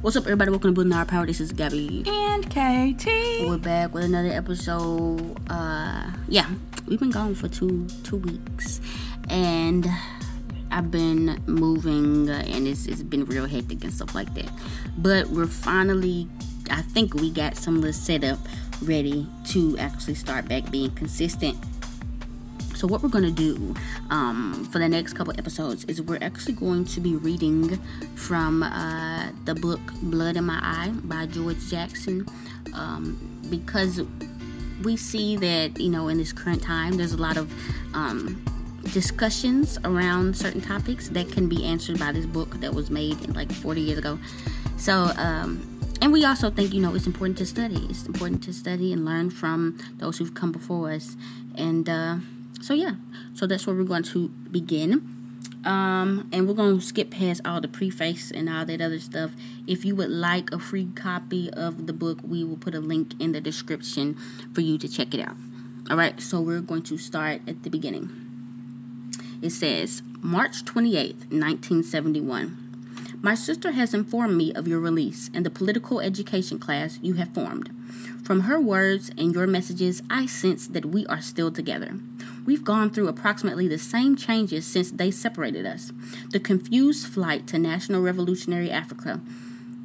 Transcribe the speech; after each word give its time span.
What's 0.00 0.16
up, 0.16 0.26
everybody? 0.26 0.52
Welcome 0.52 0.70
to 0.70 0.74
Building 0.74 0.92
Our 0.92 1.04
Power. 1.04 1.26
This 1.26 1.40
is 1.40 1.50
Gabby. 1.50 2.04
And 2.06 2.46
KT. 2.46 3.06
We're 3.48 3.58
back 3.58 3.92
with 3.92 4.04
another 4.04 4.28
episode. 4.28 5.36
Uh, 5.50 6.12
yeah, 6.28 6.48
we've 6.86 7.00
been 7.00 7.10
gone 7.10 7.34
for 7.34 7.48
two 7.48 7.88
two 8.04 8.18
weeks, 8.18 8.80
and 9.28 9.88
I've 10.70 10.92
been 10.92 11.42
moving, 11.46 12.30
uh, 12.30 12.44
and 12.46 12.68
it's 12.68 12.86
it's 12.86 13.02
been 13.02 13.24
real 13.24 13.46
hectic 13.46 13.82
and 13.82 13.92
stuff 13.92 14.14
like 14.14 14.32
that. 14.34 14.48
But 14.98 15.30
we're 15.30 15.48
finally, 15.48 16.28
I 16.70 16.82
think 16.82 17.14
we 17.14 17.32
got 17.32 17.56
some 17.56 17.74
of 17.74 17.82
the 17.82 17.92
setup 17.92 18.38
ready 18.80 19.26
to 19.46 19.76
actually 19.78 20.14
start 20.14 20.48
back 20.48 20.70
being 20.70 20.92
consistent 20.92 21.56
so 22.78 22.86
what 22.86 23.02
we're 23.02 23.08
gonna 23.08 23.28
do 23.28 23.74
um, 24.10 24.64
for 24.70 24.78
the 24.78 24.88
next 24.88 25.14
couple 25.14 25.34
episodes 25.36 25.84
is 25.86 26.00
we're 26.00 26.22
actually 26.22 26.52
going 26.52 26.84
to 26.84 27.00
be 27.00 27.16
reading 27.16 27.76
from 28.14 28.62
uh, 28.62 29.32
the 29.46 29.54
book 29.56 29.80
Blood 30.00 30.36
in 30.36 30.44
My 30.44 30.60
Eye 30.62 30.92
by 31.02 31.26
George 31.26 31.58
Jackson. 31.68 32.24
Um, 32.74 33.18
because 33.50 34.02
we 34.84 34.96
see 34.96 35.34
that 35.34 35.80
you 35.80 35.90
know 35.90 36.06
in 36.06 36.18
this 36.18 36.32
current 36.32 36.62
time 36.62 36.96
there's 36.98 37.14
a 37.14 37.16
lot 37.16 37.36
of 37.36 37.52
um, 37.94 38.44
discussions 38.92 39.76
around 39.84 40.36
certain 40.36 40.60
topics 40.60 41.08
that 41.08 41.32
can 41.32 41.48
be 41.48 41.64
answered 41.64 41.98
by 41.98 42.12
this 42.12 42.26
book 42.26 42.60
that 42.60 42.72
was 42.72 42.90
made 42.90 43.34
like 43.34 43.50
40 43.50 43.80
years 43.80 43.98
ago. 43.98 44.20
So 44.76 45.10
um, 45.16 45.80
and 46.00 46.12
we 46.12 46.24
also 46.24 46.48
think 46.48 46.72
you 46.72 46.80
know 46.80 46.94
it's 46.94 47.08
important 47.08 47.38
to 47.38 47.46
study. 47.46 47.88
It's 47.90 48.06
important 48.06 48.44
to 48.44 48.52
study 48.52 48.92
and 48.92 49.04
learn 49.04 49.30
from 49.30 49.78
those 49.96 50.18
who've 50.18 50.34
come 50.34 50.52
before 50.52 50.92
us. 50.92 51.16
And 51.56 51.88
uh, 51.88 52.18
so 52.60 52.74
yeah. 52.74 52.94
So 53.34 53.46
that's 53.46 53.66
where 53.66 53.76
we're 53.76 53.84
going 53.84 54.02
to 54.04 54.28
begin. 54.28 55.14
Um, 55.64 56.28
and 56.32 56.46
we're 56.46 56.54
going 56.54 56.78
to 56.78 56.84
skip 56.84 57.10
past 57.10 57.40
all 57.44 57.60
the 57.60 57.68
preface 57.68 58.30
and 58.30 58.48
all 58.48 58.64
that 58.64 58.80
other 58.80 59.00
stuff. 59.00 59.32
If 59.66 59.84
you 59.84 59.96
would 59.96 60.10
like 60.10 60.52
a 60.52 60.58
free 60.58 60.88
copy 60.94 61.50
of 61.50 61.86
the 61.86 61.92
book 61.92 62.20
we 62.22 62.44
will 62.44 62.56
put 62.56 62.74
a 62.74 62.80
link 62.80 63.20
in 63.20 63.32
the 63.32 63.40
description 63.40 64.16
for 64.54 64.60
you 64.60 64.78
to 64.78 64.88
check 64.88 65.14
it 65.14 65.20
out. 65.20 65.36
All 65.90 65.96
right 65.96 66.20
so 66.20 66.40
we're 66.40 66.60
going 66.60 66.82
to 66.82 66.98
start 66.98 67.42
at 67.46 67.64
the 67.64 67.70
beginning. 67.70 68.10
It 69.42 69.50
says 69.50 70.02
march 70.20 70.64
28th 70.64 71.30
1971 71.30 72.68
my 73.20 73.34
sister 73.34 73.72
has 73.72 73.94
informed 73.94 74.36
me 74.36 74.52
of 74.54 74.68
your 74.68 74.78
release 74.78 75.28
and 75.34 75.44
the 75.44 75.50
political 75.50 76.00
education 76.00 76.60
class 76.60 77.00
you 77.02 77.14
have 77.14 77.34
formed. 77.34 77.68
From 78.22 78.42
her 78.42 78.60
words 78.60 79.10
and 79.18 79.34
your 79.34 79.46
messages, 79.48 80.02
I 80.08 80.26
sense 80.26 80.68
that 80.68 80.84
we 80.84 81.04
are 81.06 81.20
still 81.20 81.50
together. 81.50 81.98
We've 82.48 82.64
gone 82.64 82.88
through 82.88 83.08
approximately 83.08 83.68
the 83.68 83.76
same 83.76 84.16
changes 84.16 84.66
since 84.66 84.90
they 84.90 85.10
separated 85.10 85.66
us. 85.66 85.92
The 86.30 86.40
confused 86.40 87.06
flight 87.06 87.46
to 87.48 87.58
National 87.58 88.00
Revolutionary 88.00 88.70
Africa, 88.70 89.20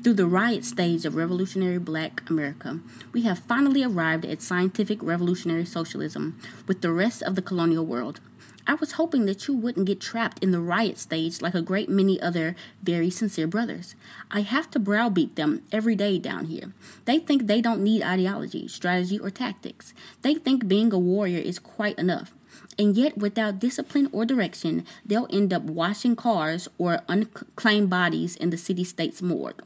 through 0.02 0.14
the 0.14 0.28
riot 0.28 0.64
stage 0.64 1.04
of 1.04 1.18
revolutionary 1.18 1.78
black 1.78 2.24
America, 2.30 2.80
we 3.12 3.24
have 3.24 3.40
finally 3.40 3.84
arrived 3.84 4.24
at 4.24 4.42
scientific 4.42 5.04
revolutionary 5.04 5.66
socialism 5.66 6.40
with 6.66 6.80
the 6.80 6.94
rest 6.94 7.22
of 7.24 7.36
the 7.36 7.42
colonial 7.42 7.86
world. 7.86 8.22
I 8.66 8.76
was 8.76 8.94
hoping 8.94 9.26
that 9.26 9.46
you 9.46 9.54
wouldn't 9.56 9.88
get 9.88 10.00
trapped 10.00 10.42
in 10.42 10.52
the 10.52 10.62
riot 10.62 10.98
stage 10.98 11.42
like 11.42 11.56
a 11.56 11.62
great 11.62 11.90
many 11.90 12.18
other 12.22 12.56
very 12.82 13.10
sincere 13.10 13.46
brothers. 13.46 13.94
I 14.32 14.40
have 14.40 14.72
to 14.72 14.80
browbeat 14.80 15.36
them 15.36 15.64
every 15.74 15.96
day 15.96 16.18
down 16.18 16.46
here. 16.46 16.72
They 17.04 17.20
think 17.20 17.48
they 17.48 17.60
don't 17.60 17.84
need 17.84 18.04
ideology, 18.04 18.70
strategy, 18.70 19.20
or 19.20 19.30
tactics. 19.30 19.94
They 20.22 20.36
think 20.36 20.70
being 20.70 20.94
a 20.94 20.98
warrior 20.98 21.40
is 21.40 21.60
quite 21.60 22.00
enough. 22.00 22.34
And 22.78 22.98
yet, 22.98 23.18
without 23.18 23.60
discipline 23.60 24.10
or 24.12 24.26
direction, 24.26 24.86
they'll 25.06 25.28
end 25.30 25.54
up 25.54 25.64
washing 25.64 26.16
cars 26.16 26.68
or 26.78 27.02
unclaimed 27.08 27.90
bodies 27.90 28.36
in 28.36 28.50
the 28.50 28.58
city 28.58 28.84
state's 28.84 29.22
morgue. 29.22 29.64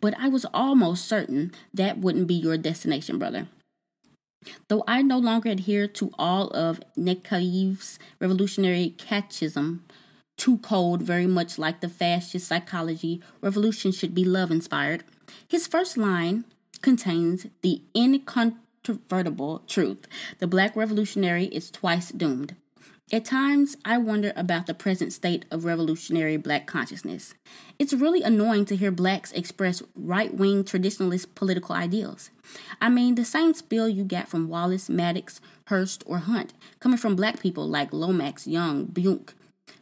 But 0.00 0.14
I 0.18 0.28
was 0.28 0.46
almost 0.54 1.06
certain 1.08 1.52
that 1.72 1.98
wouldn't 1.98 2.28
be 2.28 2.34
your 2.34 2.56
destination, 2.56 3.18
brother. 3.18 3.48
Though 4.68 4.84
I 4.86 5.02
no 5.02 5.18
longer 5.18 5.50
adhere 5.50 5.88
to 5.88 6.12
all 6.18 6.48
of 6.48 6.80
Nechayev's 6.96 7.98
revolutionary 8.20 8.94
catechism, 8.98 9.84
too 10.36 10.58
cold, 10.58 11.02
very 11.02 11.26
much 11.26 11.58
like 11.58 11.80
the 11.80 11.88
fascist 11.88 12.48
psychology, 12.48 13.22
revolution 13.40 13.90
should 13.92 14.14
be 14.14 14.24
love 14.24 14.50
inspired, 14.50 15.04
his 15.48 15.66
first 15.66 15.96
line 15.96 16.44
contains 16.82 17.46
the 17.62 17.82
incontrovertible 17.96 18.63
incontrovertible 18.84 19.62
truth. 19.66 20.06
The 20.38 20.46
black 20.46 20.76
revolutionary 20.76 21.46
is 21.46 21.70
twice 21.70 22.10
doomed. 22.10 22.56
At 23.12 23.26
times, 23.26 23.76
I 23.84 23.98
wonder 23.98 24.32
about 24.34 24.66
the 24.66 24.74
present 24.74 25.12
state 25.12 25.44
of 25.50 25.64
revolutionary 25.64 26.38
black 26.38 26.66
consciousness. 26.66 27.34
It's 27.78 27.92
really 27.92 28.22
annoying 28.22 28.64
to 28.66 28.76
hear 28.76 28.90
blacks 28.90 29.30
express 29.32 29.82
right 29.94 30.32
wing 30.32 30.64
traditionalist 30.64 31.34
political 31.34 31.74
ideals. 31.74 32.30
I 32.80 32.88
mean, 32.88 33.14
the 33.14 33.24
same 33.24 33.52
spill 33.52 33.88
you 33.88 34.04
get 34.04 34.28
from 34.28 34.48
Wallace, 34.48 34.88
Maddox, 34.88 35.40
Hearst, 35.66 36.02
or 36.06 36.18
Hunt, 36.18 36.54
coming 36.80 36.98
from 36.98 37.14
black 37.14 37.40
people 37.40 37.68
like 37.68 37.92
Lomax, 37.92 38.46
Young, 38.46 38.86
Bunche. 38.86 39.34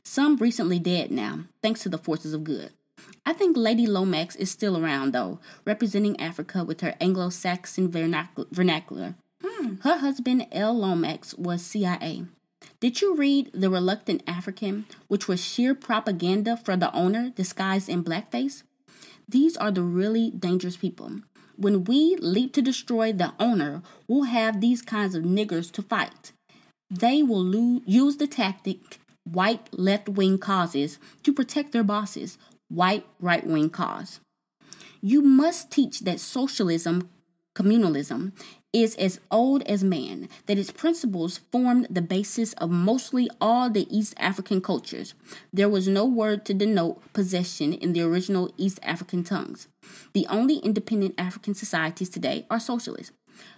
Some 0.03 0.37
recently 0.37 0.81
dead 0.81 1.13
now, 1.13 1.45
thanks 1.63 1.83
to 1.85 1.89
the 1.89 1.99
forces 1.99 2.35
of 2.35 2.43
good. 2.43 2.73
I 3.25 3.33
think 3.33 3.57
Lady 3.57 3.87
Lomax 3.87 4.35
is 4.37 4.51
still 4.51 4.77
around, 4.77 5.13
though, 5.13 5.39
representing 5.65 6.21
Africa 6.21 6.65
with 6.65 6.81
her 6.81 6.95
Anglo 7.01 7.31
Saxon 7.31 7.91
vernacular. 7.91 9.15
Hmm. 9.45 9.77
Her 9.83 9.99
husband, 9.99 10.47
L. 10.51 10.77
Lomax, 10.77 11.35
was 11.35 11.63
CIA. 11.63 12.25
Did 12.81 13.01
you 13.01 13.15
read 13.15 13.51
The 13.55 13.71
Reluctant 13.71 14.23
African, 14.27 14.87
which 15.09 15.29
was 15.29 15.43
sheer 15.43 15.75
propaganda 15.75 16.57
for 16.57 16.77
the 16.77 16.93
owner 16.93 17.31
disguised 17.31 17.89
in 17.89 18.03
blackface? 18.03 18.65
These 19.29 19.57
are 19.57 19.71
the 19.71 19.83
really 19.83 20.31
dangerous 20.31 20.77
people. 20.77 21.21
When 21.57 21.85
we 21.85 22.17
leap 22.17 22.53
to 22.55 22.63
destroy 22.63 23.13
the 23.13 23.35
owner, 23.39 23.83
we'll 24.09 24.25
have 24.25 24.61
these 24.61 24.83
kinds 24.83 25.15
of 25.15 25.23
niggers 25.23 25.71
to 25.73 25.83
fight. 25.83 26.33
They 26.91 27.23
will 27.23 27.81
use 27.87 28.17
the 28.17 28.27
tactic 28.27 28.99
white 29.25 29.69
left 29.73 30.09
wing 30.09 30.39
causes 30.39 30.99
to 31.23 31.33
protect 31.33 31.73
their 31.73 31.85
bosses, 31.85 32.37
white 32.73 33.07
right 33.21 33.47
wing 33.47 33.71
cause. 33.71 34.21
You 35.01 35.21
must 35.21 35.71
teach 35.71 36.01
that 36.01 36.21
socialism, 36.21 37.11
communalism, 37.55 38.33
is 38.73 38.95
as 38.97 39.21
old 39.31 39.63
as 39.65 39.85
man, 39.85 40.29
that 40.47 40.57
its 40.57 40.71
principles 40.71 41.41
formed 41.51 41.87
the 41.91 42.01
basis 42.01 42.55
of 42.55 42.71
mostly 42.71 43.29
all 43.41 43.69
the 43.69 43.87
East 43.95 44.15
African 44.17 44.63
cultures. 44.63 45.13
There 45.53 45.69
was 45.69 45.87
no 45.87 46.07
word 46.07 46.47
to 46.47 46.55
denote 46.55 47.03
possession 47.13 47.75
in 47.75 47.93
the 47.93 48.01
original 48.01 48.51
East 48.57 48.81
African 48.83 49.25
tongues. 49.25 49.69
The 50.15 50.27
only 50.31 50.57
independent 50.57 51.15
African 51.19 51.55
societies 51.55 52.09
today 52.09 52.47
are 52.49 52.61
socialist. 52.61 53.13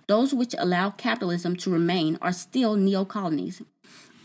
Those 0.08 0.34
which 0.34 0.54
allow 0.58 0.91
capitalism 0.91 1.54
to 1.56 1.70
remain 1.70 2.19
are 2.20 2.32
still 2.32 2.75
neo-colonies. 2.75 3.62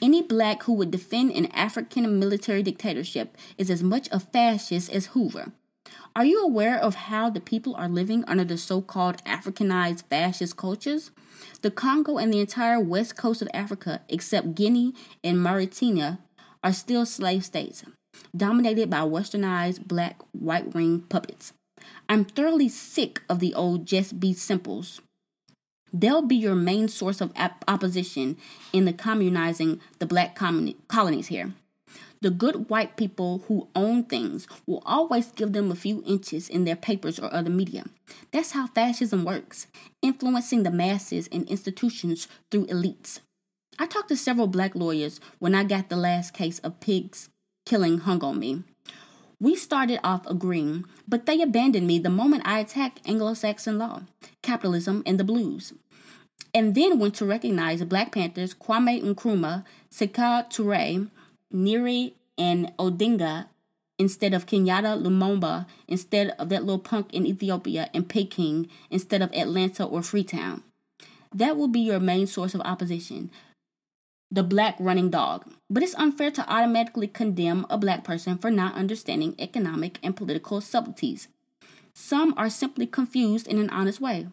Any 0.02 0.22
black 0.22 0.64
who 0.64 0.74
would 0.74 0.92
defend 0.92 1.32
an 1.32 1.48
African 1.48 2.20
military 2.20 2.64
dictatorship 2.64 3.36
is 3.58 3.70
as 3.70 3.84
much 3.84 4.08
a 4.12 4.20
fascist 4.20 4.90
as 4.92 5.08
Hoover. 5.08 5.52
Are 6.16 6.24
you 6.24 6.42
aware 6.42 6.78
of 6.78 6.96
how 6.96 7.30
the 7.30 7.42
people 7.42 7.76
are 7.76 7.90
living 7.90 8.24
under 8.26 8.46
the 8.46 8.58
so 8.58 8.82
called 8.82 9.24
Africanized 9.26 10.04
fascist 10.10 10.56
cultures? 10.56 11.12
The 11.62 11.72
Congo 11.72 12.18
and 12.18 12.34
the 12.34 12.40
entire 12.40 12.80
west 12.80 13.18
coast 13.18 13.42
of 13.42 13.50
Africa, 13.54 14.02
except 14.08 14.56
Guinea 14.56 14.94
and 15.24 15.42
Mauritania, 15.42 16.20
are 16.64 16.74
still 16.74 17.06
slave 17.06 17.44
states, 17.44 17.84
dominated 18.36 18.90
by 18.90 19.00
westernized 19.00 19.86
black 19.86 20.22
white 20.32 20.74
ring 20.74 21.02
puppets. 21.02 21.52
I'm 22.08 22.24
thoroughly 22.24 22.70
sick 22.70 23.22
of 23.30 23.40
the 23.40 23.54
old 23.54 23.86
just 23.86 24.20
be 24.20 24.34
simples 24.34 25.02
They'll 25.94 26.22
be 26.22 26.36
your 26.36 26.56
main 26.56 26.88
source 26.88 27.22
of 27.22 27.34
opposition 27.68 28.38
in 28.74 28.86
the 28.86 28.94
communizing 28.94 29.80
the 30.00 30.06
black 30.06 30.36
colonies 30.36 31.28
here. 31.28 31.54
The 32.22 32.30
good 32.30 32.70
white 32.70 32.98
people 32.98 33.44
who 33.48 33.70
own 33.76 34.04
things 34.04 34.46
will 34.68 34.84
always 34.86 35.32
give 35.32 35.54
them 35.54 35.72
a 35.72 35.76
few 35.76 36.04
inches 36.06 36.50
in 36.50 36.66
their 36.66 36.76
papers 36.76 37.18
or 37.18 37.34
other 37.34 37.50
media. 37.50 37.86
That's 38.32 38.52
how 38.52 38.68
fascism 38.68 39.24
works, 39.24 39.68
influencing 40.02 40.64
the 40.64 40.72
masses 40.72 41.30
and 41.32 41.48
institutions 41.48 42.28
through 42.52 42.66
elites. 42.66 43.20
I 43.80 43.86
talked 43.86 44.10
to 44.10 44.18
several 44.18 44.48
black 44.48 44.76
lawyers 44.76 45.22
when 45.40 45.56
I 45.56 45.64
got 45.64 45.88
the 45.88 45.96
last 45.96 46.34
case 46.34 46.60
of 46.60 46.82
pigs 46.82 47.30
killing 47.66 48.00
hung 48.00 48.22
on 48.24 48.40
me. 48.40 48.64
We 49.42 49.56
started 49.56 50.00
off 50.04 50.28
agreeing, 50.28 50.86
but 51.08 51.26
they 51.26 51.42
abandoned 51.42 51.88
me 51.88 51.98
the 51.98 52.10
moment 52.10 52.44
I 52.46 52.60
attacked 52.60 53.00
Anglo 53.06 53.34
Saxon 53.34 53.78
law, 53.78 54.02
capitalism, 54.42 55.02
and 55.06 55.18
the 55.18 55.24
blues. 55.24 55.72
And 56.54 56.76
then 56.76 57.00
went 57.00 57.16
to 57.16 57.26
recognize 57.26 57.82
Black 57.86 58.12
Panthers, 58.12 58.54
Kwame 58.54 59.02
Nkrumah, 59.02 59.64
Sekou 59.90 60.50
Toure, 60.52 61.10
Neri, 61.52 62.16
and 62.38 62.74
Odinga 62.78 63.48
instead 63.98 64.34
of 64.34 64.46
Kenyatta 64.46 65.02
Lumumba, 65.02 65.66
instead 65.88 66.36
of 66.40 66.50
that 66.50 66.64
little 66.64 66.80
punk 66.80 67.14
in 67.14 67.26
Ethiopia, 67.26 67.90
and 67.94 68.10
Peking 68.10 68.68
instead 68.90 69.22
of 69.22 69.32
Atlanta 69.34 69.86
or 69.86 70.02
Freetown. 70.02 70.64
That 71.34 71.56
will 71.56 71.68
be 71.68 71.82
your 71.82 72.00
main 72.00 72.28
source 72.28 72.56
of 72.56 72.62
opposition 72.62 73.30
the 74.32 74.44
black 74.44 74.76
running 74.80 75.10
dog. 75.10 75.52
But 75.70 75.84
it's 75.84 75.96
unfair 75.96 76.32
to 76.32 76.50
automatically 76.50 77.08
condemn 77.08 77.66
a 77.70 77.78
black 77.78 78.04
person 78.04 78.38
for 78.38 78.52
not 78.52 78.76
understanding 78.76 79.36
economic 79.40 80.00
and 80.04 80.16
political 80.16 80.62
subtleties. 80.62 81.28
Some 81.94 82.34
are 82.38 82.50
simply 82.50 82.88
confused 82.88 83.48
in 83.48 83.60
an 83.60 83.70
honest 83.70 84.00
way. 84.00 84.28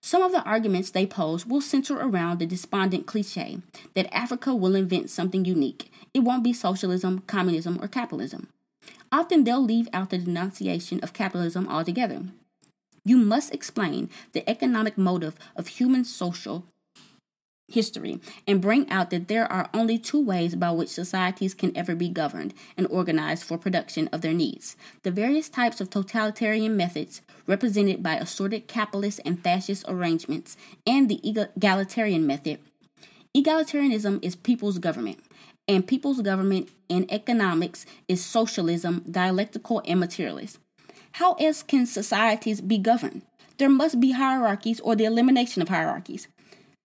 Some 0.00 0.22
of 0.22 0.32
the 0.32 0.42
arguments 0.44 0.90
they 0.90 1.06
pose 1.06 1.44
will 1.46 1.60
center 1.60 1.98
around 1.98 2.38
the 2.38 2.46
despondent 2.46 3.06
cliche 3.06 3.58
that 3.94 4.14
Africa 4.14 4.54
will 4.54 4.76
invent 4.76 5.10
something 5.10 5.44
unique. 5.44 5.90
It 6.14 6.20
won't 6.20 6.44
be 6.44 6.52
socialism, 6.52 7.20
communism, 7.26 7.78
or 7.82 7.88
capitalism. 7.88 8.48
Often 9.10 9.44
they'll 9.44 9.64
leave 9.64 9.88
out 9.92 10.10
the 10.10 10.18
denunciation 10.18 11.00
of 11.00 11.12
capitalism 11.12 11.66
altogether. 11.68 12.22
You 13.04 13.16
must 13.16 13.54
explain 13.54 14.10
the 14.32 14.48
economic 14.48 14.98
motive 14.98 15.36
of 15.56 15.68
human 15.68 16.04
social 16.04 16.64
history 17.68 18.18
and 18.46 18.62
bring 18.62 18.88
out 18.90 19.10
that 19.10 19.28
there 19.28 19.50
are 19.52 19.68
only 19.74 19.98
two 19.98 20.20
ways 20.20 20.54
by 20.54 20.70
which 20.70 20.88
societies 20.88 21.54
can 21.54 21.76
ever 21.76 21.94
be 21.94 22.08
governed 22.08 22.54
and 22.76 22.86
organized 22.88 23.44
for 23.44 23.58
production 23.58 24.08
of 24.08 24.22
their 24.22 24.32
needs. 24.32 24.76
The 25.02 25.10
various 25.10 25.48
types 25.48 25.80
of 25.80 25.90
totalitarian 25.90 26.76
methods 26.76 27.20
represented 27.46 28.02
by 28.02 28.14
assorted 28.14 28.66
capitalist 28.68 29.20
and 29.24 29.42
fascist 29.42 29.84
arrangements 29.86 30.56
and 30.86 31.08
the 31.08 31.20
egalitarian 31.22 32.26
method. 32.26 32.58
Egalitarianism 33.36 34.18
is 34.22 34.34
people's 34.34 34.78
government, 34.78 35.18
and 35.68 35.86
people's 35.86 36.22
government 36.22 36.70
in 36.88 37.06
economics 37.10 37.84
is 38.08 38.24
socialism, 38.24 39.04
dialectical 39.08 39.82
and 39.86 40.00
materialist. 40.00 40.58
How 41.12 41.34
else 41.34 41.62
can 41.62 41.84
societies 41.84 42.60
be 42.60 42.78
governed? 42.78 43.22
There 43.58 43.68
must 43.68 44.00
be 44.00 44.12
hierarchies 44.12 44.80
or 44.80 44.96
the 44.96 45.04
elimination 45.04 45.60
of 45.60 45.68
hierarchies. 45.68 46.28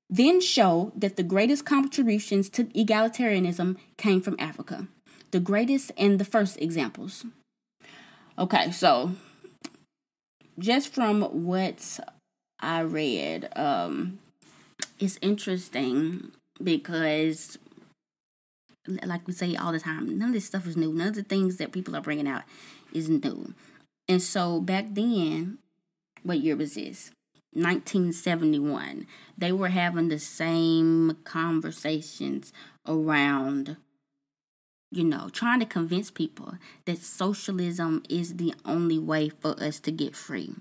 Then 0.10 0.42
show 0.42 0.92
that 0.96 1.16
the 1.16 1.24
greatest 1.24 1.66
contributions 1.66 2.50
to 2.52 2.66
egalitarianism 2.66 3.78
came 3.98 4.22
from 4.22 4.36
Africa. 4.38 4.88
The 5.32 5.40
greatest 5.40 5.92
and 5.98 6.20
the 6.20 6.26
first 6.26 6.62
examples. 6.62 7.26
Okay, 8.38 8.72
so 8.72 9.14
just 10.60 10.94
from 10.94 11.22
what 11.46 12.00
I 12.60 12.82
read, 12.82 13.50
um, 13.56 14.20
it's 15.00 15.18
interesting 15.22 16.32
because, 16.62 17.58
like 18.88 19.28
we 19.28 19.34
say 19.34 19.56
all 19.56 19.72
the 19.72 19.80
time, 19.80 20.18
none 20.18 20.30
of 20.30 20.34
this 20.34 20.46
stuff 20.46 20.68
is 20.68 20.78
new. 20.78 20.94
None 20.94 21.08
of 21.08 21.16
the 21.16 21.24
things 21.24 21.58
that 21.58 21.72
people 21.72 21.96
are 21.96 22.02
bringing 22.02 22.28
out 22.28 22.44
is 22.94 23.10
new. 23.10 23.54
And 24.08 24.22
so 24.22 24.60
back 24.60 24.86
then, 24.92 25.58
what 26.24 26.40
year 26.40 26.56
was 26.56 26.76
this? 26.76 27.12
1971. 27.56 29.08
They 29.38 29.52
were 29.52 29.70
having 29.70 30.10
the 30.10 30.20
same 30.20 31.18
conversations 31.24 32.54
around, 32.88 33.78
you 34.92 35.04
know, 35.04 35.30
trying 35.32 35.60
to 35.60 35.66
convince 35.66 36.12
people 36.12 36.56
that 36.86 37.00
socialism 37.00 38.04
is 38.10 38.36
the 38.36 38.54
only 38.66 39.00
way 39.00 39.30
for 39.30 39.52
us 39.62 39.80
to 39.82 39.92
get 39.92 40.16
free. 40.16 40.56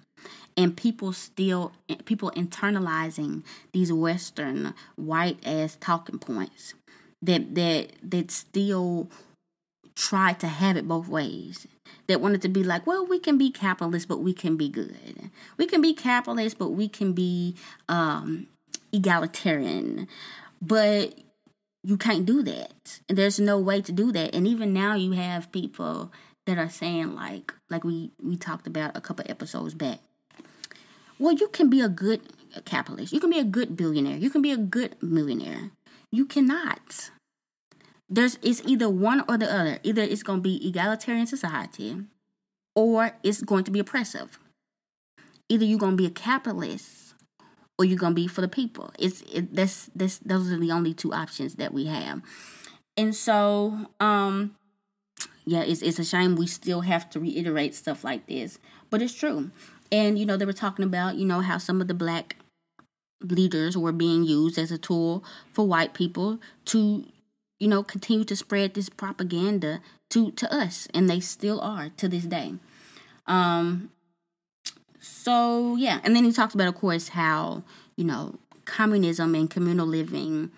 And 0.56 0.76
people 0.76 1.12
still, 1.12 1.72
people 2.04 2.30
internalizing 2.36 3.42
these 3.72 3.92
Western 3.92 4.74
white 4.96 5.38
ass 5.46 5.76
talking 5.80 6.18
points 6.18 6.74
that 7.22 7.54
that 7.54 7.92
that 8.02 8.30
still 8.30 9.08
try 9.94 10.32
to 10.34 10.46
have 10.46 10.76
it 10.76 10.88
both 10.88 11.08
ways 11.08 11.66
that 12.06 12.20
wanted 12.20 12.42
to 12.42 12.48
be 12.48 12.64
like, 12.64 12.86
well, 12.86 13.06
we 13.06 13.18
can 13.18 13.38
be 13.38 13.50
capitalist, 13.50 14.08
but 14.08 14.20
we 14.20 14.32
can 14.32 14.56
be 14.56 14.68
good. 14.68 15.30
We 15.56 15.66
can 15.66 15.80
be 15.80 15.94
capitalist, 15.94 16.58
but 16.58 16.70
we 16.70 16.88
can 16.88 17.12
be 17.12 17.56
um, 17.88 18.48
egalitarian. 18.92 20.08
But 20.60 21.14
you 21.82 21.96
can't 21.96 22.26
do 22.26 22.42
that. 22.42 23.00
And 23.08 23.18
there's 23.18 23.40
no 23.40 23.58
way 23.58 23.80
to 23.82 23.92
do 23.92 24.12
that. 24.12 24.34
And 24.34 24.46
even 24.46 24.72
now, 24.72 24.94
you 24.94 25.12
have 25.12 25.52
people 25.52 26.12
that 26.46 26.58
are 26.58 26.68
saying 26.68 27.14
like, 27.14 27.54
like 27.70 27.84
we 27.84 28.10
we 28.22 28.36
talked 28.36 28.66
about 28.66 28.96
a 28.96 29.00
couple 29.00 29.24
episodes 29.28 29.74
back. 29.74 30.00
Well, 31.18 31.34
you 31.34 31.48
can 31.48 31.70
be 31.70 31.80
a 31.80 31.88
good 31.88 32.20
capitalist. 32.64 33.12
You 33.12 33.20
can 33.20 33.30
be 33.30 33.38
a 33.38 33.44
good 33.44 33.76
billionaire. 33.76 34.16
You 34.16 34.30
can 34.30 34.42
be 34.42 34.50
a 34.50 34.56
good 34.56 34.96
millionaire. 35.00 35.70
You 36.10 36.26
cannot 36.26 37.10
there's 38.12 38.38
it's 38.42 38.62
either 38.66 38.90
one 38.90 39.24
or 39.28 39.38
the 39.38 39.52
other. 39.52 39.78
Either 39.82 40.02
it's 40.02 40.22
going 40.22 40.40
to 40.40 40.42
be 40.42 40.68
egalitarian 40.68 41.26
society 41.26 41.96
or 42.76 43.12
it's 43.22 43.42
going 43.42 43.64
to 43.64 43.70
be 43.70 43.78
oppressive. 43.78 44.38
Either 45.48 45.64
you're 45.64 45.78
going 45.78 45.96
to 45.96 46.02
be 46.02 46.06
a 46.06 46.10
capitalist 46.10 47.14
or 47.78 47.86
you're 47.86 47.98
going 47.98 48.12
to 48.12 48.20
be 48.20 48.28
for 48.28 48.42
the 48.42 48.48
people. 48.48 48.92
It's 48.98 49.22
it, 49.22 49.54
that's 49.54 49.90
that's 49.96 50.18
those 50.18 50.52
are 50.52 50.58
the 50.58 50.70
only 50.72 50.92
two 50.92 51.12
options 51.12 51.54
that 51.54 51.72
we 51.72 51.86
have. 51.86 52.20
And 52.96 53.14
so 53.14 53.86
um 53.98 54.56
yeah, 55.46 55.62
it's 55.62 55.80
it's 55.80 55.98
a 55.98 56.04
shame 56.04 56.36
we 56.36 56.46
still 56.46 56.82
have 56.82 57.08
to 57.10 57.20
reiterate 57.20 57.74
stuff 57.74 58.04
like 58.04 58.26
this, 58.26 58.58
but 58.90 59.00
it's 59.00 59.14
true. 59.14 59.50
And 59.90 60.18
you 60.18 60.26
know, 60.26 60.36
they 60.36 60.44
were 60.44 60.52
talking 60.52 60.84
about, 60.84 61.16
you 61.16 61.24
know, 61.24 61.40
how 61.40 61.56
some 61.56 61.80
of 61.80 61.88
the 61.88 61.94
black 61.94 62.36
leaders 63.22 63.76
were 63.76 63.92
being 63.92 64.24
used 64.24 64.58
as 64.58 64.70
a 64.70 64.78
tool 64.78 65.24
for 65.52 65.66
white 65.66 65.94
people 65.94 66.40
to 66.66 67.06
you 67.62 67.68
know, 67.68 67.84
continue 67.84 68.24
to 68.24 68.34
spread 68.34 68.74
this 68.74 68.88
propaganda 68.88 69.80
to 70.10 70.32
to 70.32 70.52
us, 70.52 70.88
and 70.92 71.08
they 71.08 71.20
still 71.20 71.60
are 71.60 71.90
to 71.90 72.08
this 72.08 72.24
day. 72.24 72.54
Um, 73.28 73.92
so 74.98 75.76
yeah, 75.76 76.00
and 76.02 76.16
then 76.16 76.24
he 76.24 76.32
talks 76.32 76.54
about, 76.54 76.66
of 76.66 76.74
course, 76.74 77.10
how 77.10 77.62
you 77.94 78.02
know 78.02 78.34
communism 78.64 79.36
and 79.36 79.48
communal 79.48 79.86
living 79.86 80.50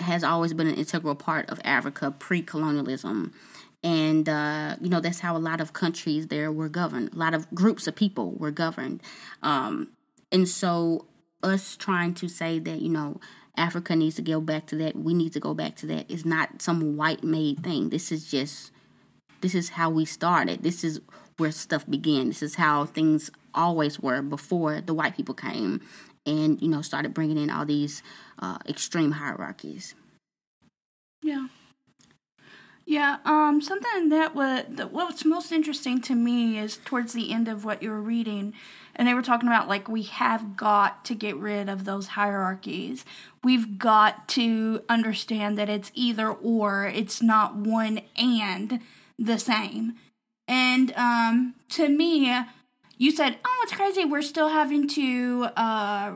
has 0.00 0.24
always 0.24 0.52
been 0.52 0.66
an 0.66 0.74
integral 0.74 1.14
part 1.14 1.48
of 1.50 1.60
Africa 1.62 2.10
pre-colonialism. 2.10 3.32
And 3.84 4.28
uh, 4.28 4.74
you 4.80 4.88
know 4.88 4.98
that's 4.98 5.20
how 5.20 5.36
a 5.36 5.38
lot 5.38 5.60
of 5.60 5.72
countries 5.72 6.26
there 6.26 6.50
were 6.50 6.68
governed. 6.68 7.14
A 7.14 7.16
lot 7.16 7.32
of 7.32 7.48
groups 7.54 7.86
of 7.86 7.94
people 7.94 8.32
were 8.32 8.50
governed, 8.50 9.02
um, 9.40 9.92
and 10.32 10.48
so 10.48 11.06
us 11.44 11.76
trying 11.76 12.14
to 12.14 12.26
say 12.26 12.58
that 12.58 12.80
you 12.80 12.88
know 12.88 13.20
Africa 13.58 13.94
needs 13.96 14.16
to 14.16 14.22
go 14.22 14.40
back 14.40 14.66
to 14.66 14.76
that. 14.76 14.96
We 14.96 15.12
need 15.12 15.32
to 15.34 15.40
go 15.40 15.52
back 15.52 15.74
to 15.76 15.86
that. 15.86 16.06
It's 16.08 16.24
not 16.24 16.62
some 16.62 16.96
white 16.96 17.24
made 17.24 17.62
thing. 17.62 17.90
This 17.90 18.10
is 18.10 18.30
just, 18.30 18.72
this 19.40 19.54
is 19.54 19.70
how 19.70 19.90
we 19.90 20.04
started. 20.04 20.62
This 20.62 20.84
is 20.84 21.00
where 21.36 21.52
stuff 21.52 21.84
began. 21.88 22.28
This 22.28 22.42
is 22.42 22.54
how 22.54 22.86
things 22.86 23.30
always 23.54 24.00
were 24.00 24.22
before 24.22 24.80
the 24.80 24.94
white 24.94 25.16
people 25.16 25.34
came 25.34 25.80
and, 26.24 26.60
you 26.62 26.68
know, 26.68 26.82
started 26.82 27.14
bringing 27.14 27.38
in 27.38 27.50
all 27.50 27.66
these 27.66 28.02
uh, 28.38 28.58
extreme 28.68 29.12
hierarchies. 29.12 29.94
Yeah. 31.22 31.48
Yeah, 32.86 33.18
um, 33.26 33.60
something 33.60 34.08
that 34.08 34.34
was 34.34 34.64
what's 34.90 35.22
most 35.22 35.52
interesting 35.52 36.00
to 36.02 36.14
me 36.14 36.58
is 36.58 36.78
towards 36.78 37.12
the 37.12 37.34
end 37.34 37.46
of 37.46 37.62
what 37.62 37.82
you 37.82 37.90
were 37.90 38.00
reading, 38.00 38.54
and 38.98 39.06
they 39.06 39.14
were 39.14 39.22
talking 39.22 39.48
about 39.48 39.68
like 39.68 39.88
we 39.88 40.02
have 40.02 40.56
got 40.56 41.04
to 41.04 41.14
get 41.14 41.36
rid 41.36 41.68
of 41.68 41.84
those 41.84 42.08
hierarchies. 42.08 43.04
We've 43.44 43.78
got 43.78 44.28
to 44.30 44.82
understand 44.88 45.56
that 45.56 45.68
it's 45.68 45.92
either 45.94 46.28
or. 46.28 46.86
It's 46.86 47.22
not 47.22 47.54
one 47.54 48.00
and 48.16 48.80
the 49.16 49.38
same. 49.38 49.94
And 50.48 50.92
um, 50.96 51.54
to 51.70 51.88
me, 51.88 52.36
you 52.96 53.12
said, 53.12 53.36
"Oh, 53.44 53.60
it's 53.62 53.74
crazy. 53.74 54.04
We're 54.04 54.22
still 54.22 54.48
having 54.48 54.88
to 54.88 55.48
uh, 55.56 56.14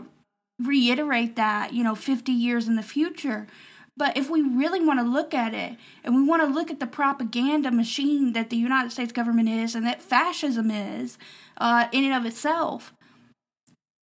reiterate 0.59 1.37
that, 1.37 1.73
you 1.73 1.85
know, 1.85 1.95
50 1.95 2.33
years 2.33 2.67
in 2.67 2.75
the 2.75 2.83
future." 2.83 3.47
But 3.97 4.17
if 4.17 4.31
we 4.31 4.41
really 4.41 4.85
want 4.85 5.01
to 5.01 5.07
look 5.07 5.35
at 5.35 5.53
it 5.55 5.77
and 6.03 6.15
we 6.15 6.25
want 6.25 6.43
to 6.43 6.49
look 6.49 6.71
at 6.71 6.81
the 6.81 6.87
propaganda 6.87 7.71
machine 7.71 8.33
that 8.33 8.51
the 8.51 8.57
United 8.57 8.91
States 8.91 9.13
government 9.13 9.49
is 9.49 9.75
and 9.75 9.87
that 9.87 10.01
fascism 10.01 10.71
is 10.71 11.19
uh, 11.59 11.89
in 11.93 12.05
and 12.05 12.15
of 12.15 12.25
itself, 12.25 12.95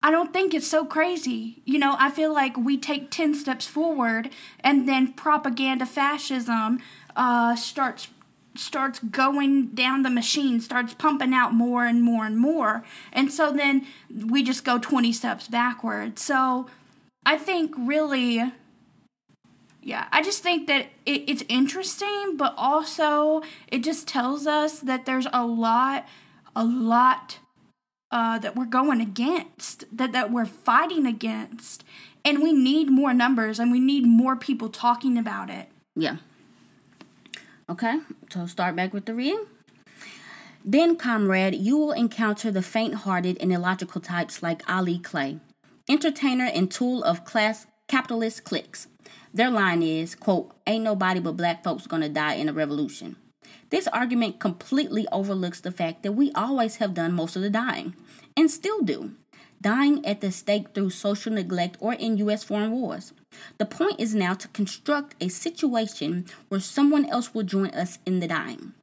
I 0.01 0.11
don't 0.11 0.33
think 0.33 0.53
it's 0.53 0.67
so 0.67 0.85
crazy. 0.85 1.61
You 1.65 1.79
know, 1.79 1.95
I 1.99 2.09
feel 2.11 2.33
like 2.33 2.57
we 2.57 2.77
take 2.77 3.11
10 3.11 3.33
steps 3.35 3.65
forward 3.65 4.29
and 4.59 4.87
then 4.87 5.13
propaganda 5.13 5.85
fascism 5.85 6.79
uh, 7.15 7.55
starts 7.55 8.09
starts 8.57 8.99
going 8.99 9.67
down 9.69 10.03
the 10.03 10.09
machine, 10.09 10.61
starts 10.61 10.93
pumping 10.93 11.33
out 11.33 11.53
more 11.53 11.85
and 11.85 12.01
more 12.01 12.25
and 12.25 12.37
more. 12.37 12.83
And 13.11 13.31
so 13.31 13.51
then 13.51 13.85
we 14.09 14.43
just 14.43 14.63
go 14.63 14.79
20 14.79 15.11
steps 15.11 15.47
backwards. 15.49 16.21
So 16.21 16.67
I 17.25 17.37
think 17.37 17.73
really 17.77 18.53
yeah, 19.85 20.07
I 20.11 20.23
just 20.23 20.41
think 20.41 20.65
that 20.65 20.87
it, 21.05 21.29
it's 21.29 21.43
interesting, 21.47 22.37
but 22.37 22.55
also 22.57 23.43
it 23.67 23.83
just 23.83 24.07
tells 24.07 24.47
us 24.47 24.79
that 24.79 25.05
there's 25.05 25.27
a 25.31 25.45
lot, 25.45 26.07
a 26.55 26.65
lot 26.65 27.37
uh, 28.09 28.39
that 28.39 28.55
we're 28.55 28.65
going 28.65 28.99
against, 28.99 29.85
that, 29.95 30.11
that 30.11 30.31
we're 30.31 30.47
fighting 30.47 31.05
against. 31.05 31.83
And 32.25 32.41
we 32.41 32.51
need 32.51 32.89
more 32.89 33.13
numbers 33.13 33.59
and 33.59 33.71
we 33.71 33.79
need 33.79 34.07
more 34.07 34.35
people 34.35 34.69
talking 34.69 35.19
about 35.19 35.51
it. 35.51 35.69
Yeah. 35.95 36.17
Okay, 37.69 37.99
so 38.31 38.47
start 38.47 38.75
back 38.75 38.91
with 38.91 39.05
the 39.05 39.13
reading. 39.13 39.45
Then, 40.63 40.95
comrade, 40.95 41.53
you 41.53 41.77
will 41.77 41.91
encounter 41.91 42.49
the 42.49 42.63
faint 42.63 42.95
hearted 42.95 43.37
and 43.39 43.53
illogical 43.53 44.01
types 44.01 44.41
like 44.41 44.67
Ali 44.67 44.97
Clay, 44.97 45.39
entertainer 45.87 46.45
and 46.45 46.71
tool 46.71 47.03
of 47.03 47.23
class 47.23 47.67
capitalist 47.87 48.43
cliques 48.43 48.87
their 49.35 49.51
line 49.51 49.83
is, 49.83 50.15
quote, 50.15 50.55
ain't 50.65 50.85
nobody 50.85 51.19
but 51.19 51.35
black 51.35 51.61
folks 51.61 51.87
gonna 51.87 52.07
die 52.07 52.35
in 52.35 52.47
a 52.47 52.53
revolution. 52.53 53.17
This 53.69 53.85
argument 53.89 54.39
completely 54.39 55.05
overlooks 55.11 55.59
the 55.59 55.73
fact 55.73 56.03
that 56.03 56.13
we 56.13 56.31
always 56.31 56.77
have 56.77 56.93
done 56.93 57.11
most 57.11 57.35
of 57.35 57.41
the 57.41 57.49
dying, 57.49 57.95
and 58.37 58.49
still 58.49 58.81
do, 58.81 59.11
dying 59.61 60.05
at 60.05 60.21
the 60.21 60.31
stake 60.31 60.73
through 60.73 60.91
social 60.91 61.33
neglect 61.33 61.75
or 61.81 61.93
in 61.93 62.17
U.S. 62.19 62.45
foreign 62.45 62.71
wars. 62.71 63.11
The 63.57 63.65
point 63.65 63.99
is 63.99 64.15
now 64.15 64.35
to 64.35 64.47
construct 64.47 65.21
a 65.21 65.27
situation 65.27 66.27
where 66.47 66.61
someone 66.61 67.05
else 67.05 67.33
will 67.33 67.43
join 67.43 67.71
us 67.71 67.99
in 68.05 68.21
the 68.21 68.27
dying. 68.27 68.73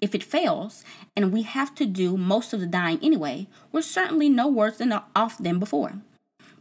If 0.00 0.14
it 0.14 0.24
fails, 0.24 0.82
and 1.14 1.30
we 1.30 1.42
have 1.42 1.74
to 1.74 1.84
do 1.84 2.16
most 2.16 2.54
of 2.54 2.60
the 2.60 2.66
dying 2.66 3.00
anyway, 3.02 3.48
we're 3.70 3.82
certainly 3.82 4.30
no 4.30 4.48
worse 4.48 4.78
than 4.78 4.98
off 5.14 5.36
than 5.36 5.58
before. 5.58 6.00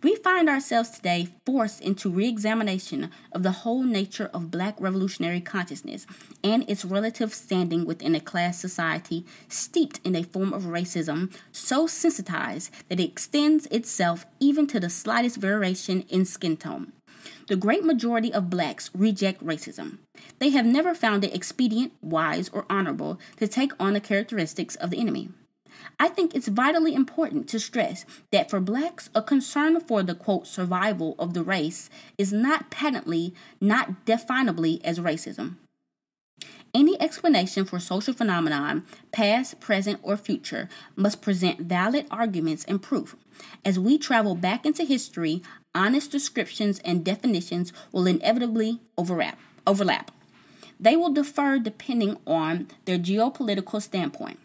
We 0.01 0.15
find 0.15 0.47
ourselves 0.47 0.91
today 0.91 1.27
forced 1.45 1.81
into 1.81 2.09
re 2.09 2.25
examination 2.25 3.11
of 3.33 3.43
the 3.43 3.51
whole 3.51 3.83
nature 3.83 4.29
of 4.33 4.49
black 4.49 4.79
revolutionary 4.79 5.41
consciousness 5.41 6.07
and 6.41 6.63
its 6.69 6.85
relative 6.85 7.33
standing 7.33 7.83
within 7.83 8.15
a 8.15 8.21
class 8.21 8.57
society 8.57 9.25
steeped 9.49 9.99
in 10.05 10.15
a 10.15 10.23
form 10.23 10.53
of 10.53 10.63
racism 10.63 11.33
so 11.51 11.85
sensitized 11.85 12.71
that 12.87 13.01
it 13.01 13.09
extends 13.09 13.65
itself 13.67 14.25
even 14.39 14.67
to 14.67 14.79
the 14.79 14.89
slightest 14.89 15.35
variation 15.35 16.03
in 16.03 16.23
skin 16.23 16.55
tone. 16.55 16.93
The 17.49 17.57
great 17.57 17.83
majority 17.83 18.31
of 18.31 18.49
blacks 18.49 18.89
reject 18.93 19.43
racism. 19.43 19.97
They 20.37 20.51
have 20.51 20.65
never 20.65 20.95
found 20.95 21.25
it 21.25 21.35
expedient, 21.35 21.91
wise, 22.01 22.47
or 22.49 22.65
honorable 22.69 23.19
to 23.35 23.49
take 23.49 23.73
on 23.77 23.93
the 23.93 23.99
characteristics 23.99 24.75
of 24.75 24.91
the 24.91 24.99
enemy. 24.99 25.29
I 26.00 26.07
think 26.07 26.33
it's 26.33 26.48
vitally 26.48 26.93
important 26.93 27.48
to 27.50 27.59
stress 27.59 28.05
that 28.31 28.50
for 28.50 28.59
blacks, 28.59 29.09
a 29.13 29.21
concern 29.21 29.79
for 29.79 30.03
the 30.03 30.15
quote 30.15 30.48
survival 30.48 31.15
of 31.19 31.33
the 31.33 31.43
race 31.43 31.89
is 32.17 32.31
not 32.31 32.69
patently, 32.69 33.33
not 33.59 34.05
definably 34.05 34.81
as 34.83 35.00
racism. 35.00 35.55
Any 36.74 37.01
explanation 37.01 37.65
for 37.65 37.79
social 37.79 38.13
phenomenon, 38.13 38.86
past, 39.12 39.59
present, 39.59 40.00
or 40.03 40.15
future, 40.15 40.69
must 40.95 41.21
present 41.21 41.62
valid 41.62 42.05
arguments 42.12 42.63
and 42.65 42.81
proof. 42.81 43.15
As 43.65 43.79
we 43.79 43.98
travel 43.98 44.36
back 44.36 44.65
into 44.65 44.83
history, 44.83 45.41
honest 45.74 46.12
descriptions 46.12 46.79
and 46.79 47.03
definitions 47.03 47.74
will 47.91 48.05
inevitably 48.05 48.79
overlap. 48.98 49.39
overlap. 49.65 50.12
They 50.79 50.95
will 50.95 51.09
differ 51.09 51.59
depending 51.59 52.17
on 52.25 52.67
their 52.86 52.98
geopolitical 52.98 53.81
standpoint. 53.81 54.39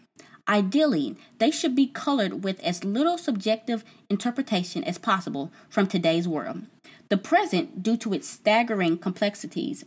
Ideally, 0.47 1.15
they 1.39 1.49
should 1.49 1.75
be 1.75 1.87
colored 1.87 2.43
with 2.43 2.59
as 2.61 2.83
little 2.83 3.17
subjective 3.17 3.83
interpretation 4.09 4.83
as 4.83 4.97
possible 4.97 5.51
from 5.69 5.87
today's 5.87 6.27
world. 6.27 6.63
The 7.09 7.17
present, 7.17 7.81
due 7.81 7.97
to 7.97 8.13
its 8.13 8.27
staggering 8.27 8.97
complexities, 8.97 9.85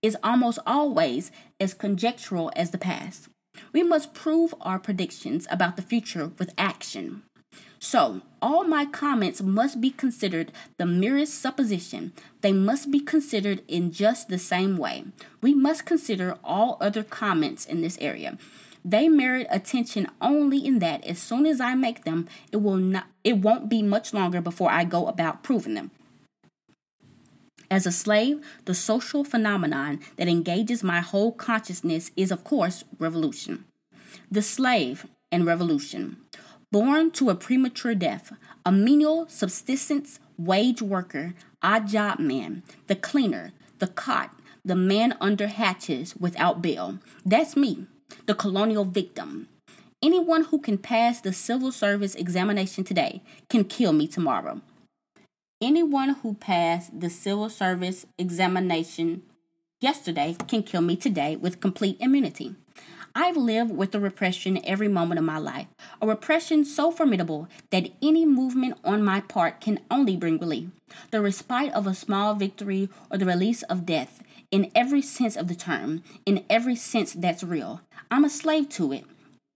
is 0.00 0.16
almost 0.22 0.58
always 0.66 1.30
as 1.60 1.74
conjectural 1.74 2.50
as 2.56 2.70
the 2.70 2.78
past. 2.78 3.28
We 3.72 3.82
must 3.82 4.14
prove 4.14 4.54
our 4.60 4.78
predictions 4.78 5.46
about 5.50 5.76
the 5.76 5.82
future 5.82 6.32
with 6.38 6.54
action. 6.56 7.22
So, 7.78 8.22
all 8.40 8.64
my 8.64 8.86
comments 8.86 9.42
must 9.42 9.80
be 9.80 9.90
considered 9.90 10.52
the 10.78 10.86
merest 10.86 11.34
supposition. 11.34 12.12
They 12.40 12.52
must 12.52 12.90
be 12.90 13.00
considered 13.00 13.62
in 13.68 13.92
just 13.92 14.28
the 14.28 14.38
same 14.38 14.76
way. 14.76 15.04
We 15.40 15.52
must 15.52 15.84
consider 15.84 16.38
all 16.44 16.78
other 16.80 17.02
comments 17.02 17.66
in 17.66 17.82
this 17.82 17.98
area. 18.00 18.38
They 18.84 19.08
merit 19.08 19.46
attention 19.50 20.08
only 20.20 20.58
in 20.64 20.80
that 20.80 21.04
as 21.04 21.18
soon 21.18 21.46
as 21.46 21.60
I 21.60 21.74
make 21.74 22.04
them, 22.04 22.28
it 22.50 22.56
will 22.56 22.76
not 22.76 23.06
it 23.22 23.38
won't 23.38 23.68
be 23.68 23.82
much 23.82 24.12
longer 24.12 24.40
before 24.40 24.70
I 24.70 24.84
go 24.84 25.06
about 25.06 25.42
proving 25.42 25.74
them. 25.74 25.92
As 27.70 27.86
a 27.86 27.92
slave, 27.92 28.44
the 28.64 28.74
social 28.74 29.24
phenomenon 29.24 30.00
that 30.16 30.28
engages 30.28 30.82
my 30.82 31.00
whole 31.00 31.32
consciousness 31.32 32.10
is, 32.16 32.30
of 32.30 32.44
course, 32.44 32.84
revolution. 32.98 33.64
The 34.30 34.42
slave 34.42 35.06
and 35.30 35.46
revolution. 35.46 36.18
Born 36.70 37.10
to 37.12 37.30
a 37.30 37.34
premature 37.34 37.94
death, 37.94 38.32
a 38.66 38.72
menial 38.72 39.26
subsistence 39.28 40.18
wage 40.36 40.82
worker, 40.82 41.34
odd 41.62 41.88
job 41.88 42.18
man, 42.18 42.62
the 42.88 42.96
cleaner, 42.96 43.52
the 43.78 43.86
cot, 43.86 44.34
the 44.64 44.76
man 44.76 45.16
under 45.20 45.46
hatches 45.46 46.14
without 46.16 46.60
bail. 46.60 46.98
That's 47.24 47.56
me 47.56 47.86
the 48.26 48.34
colonial 48.34 48.84
victim. 48.84 49.48
Anyone 50.02 50.44
who 50.44 50.58
can 50.58 50.78
pass 50.78 51.20
the 51.20 51.32
civil 51.32 51.70
service 51.70 52.14
examination 52.14 52.84
today 52.84 53.22
can 53.48 53.64
kill 53.64 53.92
me 53.92 54.08
tomorrow. 54.08 54.60
Anyone 55.60 56.16
who 56.22 56.34
passed 56.34 56.98
the 56.98 57.08
civil 57.08 57.48
service 57.48 58.04
examination 58.18 59.22
yesterday 59.80 60.36
can 60.48 60.64
kill 60.64 60.80
me 60.80 60.96
today 60.96 61.36
with 61.36 61.60
complete 61.60 61.96
immunity. 62.00 62.56
I've 63.14 63.36
lived 63.36 63.70
with 63.70 63.92
the 63.92 64.00
repression 64.00 64.64
every 64.64 64.88
moment 64.88 65.18
of 65.18 65.24
my 65.24 65.36
life, 65.36 65.66
a 66.00 66.06
repression 66.06 66.64
so 66.64 66.90
formidable 66.90 67.46
that 67.70 67.90
any 68.00 68.24
movement 68.24 68.78
on 68.84 69.04
my 69.04 69.20
part 69.20 69.60
can 69.60 69.80
only 69.90 70.16
bring 70.16 70.38
relief. 70.38 70.68
The 71.10 71.20
respite 71.20 71.72
of 71.74 71.86
a 71.86 71.94
small 71.94 72.34
victory 72.34 72.88
or 73.10 73.18
the 73.18 73.26
release 73.26 73.62
of 73.64 73.84
death, 73.84 74.22
in 74.52 74.70
every 74.74 75.02
sense 75.02 75.34
of 75.34 75.48
the 75.48 75.54
term, 75.56 76.04
in 76.24 76.44
every 76.48 76.76
sense 76.76 77.14
that's 77.14 77.42
real. 77.42 77.80
I'm 78.10 78.24
a 78.24 78.30
slave 78.30 78.68
to 78.70 78.92
it 78.92 79.04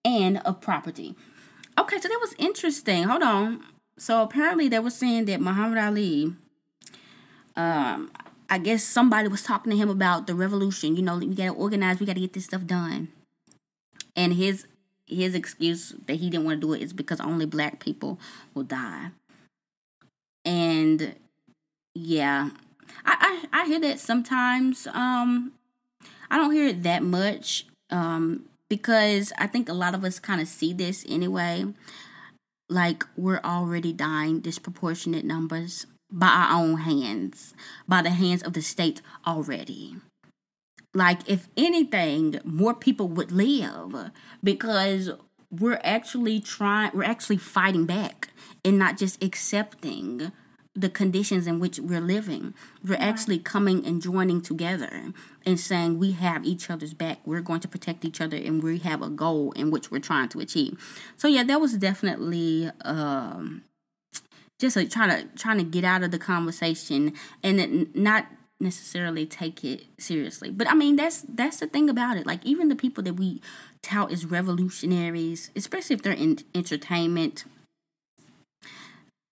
and 0.04 0.38
of 0.38 0.60
property. 0.60 1.14
Okay, 1.78 2.00
so 2.00 2.08
that 2.08 2.18
was 2.20 2.34
interesting. 2.38 3.04
Hold 3.04 3.22
on. 3.22 3.62
So 3.98 4.22
apparently 4.22 4.68
they 4.68 4.78
were 4.78 4.90
saying 4.90 5.26
that 5.26 5.40
Muhammad 5.40 5.78
Ali, 5.78 6.34
um, 7.54 8.10
I 8.48 8.58
guess 8.58 8.82
somebody 8.82 9.28
was 9.28 9.42
talking 9.42 9.70
to 9.70 9.76
him 9.76 9.90
about 9.90 10.26
the 10.26 10.34
revolution. 10.34 10.96
You 10.96 11.02
know, 11.02 11.18
we 11.18 11.34
gotta 11.34 11.50
organize, 11.50 12.00
we 12.00 12.06
gotta 12.06 12.20
get 12.20 12.32
this 12.32 12.46
stuff 12.46 12.64
done. 12.64 13.08
And 14.16 14.32
his 14.32 14.66
his 15.06 15.34
excuse 15.34 15.94
that 16.06 16.14
he 16.14 16.30
didn't 16.30 16.46
want 16.46 16.60
to 16.60 16.66
do 16.66 16.72
it 16.72 16.82
is 16.82 16.92
because 16.92 17.20
only 17.20 17.46
black 17.46 17.78
people 17.78 18.18
will 18.54 18.64
die. 18.64 19.10
And 20.44 21.14
yeah, 21.94 22.50
I, 23.06 23.46
I, 23.52 23.62
I 23.62 23.66
hear 23.66 23.80
that 23.80 24.00
sometimes. 24.00 24.86
Um, 24.88 25.52
I 26.30 26.36
don't 26.36 26.52
hear 26.52 26.68
it 26.68 26.82
that 26.82 27.02
much 27.02 27.66
um, 27.90 28.46
because 28.68 29.32
I 29.38 29.46
think 29.46 29.68
a 29.68 29.74
lot 29.74 29.94
of 29.94 30.04
us 30.04 30.18
kind 30.18 30.40
of 30.40 30.48
see 30.48 30.72
this 30.72 31.04
anyway. 31.08 31.66
Like 32.68 33.04
we're 33.16 33.40
already 33.44 33.92
dying 33.92 34.40
disproportionate 34.40 35.24
numbers 35.24 35.86
by 36.10 36.26
our 36.26 36.60
own 36.60 36.78
hands, 36.78 37.54
by 37.86 38.02
the 38.02 38.10
hands 38.10 38.42
of 38.42 38.52
the 38.52 38.62
state 38.62 39.02
already. 39.26 39.96
Like, 40.94 41.28
if 41.28 41.48
anything, 41.58 42.40
more 42.42 42.72
people 42.72 43.06
would 43.08 43.30
live 43.30 44.12
because 44.42 45.10
we're 45.50 45.80
actually 45.84 46.40
trying, 46.40 46.90
we're 46.94 47.04
actually 47.04 47.36
fighting 47.36 47.84
back 47.84 48.30
and 48.64 48.78
not 48.78 48.96
just 48.96 49.22
accepting 49.22 50.32
the 50.76 50.90
conditions 50.90 51.46
in 51.46 51.58
which 51.58 51.78
we're 51.78 52.00
living. 52.00 52.54
We're 52.84 52.98
actually 53.00 53.38
coming 53.38 53.84
and 53.86 54.02
joining 54.02 54.42
together 54.42 55.12
and 55.44 55.58
saying 55.58 55.98
we 55.98 56.12
have 56.12 56.44
each 56.44 56.70
other's 56.70 56.94
back. 56.94 57.18
We're 57.24 57.40
going 57.40 57.60
to 57.60 57.68
protect 57.68 58.04
each 58.04 58.20
other 58.20 58.36
and 58.36 58.62
we 58.62 58.78
have 58.78 59.02
a 59.02 59.08
goal 59.08 59.52
in 59.52 59.70
which 59.70 59.90
we're 59.90 60.00
trying 60.00 60.28
to 60.30 60.40
achieve. 60.40 60.78
So 61.16 61.28
yeah, 61.28 61.44
that 61.44 61.60
was 61.60 61.74
definitely 61.74 62.70
um, 62.84 63.64
just 64.58 64.76
trying 64.90 65.10
to 65.10 65.28
trying 65.36 65.58
to 65.58 65.64
get 65.64 65.84
out 65.84 66.02
of 66.02 66.10
the 66.10 66.18
conversation 66.18 67.14
and 67.42 67.94
not 67.94 68.26
necessarily 68.60 69.26
take 69.26 69.64
it 69.64 69.84
seriously. 69.98 70.50
But 70.50 70.70
I 70.70 70.74
mean 70.74 70.96
that's 70.96 71.22
that's 71.22 71.58
the 71.60 71.66
thing 71.66 71.88
about 71.88 72.16
it. 72.16 72.26
Like 72.26 72.44
even 72.44 72.68
the 72.68 72.76
people 72.76 73.02
that 73.04 73.14
we 73.14 73.40
tout 73.82 74.12
as 74.12 74.26
revolutionaries, 74.26 75.50
especially 75.56 75.94
if 75.94 76.02
they're 76.02 76.12
in 76.12 76.38
entertainment 76.54 77.44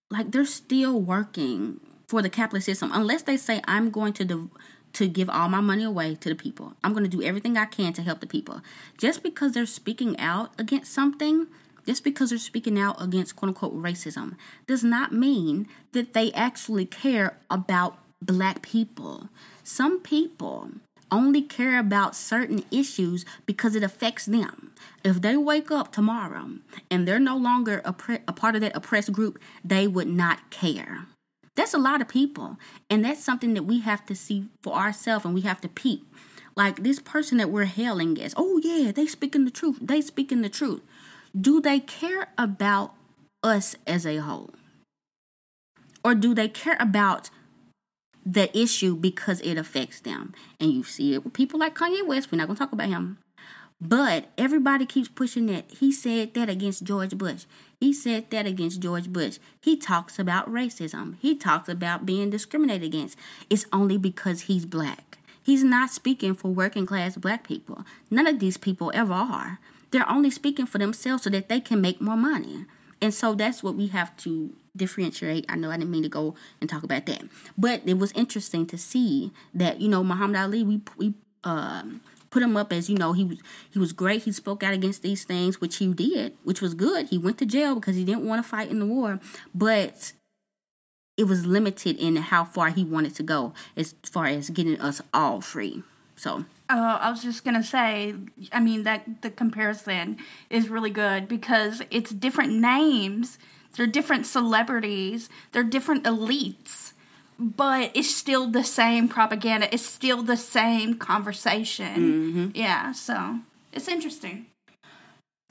like 0.09 0.31
they're 0.31 0.45
still 0.45 0.99
working 0.99 1.79
for 2.07 2.21
the 2.21 2.29
capitalist 2.29 2.65
system 2.65 2.91
unless 2.93 3.23
they 3.23 3.37
say 3.37 3.61
I'm 3.65 3.89
going 3.89 4.13
to 4.13 4.25
de- 4.25 4.49
to 4.93 5.07
give 5.07 5.29
all 5.29 5.49
my 5.49 5.59
money 5.59 5.83
away 5.83 6.15
to 6.15 6.29
the 6.29 6.35
people. 6.35 6.73
I'm 6.83 6.93
going 6.93 7.03
to 7.03 7.09
do 7.09 7.21
everything 7.21 7.57
I 7.57 7.65
can 7.65 7.91
to 7.93 8.01
help 8.01 8.21
the 8.21 8.27
people. 8.27 8.61
Just 8.97 9.23
because 9.23 9.51
they're 9.51 9.65
speaking 9.65 10.17
out 10.19 10.51
against 10.57 10.93
something, 10.93 11.47
just 11.85 12.03
because 12.03 12.29
they're 12.29 12.39
speaking 12.39 12.79
out 12.79 13.01
against 13.01 13.35
quote 13.35 13.49
unquote 13.49 13.75
racism, 13.75 14.35
does 14.67 14.83
not 14.83 15.11
mean 15.11 15.67
that 15.91 16.13
they 16.13 16.31
actually 16.31 16.85
care 16.85 17.37
about 17.49 17.97
black 18.21 18.61
people. 18.61 19.29
Some 19.63 19.99
people 19.99 20.71
only 21.11 21.41
care 21.41 21.79
about 21.79 22.15
certain 22.15 22.63
issues 22.71 23.25
because 23.45 23.75
it 23.75 23.83
affects 23.83 24.25
them. 24.25 24.71
If 25.03 25.21
they 25.21 25.37
wake 25.37 25.71
up 25.71 25.91
tomorrow 25.91 26.49
and 26.89 27.07
they're 27.07 27.19
no 27.19 27.37
longer 27.37 27.81
a, 27.85 27.93
pre- 27.93 28.19
a 28.27 28.33
part 28.33 28.55
of 28.55 28.61
that 28.61 28.75
oppressed 28.75 29.11
group, 29.11 29.39
they 29.63 29.87
would 29.87 30.07
not 30.07 30.49
care. 30.49 31.05
That's 31.55 31.73
a 31.73 31.79
lot 31.79 32.01
of 32.01 32.07
people. 32.07 32.57
And 32.89 33.05
that's 33.05 33.23
something 33.23 33.53
that 33.53 33.63
we 33.63 33.81
have 33.81 34.05
to 34.07 34.15
see 34.15 34.49
for 34.61 34.73
ourselves 34.73 35.25
and 35.25 35.33
we 35.33 35.41
have 35.41 35.61
to 35.61 35.69
peep. 35.69 36.05
Like 36.55 36.83
this 36.83 36.99
person 36.99 37.37
that 37.37 37.49
we're 37.49 37.65
hailing 37.65 38.19
as, 38.21 38.33
oh 38.37 38.59
yeah, 38.63 38.91
they 38.91 39.05
speaking 39.05 39.45
the 39.45 39.51
truth. 39.51 39.77
They 39.81 40.01
speaking 40.01 40.41
the 40.41 40.49
truth. 40.49 40.81
Do 41.39 41.59
they 41.59 41.79
care 41.79 42.29
about 42.37 42.93
us 43.43 43.75
as 43.85 44.05
a 44.05 44.17
whole? 44.17 44.51
Or 46.03 46.15
do 46.15 46.33
they 46.33 46.47
care 46.47 46.77
about 46.79 47.29
the 48.25 48.55
issue 48.57 48.95
because 48.95 49.39
it 49.41 49.57
affects 49.57 49.99
them. 49.99 50.33
And 50.59 50.71
you 50.71 50.83
see 50.83 51.13
it 51.13 51.23
with 51.23 51.33
people 51.33 51.59
like 51.59 51.75
Kanye 51.75 52.05
West. 52.05 52.31
We're 52.31 52.37
not 52.39 52.47
going 52.47 52.55
to 52.55 52.59
talk 52.59 52.71
about 52.71 52.89
him. 52.89 53.19
But 53.79 54.29
everybody 54.37 54.85
keeps 54.85 55.09
pushing 55.09 55.45
that. 55.47 55.69
He 55.69 55.91
said 55.91 56.33
that 56.33 56.49
against 56.49 56.83
George 56.83 57.17
Bush. 57.17 57.45
He 57.79 57.93
said 57.93 58.31
that 58.31 58.45
against 58.45 58.79
George 58.79 59.11
Bush. 59.11 59.37
He 59.61 59.77
talks 59.77 60.17
about 60.17 60.51
racism. 60.51 61.17
He 61.19 61.35
talks 61.35 61.67
about 61.67 62.05
being 62.05 62.29
discriminated 62.29 62.87
against. 62.87 63.17
It's 63.49 63.65
only 63.73 63.97
because 63.97 64.41
he's 64.41 64.65
black. 64.65 65.17
He's 65.43 65.63
not 65.63 65.91
speaking 65.91 66.33
for 66.33 66.47
working 66.47 66.85
class 66.85 67.17
black 67.17 67.45
people. 67.47 67.85
None 68.09 68.25
of 68.25 68.39
these 68.39 68.57
people 68.57 68.91
ever 68.95 69.13
are. 69.13 69.59
They're 69.91 70.09
only 70.09 70.31
speaking 70.31 70.65
for 70.65 70.77
themselves 70.79 71.23
so 71.23 71.29
that 71.29 71.49
they 71.49 71.59
can 71.59 71.81
make 71.81 72.01
more 72.01 72.17
money. 72.17 72.65
And 73.01 73.13
so 73.13 73.35
that's 73.35 73.61
what 73.61 73.75
we 73.75 73.87
have 73.87 74.15
to 74.17 74.55
differentiate. 74.75 75.45
I 75.49 75.55
know 75.55 75.71
I 75.71 75.77
didn't 75.77 75.91
mean 75.91 76.03
to 76.03 76.09
go 76.09 76.35
and 76.61 76.69
talk 76.69 76.83
about 76.83 77.05
that, 77.05 77.23
but 77.57 77.81
it 77.85 77.97
was 77.97 78.11
interesting 78.13 78.65
to 78.67 78.77
see 78.77 79.31
that 79.53 79.81
you 79.81 79.87
know 79.87 80.03
Muhammad 80.03 80.37
Ali. 80.37 80.63
We 80.63 80.81
we 80.97 81.13
um, 81.43 82.01
put 82.29 82.43
him 82.43 82.57
up 82.57 82.73
as 82.73 82.89
you 82.89 82.97
know 82.97 83.13
he 83.13 83.23
was 83.23 83.37
he 83.71 83.79
was 83.79 83.93
great. 83.93 84.23
He 84.23 84.31
spoke 84.31 84.63
out 84.63 84.73
against 84.73 85.01
these 85.01 85.23
things, 85.23 85.61
which 85.61 85.77
he 85.77 85.93
did, 85.93 86.33
which 86.43 86.61
was 86.61 86.73
good. 86.73 87.07
He 87.07 87.17
went 87.17 87.37
to 87.37 87.45
jail 87.45 87.75
because 87.75 87.95
he 87.95 88.03
didn't 88.03 88.25
want 88.25 88.43
to 88.43 88.49
fight 88.49 88.69
in 88.69 88.79
the 88.79 88.85
war, 88.85 89.19
but 89.53 90.11
it 91.17 91.25
was 91.25 91.45
limited 91.45 91.95
in 91.97 92.17
how 92.17 92.43
far 92.43 92.69
he 92.69 92.83
wanted 92.83 93.15
to 93.15 93.23
go 93.23 93.53
as 93.77 93.95
far 94.03 94.25
as 94.25 94.49
getting 94.49 94.79
us 94.81 95.01
all 95.13 95.41
free. 95.41 95.83
So. 96.15 96.45
Uh, 96.67 96.97
I 96.99 97.11
was 97.11 97.21
just 97.21 97.45
gonna 97.45 97.63
say, 97.63 98.15
I 98.51 98.59
mean 98.59 98.83
that 98.83 99.21
the 99.21 99.29
comparison 99.29 100.17
is 100.49 100.67
really 100.67 100.89
good 100.89 101.27
because 101.27 101.83
it's 101.91 102.09
different 102.09 102.53
names, 102.53 103.37
they're 103.75 103.87
different 103.87 104.25
celebrities, 104.25 105.29
they're 105.51 105.63
different 105.63 106.03
elites, 106.03 106.93
but 107.39 107.91
it's 107.93 108.13
still 108.13 108.47
the 108.47 108.63
same 108.63 109.07
propaganda. 109.07 109.73
It's 109.73 109.85
still 109.85 110.23
the 110.23 110.37
same 110.37 110.95
conversation. 110.95 111.95
Mm-hmm. 111.95 112.47
Yeah, 112.53 112.91
so 112.93 113.39
it's 113.73 113.87
interesting. 113.87 114.47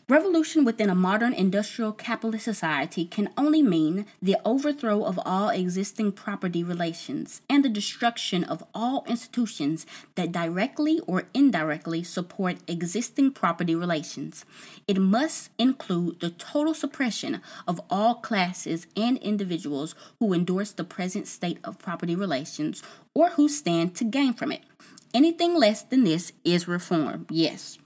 Revolution 0.06 0.66
within 0.66 0.90
a 0.90 0.94
modern 0.94 1.32
industrial 1.32 1.90
capitalist 1.90 2.44
society 2.44 3.06
can 3.06 3.30
only 3.38 3.62
mean 3.62 4.04
the 4.20 4.36
overthrow 4.44 5.02
of 5.02 5.18
all 5.24 5.48
existing 5.48 6.12
property 6.12 6.62
relations 6.62 7.40
and 7.48 7.64
the 7.64 7.70
destruction 7.70 8.44
of 8.44 8.62
all 8.74 9.06
institutions 9.08 9.86
that 10.14 10.30
directly 10.30 11.00
or 11.06 11.24
indirectly 11.32 12.02
support 12.02 12.58
existing 12.68 13.30
property 13.32 13.74
relations. 13.74 14.44
It 14.86 14.98
must 14.98 15.48
include 15.58 16.20
the 16.20 16.28
total 16.28 16.74
suppression 16.74 17.40
of 17.66 17.80
all 17.88 18.16
classes 18.16 18.86
and 18.94 19.16
individuals 19.18 19.94
who 20.18 20.34
endorse 20.34 20.72
the 20.72 20.84
present 20.84 21.26
state 21.28 21.60
of 21.64 21.78
property 21.78 22.14
relations 22.14 22.82
or 23.14 23.30
who 23.30 23.48
stand 23.48 23.94
to 23.94 24.04
gain 24.04 24.34
from 24.34 24.52
it. 24.52 24.64
Anything 25.14 25.54
less 25.54 25.80
than 25.80 26.04
this 26.04 26.32
is 26.44 26.68
reform, 26.68 27.24
yes. 27.30 27.78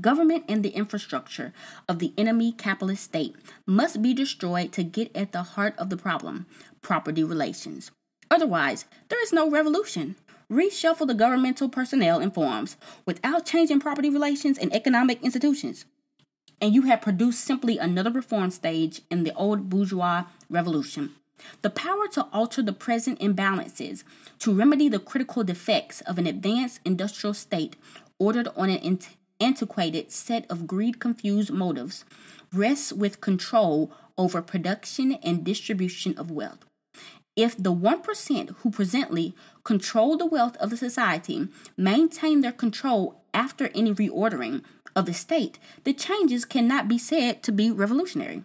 Government 0.00 0.44
and 0.48 0.64
the 0.64 0.70
infrastructure 0.70 1.52
of 1.88 2.00
the 2.00 2.12
enemy 2.18 2.50
capitalist 2.50 3.04
state 3.04 3.36
must 3.64 4.02
be 4.02 4.12
destroyed 4.12 4.72
to 4.72 4.82
get 4.82 5.14
at 5.14 5.30
the 5.30 5.42
heart 5.42 5.74
of 5.78 5.88
the 5.88 5.96
problem 5.96 6.46
property 6.82 7.22
relations. 7.22 7.92
Otherwise, 8.30 8.86
there 9.08 9.22
is 9.22 9.32
no 9.32 9.48
revolution. 9.48 10.16
Reshuffle 10.50 11.06
the 11.06 11.14
governmental 11.14 11.68
personnel 11.68 12.18
and 12.18 12.34
forms 12.34 12.76
without 13.06 13.46
changing 13.46 13.80
property 13.80 14.10
relations 14.10 14.58
and 14.58 14.74
economic 14.74 15.22
institutions. 15.22 15.84
And 16.60 16.74
you 16.74 16.82
have 16.82 17.00
produced 17.00 17.44
simply 17.44 17.78
another 17.78 18.10
reform 18.10 18.50
stage 18.50 19.00
in 19.10 19.22
the 19.22 19.34
old 19.34 19.70
bourgeois 19.70 20.24
revolution. 20.50 21.14
The 21.62 21.70
power 21.70 22.08
to 22.08 22.26
alter 22.32 22.62
the 22.62 22.72
present 22.72 23.20
imbalances, 23.20 24.02
to 24.40 24.54
remedy 24.54 24.88
the 24.88 24.98
critical 24.98 25.44
defects 25.44 26.00
of 26.02 26.18
an 26.18 26.26
advanced 26.26 26.80
industrial 26.84 27.34
state 27.34 27.76
ordered 28.18 28.48
on 28.56 28.70
an 28.70 28.78
antiquated 29.40 30.10
set 30.10 30.50
of 30.50 30.66
greed 30.66 31.00
confused 31.00 31.50
motives 31.50 32.04
rests 32.52 32.92
with 32.92 33.20
control 33.20 33.90
over 34.16 34.40
production 34.40 35.12
and 35.22 35.44
distribution 35.44 36.16
of 36.16 36.30
wealth. 36.30 36.64
If 37.36 37.56
the 37.56 37.74
1% 37.74 38.56
who 38.58 38.70
presently 38.70 39.34
control 39.64 40.16
the 40.16 40.26
wealth 40.26 40.56
of 40.58 40.70
the 40.70 40.76
society 40.76 41.48
maintain 41.76 42.40
their 42.42 42.52
control 42.52 43.22
after 43.32 43.70
any 43.74 43.92
reordering 43.92 44.62
of 44.94 45.06
the 45.06 45.14
state, 45.14 45.58
the 45.82 45.92
changes 45.92 46.44
cannot 46.44 46.86
be 46.86 46.98
said 46.98 47.42
to 47.42 47.50
be 47.50 47.70
revolutionary. 47.70 48.44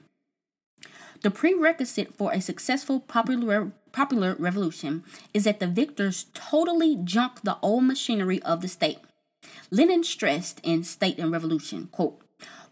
The 1.21 1.29
prerequisite 1.29 2.15
for 2.15 2.31
a 2.31 2.41
successful 2.41 3.01
popular, 3.01 3.71
popular 3.91 4.35
revolution 4.39 5.03
is 5.33 5.43
that 5.43 5.59
the 5.59 5.67
victors 5.67 6.25
totally 6.33 6.95
junk 6.95 7.41
the 7.43 7.57
old 7.61 7.83
machinery 7.83 8.41
of 8.43 8.61
the 8.61 8.67
state. 8.67 8.99
Lenin 9.71 10.03
stressed 10.03 10.59
in 10.63 10.83
State 10.83 11.19
and 11.19 11.31
Revolution, 11.31 11.87
quote, 11.91 12.21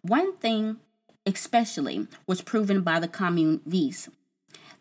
one 0.01 0.35
thing 0.37 0.77
especially 1.25 2.07
was 2.25 2.41
proven 2.41 2.81
by 2.81 2.99
the 2.99 3.07
commune 3.07 3.61
viz 3.65 4.09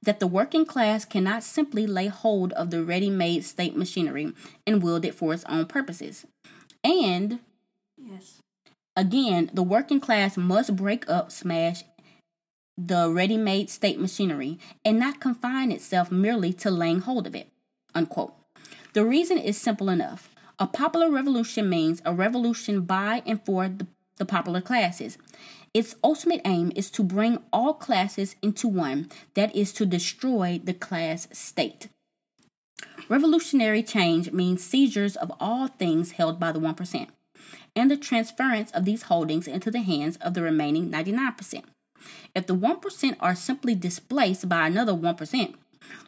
that 0.02 0.20
the 0.20 0.26
working 0.26 0.64
class 0.64 1.04
cannot 1.04 1.42
simply 1.42 1.87
lay 1.87 2.06
hold 2.06 2.52
of 2.52 2.70
the 2.70 2.85
ready-made 2.85 3.44
state 3.44 3.76
machinery 3.76 4.32
and 4.66 4.82
wield 4.82 5.04
it 5.04 5.14
for 5.14 5.35
its 5.35 5.44
own 5.44 5.66
purposes. 5.66 6.24
And 6.85 7.40
yes. 7.96 8.38
Again, 8.94 9.50
the 9.52 9.64
working 9.64 10.00
class 10.00 10.37
must 10.37 10.76
break 10.76 11.09
up, 11.11 11.30
smash 11.32 11.82
the 12.78 13.11
ready-made 13.11 13.68
state 13.68 13.98
machinery 13.98 14.59
and 14.85 14.98
not 14.98 15.20
confine 15.20 15.72
itself 15.72 16.11
merely 16.12 16.52
to 16.52 16.70
laying 16.70 17.00
hold 17.00 17.26
of 17.26 17.35
it. 17.35 17.48
Unquote. 17.94 18.35
The 18.92 19.04
reason 19.04 19.38
is 19.38 19.59
simple 19.59 19.88
enough. 19.88 20.30
A 20.58 20.66
popular 20.66 21.10
revolution 21.10 21.68
means 21.68 22.00
a 22.04 22.14
revolution 22.14 22.82
by 22.82 23.22
and 23.26 23.44
for 23.44 23.68
the, 23.68 23.86
the 24.16 24.24
popular 24.24 24.62
classes. 24.62 25.18
Its 25.74 25.96
ultimate 26.02 26.40
aim 26.46 26.72
is 26.74 26.90
to 26.92 27.02
bring 27.02 27.42
all 27.52 27.74
classes 27.74 28.36
into 28.40 28.66
one, 28.66 29.10
that 29.34 29.54
is, 29.54 29.72
to 29.74 29.84
destroy 29.84 30.58
the 30.64 30.72
class 30.72 31.28
state. 31.30 31.88
Revolutionary 33.10 33.82
change 33.82 34.32
means 34.32 34.64
seizures 34.64 35.16
of 35.16 35.30
all 35.38 35.68
things 35.68 36.12
held 36.12 36.40
by 36.40 36.52
the 36.52 36.60
1% 36.60 37.08
and 37.74 37.90
the 37.90 37.96
transference 37.96 38.70
of 38.70 38.86
these 38.86 39.02
holdings 39.02 39.46
into 39.46 39.70
the 39.70 39.82
hands 39.82 40.16
of 40.22 40.32
the 40.32 40.42
remaining 40.42 40.90
99%. 40.90 41.64
If 42.34 42.46
the 42.46 42.56
1% 42.56 43.16
are 43.20 43.34
simply 43.34 43.74
displaced 43.74 44.48
by 44.48 44.66
another 44.66 44.94
1%, 44.94 45.54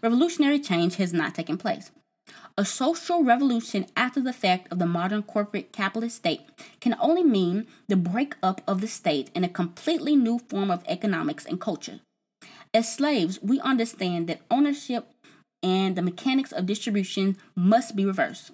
revolutionary 0.03 0.59
change 0.59 0.97
has 0.97 1.13
not 1.13 1.35
taken 1.35 1.59
place. 1.59 1.91
A 2.59 2.65
social 2.65 3.23
revolution 3.23 3.87
after 3.97 4.21
the 4.21 4.33
fact 4.33 4.73
of 4.73 4.81
the 4.81 4.85
modern 4.85 5.23
corporate 5.23 5.71
capitalist 5.71 6.17
state 6.17 6.41
can 6.81 6.97
only 6.99 7.23
mean 7.23 7.69
the 7.87 7.95
breakup 7.95 8.63
of 8.67 8.81
the 8.81 8.89
state 8.89 9.31
in 9.33 9.45
a 9.45 9.49
completely 9.49 10.17
new 10.17 10.41
form 10.41 10.69
of 10.69 10.83
economics 10.89 11.47
and 11.47 11.61
culture. 11.61 12.01
As 12.75 12.93
slaves, 12.93 13.39
we 13.41 13.61
understand 13.61 14.27
that 14.27 14.41
ownership 14.51 15.07
and 15.63 15.95
the 15.95 16.03
mechanics 16.03 16.51
of 16.51 16.67
distribution 16.67 17.37
must 17.55 17.95
be 17.95 18.05
reversed. 18.05 18.51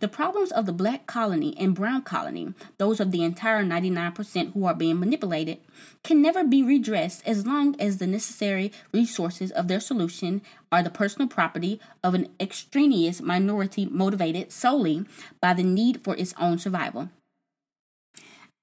The 0.00 0.08
problems 0.08 0.52
of 0.52 0.66
the 0.66 0.72
black 0.72 1.06
colony 1.06 1.54
and 1.58 1.74
brown 1.74 2.02
colony, 2.02 2.54
those 2.78 3.00
of 3.00 3.10
the 3.10 3.22
entire 3.22 3.64
99% 3.64 4.52
who 4.52 4.64
are 4.64 4.74
being 4.74 5.00
manipulated, 5.00 5.58
can 6.02 6.22
never 6.22 6.44
be 6.44 6.62
redressed 6.62 7.26
as 7.26 7.46
long 7.46 7.74
as 7.80 7.98
the 7.98 8.06
necessary 8.06 8.72
resources 8.92 9.50
of 9.52 9.68
their 9.68 9.80
solution 9.80 10.42
are 10.70 10.82
the 10.82 10.90
personal 10.90 11.28
property 11.28 11.80
of 12.02 12.14
an 12.14 12.28
extraneous 12.38 13.20
minority 13.20 13.86
motivated 13.86 14.52
solely 14.52 15.04
by 15.40 15.54
the 15.54 15.62
need 15.62 16.02
for 16.04 16.16
its 16.16 16.34
own 16.38 16.58
survival. 16.58 17.08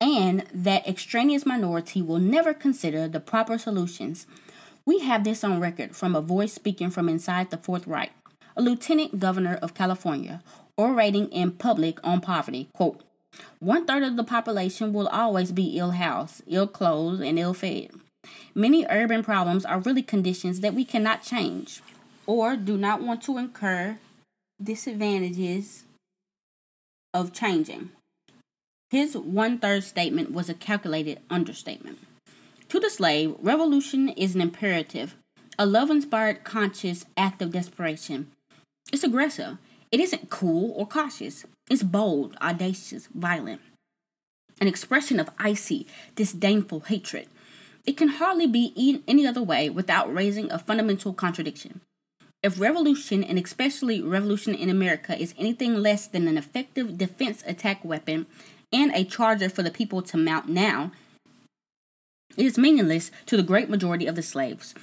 And 0.02 0.46
that 0.54 0.88
extraneous 0.88 1.46
minority 1.46 2.02
will 2.02 2.20
never 2.20 2.54
consider 2.54 3.08
the 3.08 3.20
proper 3.20 3.58
solutions. 3.58 4.28
We 4.86 5.00
have 5.00 5.24
this 5.24 5.44
on 5.44 5.60
record 5.60 5.96
from 5.96 6.16
a 6.16 6.22
voice 6.22 6.54
speaking 6.54 6.90
from 6.90 7.10
inside 7.10 7.50
the 7.50 7.58
Fourth 7.58 7.88
Reich, 7.88 8.12
a 8.56 8.62
lieutenant 8.62 9.20
governor 9.20 9.56
of 9.62 9.74
California 9.74 10.44
orating 10.78 11.30
in 11.30 11.52
public 11.52 12.00
on 12.04 12.22
poverty. 12.22 12.70
Quote, 12.74 13.02
one 13.60 13.86
third 13.86 14.04
of 14.04 14.16
the 14.16 14.24
population 14.24 14.94
will 14.94 15.08
always 15.08 15.52
be 15.52 15.78
ill 15.78 15.92
housed, 15.92 16.42
ill 16.48 16.68
clothed, 16.68 17.22
and 17.22 17.38
ill 17.38 17.54
fed. 17.54 17.92
Many 18.54 18.86
urban 18.90 19.24
problems 19.24 19.66
are 19.66 19.80
really 19.80 20.02
conditions 20.02 20.62
that 20.62 20.74
we 20.74 20.86
cannot 20.86 21.24
change 21.24 21.82
or 22.26 22.56
do 22.56 22.78
not 22.78 23.02
want 23.02 23.22
to 23.24 23.38
incur 23.38 23.98
disadvantages 24.62 25.84
of 27.14 27.34
changing. 27.34 27.92
His 28.90 29.18
one 29.18 29.60
third 29.60 29.84
statement 29.84 30.32
was 30.32 30.50
a 30.50 30.54
calculated 30.54 31.20
understatement. 31.30 32.00
To 32.70 32.80
the 32.80 32.90
slave, 32.90 33.36
revolution 33.40 34.10
is 34.10 34.36
an 34.36 34.42
imperative, 34.42 35.16
a 35.58 35.66
love 35.66 35.90
inspired 35.90 36.44
conscious 36.44 37.06
act 37.18 37.42
of 37.42 37.52
desperation. 37.52 38.32
It's 38.92 39.04
aggressive. 39.04 39.58
It 39.96 40.02
isn't 40.02 40.30
cool 40.30 40.74
or 40.76 40.86
cautious. 40.86 41.46
It's 41.70 41.82
bold, 41.82 42.36
audacious, 42.42 43.08
violent. 43.16 43.62
An 44.60 44.68
expression 44.68 45.22
of 45.22 45.30
icy, 45.40 45.88
disdainful 46.16 46.82
hatred. 46.82 47.30
It 47.86 47.96
can 47.96 48.10
hardly 48.10 48.46
be 48.46 49.02
any 49.08 49.26
other 49.26 49.42
way 49.42 49.70
without 49.70 50.14
raising 50.14 50.52
a 50.52 50.60
fundamental 50.60 51.14
contradiction. 51.14 51.80
If 52.44 52.60
revolution, 52.60 53.24
and 53.24 53.40
especially 53.40 54.02
revolution 54.02 54.54
in 54.54 54.70
America, 54.70 55.18
is 55.18 55.34
anything 55.38 55.76
less 55.76 56.08
than 56.08 56.28
an 56.28 56.38
effective 56.38 56.98
defense 56.98 57.42
attack 57.48 57.86
weapon, 57.86 58.26
and 58.74 58.92
a 58.92 59.06
charger 59.06 59.48
for 59.48 59.64
the 59.64 59.72
people 59.72 60.02
to 60.02 60.18
mount 60.18 60.50
now, 60.50 60.92
it 62.36 62.46
is 62.46 62.58
meaningless 62.58 63.12
to 63.28 63.38
the 63.38 63.44
great 63.44 63.70
majority 63.70 64.08
of 64.08 64.16
the 64.16 64.22
slaves. 64.22 64.76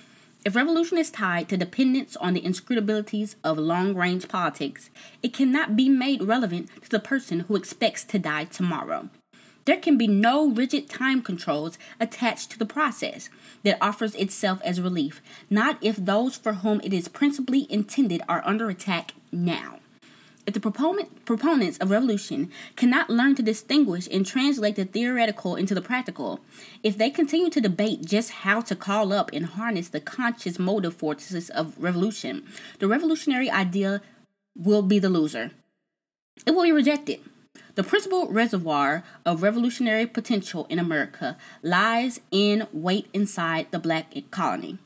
If 0.44 0.56
revolution 0.56 0.98
is 0.98 1.10
tied 1.10 1.48
to 1.50 1.56
dependence 1.56 2.16
on 2.16 2.34
the 2.34 2.40
inscrutabilities 2.40 3.36
of 3.44 3.58
long 3.58 3.94
range 3.94 4.26
politics, 4.26 4.90
it 5.22 5.32
cannot 5.32 5.76
be 5.76 5.88
made 5.88 6.24
relevant 6.24 6.68
to 6.82 6.88
the 6.88 6.98
person 6.98 7.40
who 7.40 7.54
expects 7.54 8.02
to 8.04 8.18
die 8.18 8.46
tomorrow. 8.46 9.08
There 9.66 9.76
can 9.76 9.96
be 9.96 10.08
no 10.08 10.50
rigid 10.50 10.90
time 10.90 11.22
controls 11.22 11.78
attached 12.00 12.50
to 12.50 12.58
the 12.58 12.66
process 12.66 13.30
that 13.62 13.78
offers 13.80 14.16
itself 14.16 14.60
as 14.64 14.80
relief, 14.80 15.22
not 15.48 15.78
if 15.80 15.94
those 15.94 16.36
for 16.36 16.54
whom 16.54 16.80
it 16.82 16.92
is 16.92 17.06
principally 17.06 17.68
intended 17.70 18.22
are 18.28 18.42
under 18.44 18.68
attack 18.68 19.14
now. 19.30 19.78
If 20.44 20.54
the 20.54 20.60
proponent, 20.60 21.24
proponents 21.24 21.78
of 21.78 21.90
revolution 21.90 22.50
cannot 22.74 23.08
learn 23.08 23.36
to 23.36 23.42
distinguish 23.42 24.08
and 24.10 24.26
translate 24.26 24.74
the 24.74 24.84
theoretical 24.84 25.54
into 25.54 25.74
the 25.74 25.80
practical, 25.80 26.40
if 26.82 26.98
they 26.98 27.10
continue 27.10 27.48
to 27.50 27.60
debate 27.60 28.04
just 28.04 28.30
how 28.30 28.60
to 28.62 28.74
call 28.74 29.12
up 29.12 29.30
and 29.32 29.46
harness 29.46 29.88
the 29.88 30.00
conscious 30.00 30.58
motive 30.58 30.96
forces 30.96 31.48
of 31.50 31.74
revolution, 31.78 32.44
the 32.80 32.88
revolutionary 32.88 33.50
idea 33.50 34.02
will 34.56 34.82
be 34.82 34.98
the 34.98 35.08
loser. 35.08 35.52
It 36.44 36.52
will 36.52 36.64
be 36.64 36.72
rejected. 36.72 37.20
The 37.74 37.84
principal 37.84 38.28
reservoir 38.28 39.04
of 39.24 39.42
revolutionary 39.42 40.06
potential 40.06 40.66
in 40.68 40.78
America 40.78 41.36
lies 41.62 42.20
in 42.30 42.66
wait 42.72 43.08
inside 43.12 43.68
the 43.70 43.78
black 43.78 44.12
colony. 44.30 44.78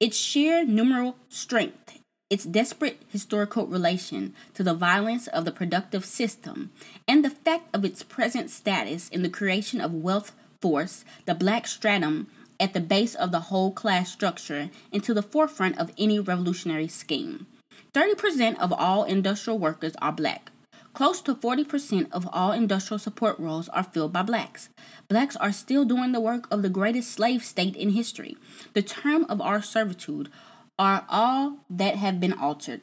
Its 0.00 0.16
sheer 0.16 0.64
numeral 0.64 1.16
strength, 1.28 1.93
its 2.30 2.44
desperate 2.44 3.02
historical 3.08 3.66
relation 3.66 4.34
to 4.54 4.62
the 4.62 4.74
violence 4.74 5.26
of 5.28 5.44
the 5.44 5.52
productive 5.52 6.04
system, 6.04 6.70
and 7.06 7.24
the 7.24 7.30
fact 7.30 7.68
of 7.74 7.84
its 7.84 8.02
present 8.02 8.50
status 8.50 9.08
in 9.08 9.22
the 9.22 9.28
creation 9.28 9.80
of 9.80 9.92
wealth 9.92 10.32
force 10.60 11.04
the 11.26 11.34
black 11.34 11.66
stratum 11.66 12.26
at 12.58 12.72
the 12.72 12.80
base 12.80 13.14
of 13.14 13.32
the 13.32 13.40
whole 13.50 13.70
class 13.70 14.10
structure 14.10 14.70
into 14.90 15.12
the 15.12 15.22
forefront 15.22 15.78
of 15.78 15.92
any 15.98 16.18
revolutionary 16.18 16.88
scheme. 16.88 17.46
30% 17.92 18.58
of 18.58 18.72
all 18.72 19.04
industrial 19.04 19.58
workers 19.58 19.92
are 20.00 20.12
black. 20.12 20.50
Close 20.94 21.20
to 21.22 21.34
40% 21.34 22.06
of 22.12 22.28
all 22.32 22.52
industrial 22.52 23.00
support 23.00 23.38
roles 23.38 23.68
are 23.70 23.82
filled 23.82 24.12
by 24.12 24.22
blacks. 24.22 24.68
Blacks 25.08 25.34
are 25.36 25.52
still 25.52 25.84
doing 25.84 26.12
the 26.12 26.20
work 26.20 26.46
of 26.52 26.62
the 26.62 26.68
greatest 26.68 27.10
slave 27.10 27.44
state 27.44 27.74
in 27.74 27.90
history. 27.90 28.36
The 28.74 28.82
term 28.82 29.26
of 29.28 29.40
our 29.40 29.60
servitude 29.60 30.30
are 30.78 31.04
all 31.08 31.58
that 31.70 31.96
have 31.96 32.20
been 32.20 32.32
altered. 32.32 32.82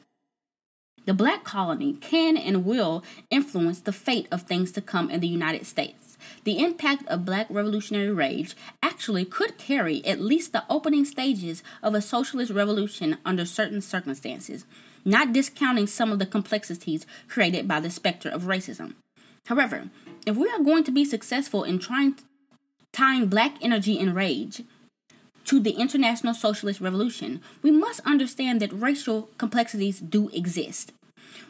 The 1.04 1.14
black 1.14 1.44
colony 1.44 1.94
can 1.94 2.36
and 2.36 2.64
will 2.64 3.02
influence 3.30 3.80
the 3.80 3.92
fate 3.92 4.28
of 4.30 4.42
things 4.42 4.70
to 4.72 4.80
come 4.80 5.10
in 5.10 5.20
the 5.20 5.28
United 5.28 5.66
States. 5.66 6.16
The 6.44 6.62
impact 6.62 7.06
of 7.08 7.24
black 7.24 7.48
revolutionary 7.50 8.12
rage 8.12 8.54
actually 8.82 9.24
could 9.24 9.58
carry 9.58 10.04
at 10.06 10.20
least 10.20 10.52
the 10.52 10.64
opening 10.70 11.04
stages 11.04 11.62
of 11.82 11.94
a 11.94 12.00
socialist 12.00 12.52
revolution 12.52 13.18
under 13.24 13.44
certain 13.44 13.80
circumstances 13.80 14.64
not 15.04 15.32
discounting 15.32 15.86
some 15.86 16.12
of 16.12 16.18
the 16.18 16.26
complexities 16.26 17.06
created 17.28 17.66
by 17.66 17.80
the 17.80 17.90
specter 17.90 18.28
of 18.28 18.42
racism. 18.42 18.94
However, 19.46 19.90
if 20.26 20.36
we 20.36 20.48
are 20.48 20.62
going 20.62 20.84
to 20.84 20.92
be 20.92 21.04
successful 21.04 21.64
in 21.64 21.78
trying 21.78 22.16
tying 22.92 23.26
black 23.26 23.56
energy 23.60 23.98
and 23.98 24.14
rage 24.14 24.62
to 25.44 25.60
the 25.60 25.72
international 25.72 26.34
socialist 26.34 26.80
revolution, 26.80 27.40
we 27.62 27.70
must 27.70 28.00
understand 28.00 28.60
that 28.60 28.72
racial 28.72 29.28
complexities 29.38 30.00
do 30.00 30.28
exist. 30.30 30.92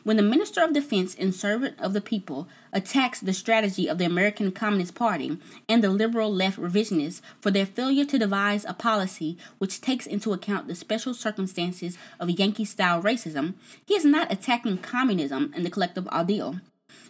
When 0.05 0.17
the 0.17 0.23
Minister 0.23 0.63
of 0.65 0.73
Defense 0.73 1.15
and 1.15 1.33
servant 1.33 1.79
of 1.79 1.93
the 1.93 2.01
people 2.01 2.49
attacks 2.73 3.21
the 3.21 3.33
strategy 3.33 3.89
of 3.89 3.99
the 3.99 4.05
American 4.05 4.51
Communist 4.51 4.97
Party 4.97 5.39
and 5.69 5.83
the 5.83 5.91
liberal 5.91 6.33
left 6.33 6.59
revisionists 6.59 7.21
for 7.41 7.53
their 7.53 7.67
failure 7.67 8.05
to 8.07 8.19
devise 8.19 8.65
a 8.65 8.75
policy 8.75 9.37
which 9.59 9.81
takes 9.81 10.07
into 10.07 10.33
account 10.33 10.67
the 10.67 10.75
special 10.75 11.15
circumstances 11.15 11.99
of 12.19 12.31
Yankee 12.31 12.65
style 12.65 13.01
racism, 13.01 13.55
he 13.87 13.95
is 13.95 14.05
not 14.05 14.33
attacking 14.33 14.79
communism 14.79 15.53
and 15.55 15.65
the 15.65 15.71
collective 15.71 16.09
ideal. 16.09 16.61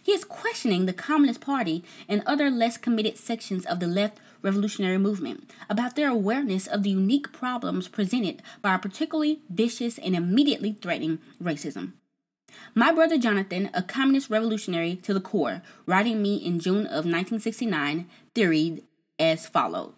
He 0.03 0.11
is 0.11 0.25
questioning 0.25 0.85
the 0.85 0.93
Communist 0.93 1.41
Party 1.41 1.83
and 2.07 2.21
other 2.25 2.51
less 2.51 2.77
committed 2.77 3.17
sections 3.17 3.65
of 3.65 3.79
the 3.79 3.87
left 3.87 4.19
revolutionary 4.43 4.99
movement 4.99 5.49
about 5.69 5.95
their 5.95 6.09
awareness 6.09 6.67
of 6.67 6.83
the 6.83 6.91
unique 6.91 7.31
problems 7.31 7.87
presented 7.87 8.43
by 8.61 8.75
a 8.75 8.79
particularly 8.79 9.39
vicious 9.49 9.97
and 9.97 10.15
immediately 10.15 10.73
threatening 10.73 11.17
racism. 11.41 11.93
My 12.75 12.91
brother 12.91 13.17
Jonathan, 13.17 13.71
a 13.73 13.81
communist 13.81 14.29
revolutionary 14.29 14.95
to 14.97 15.13
the 15.13 15.21
core, 15.21 15.63
writing 15.87 16.21
me 16.21 16.35
in 16.35 16.59
June 16.59 16.85
of 16.85 17.05
1969, 17.05 18.07
theoried 18.35 18.83
as 19.17 19.47
follows. 19.47 19.93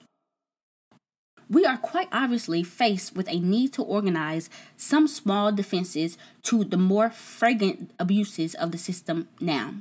We 1.49 1.65
are 1.65 1.77
quite 1.77 2.07
obviously 2.11 2.63
faced 2.63 3.15
with 3.15 3.29
a 3.29 3.39
need 3.39 3.71
to 3.73 3.83
organize 3.83 4.49
some 4.77 5.07
small 5.07 5.51
defenses 5.51 6.17
to 6.43 6.63
the 6.63 6.77
more 6.77 7.11
flagrant 7.11 7.91
abuses 7.99 8.55
of 8.55 8.71
the 8.71 8.79
system 8.79 9.27
now. 9.39 9.75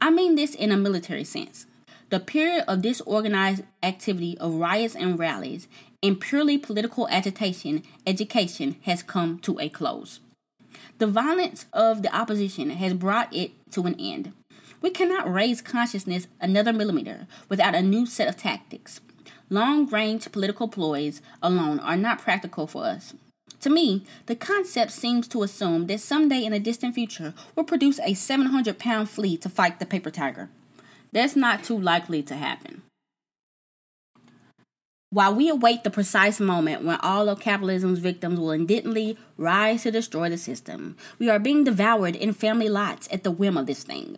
I 0.00 0.10
mean 0.10 0.36
this 0.36 0.54
in 0.54 0.72
a 0.72 0.76
military 0.76 1.24
sense. 1.24 1.66
The 2.12 2.20
period 2.20 2.64
of 2.68 2.82
disorganized 2.82 3.62
activity 3.82 4.36
of 4.36 4.56
riots 4.56 4.94
and 4.94 5.18
rallies 5.18 5.66
and 6.02 6.20
purely 6.20 6.58
political 6.58 7.08
agitation 7.08 7.84
education 8.06 8.76
has 8.82 9.02
come 9.02 9.38
to 9.38 9.58
a 9.58 9.70
close. 9.70 10.20
The 10.98 11.06
violence 11.06 11.64
of 11.72 12.02
the 12.02 12.14
opposition 12.14 12.68
has 12.68 12.92
brought 12.92 13.34
it 13.34 13.52
to 13.70 13.86
an 13.86 13.98
end. 13.98 14.34
We 14.82 14.90
cannot 14.90 15.32
raise 15.32 15.62
consciousness 15.62 16.26
another 16.38 16.70
millimeter 16.74 17.26
without 17.48 17.74
a 17.74 17.80
new 17.80 18.04
set 18.04 18.28
of 18.28 18.36
tactics. 18.36 19.00
Long 19.48 19.86
range 19.86 20.30
political 20.30 20.68
ploys 20.68 21.22
alone 21.42 21.80
are 21.80 21.96
not 21.96 22.20
practical 22.20 22.66
for 22.66 22.84
us. 22.84 23.14
To 23.60 23.70
me, 23.70 24.04
the 24.26 24.36
concept 24.36 24.90
seems 24.90 25.26
to 25.28 25.44
assume 25.44 25.86
that 25.86 26.00
someday 26.00 26.44
in 26.44 26.52
the 26.52 26.60
distant 26.60 26.94
future 26.94 27.32
we'll 27.56 27.64
produce 27.64 27.98
a 28.00 28.12
700 28.12 28.78
pound 28.78 29.08
flea 29.08 29.38
to 29.38 29.48
fight 29.48 29.78
the 29.78 29.86
paper 29.86 30.10
tiger. 30.10 30.50
That's 31.12 31.36
not 31.36 31.62
too 31.62 31.78
likely 31.78 32.22
to 32.24 32.34
happen. 32.34 32.82
While 35.10 35.34
we 35.34 35.50
await 35.50 35.84
the 35.84 35.90
precise 35.90 36.40
moment 36.40 36.84
when 36.84 36.98
all 37.00 37.28
of 37.28 37.38
capitalism's 37.38 37.98
victims 37.98 38.40
will 38.40 38.50
indignantly 38.50 39.18
rise 39.36 39.82
to 39.82 39.90
destroy 39.90 40.30
the 40.30 40.38
system, 40.38 40.96
we 41.18 41.28
are 41.28 41.38
being 41.38 41.64
devoured 41.64 42.16
in 42.16 42.32
family 42.32 42.70
lots 42.70 43.08
at 43.12 43.22
the 43.22 43.30
whim 43.30 43.58
of 43.58 43.66
this 43.66 43.84
thing. 43.84 44.16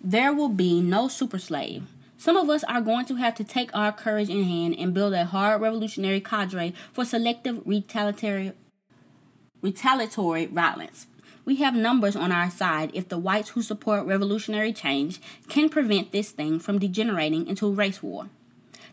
There 0.00 0.32
will 0.32 0.50
be 0.50 0.80
no 0.80 1.08
super 1.08 1.40
slave. 1.40 1.82
Some 2.16 2.36
of 2.36 2.48
us 2.48 2.62
are 2.64 2.80
going 2.80 3.06
to 3.06 3.16
have 3.16 3.34
to 3.36 3.44
take 3.44 3.74
our 3.74 3.90
courage 3.90 4.30
in 4.30 4.44
hand 4.44 4.76
and 4.78 4.94
build 4.94 5.14
a 5.14 5.24
hard 5.24 5.60
revolutionary 5.60 6.20
cadre 6.20 6.74
for 6.92 7.04
selective 7.04 7.60
retaliatory, 7.66 8.52
retaliatory 9.62 10.46
violence. 10.46 11.08
We 11.48 11.56
have 11.56 11.74
numbers 11.74 12.14
on 12.14 12.30
our 12.30 12.50
side 12.50 12.90
if 12.92 13.08
the 13.08 13.16
whites 13.16 13.48
who 13.48 13.62
support 13.62 14.04
revolutionary 14.04 14.70
change 14.70 15.18
can 15.48 15.70
prevent 15.70 16.12
this 16.12 16.30
thing 16.30 16.60
from 16.60 16.78
degenerating 16.78 17.46
into 17.46 17.66
a 17.66 17.70
race 17.70 18.02
war. 18.02 18.28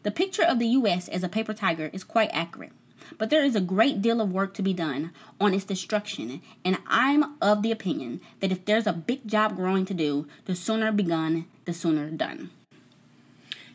The 0.03 0.11
picture 0.11 0.43
of 0.43 0.57
the 0.59 0.67
U.S. 0.67 1.09
as 1.09 1.21
a 1.21 1.27
paper 1.27 1.53
tiger 1.53 1.89
is 1.91 2.05
quite 2.05 2.29
accurate, 2.31 2.71
but 3.17 3.29
there 3.29 3.43
is 3.43 3.57
a 3.57 3.59
great 3.59 4.01
deal 4.01 4.21
of 4.21 4.31
work 4.31 4.53
to 4.53 4.61
be 4.61 4.73
done 4.73 5.11
on 5.37 5.53
its 5.53 5.65
destruction, 5.65 6.41
and 6.63 6.77
I'm 6.87 7.35
of 7.41 7.61
the 7.61 7.73
opinion 7.73 8.21
that 8.39 8.53
if 8.53 8.63
there's 8.63 8.87
a 8.87 8.93
big 8.93 9.27
job 9.27 9.57
growing 9.57 9.83
to 9.87 9.93
do, 9.93 10.25
the 10.45 10.55
sooner 10.55 10.93
begun, 10.93 11.47
the 11.65 11.73
sooner 11.73 12.09
done. 12.09 12.51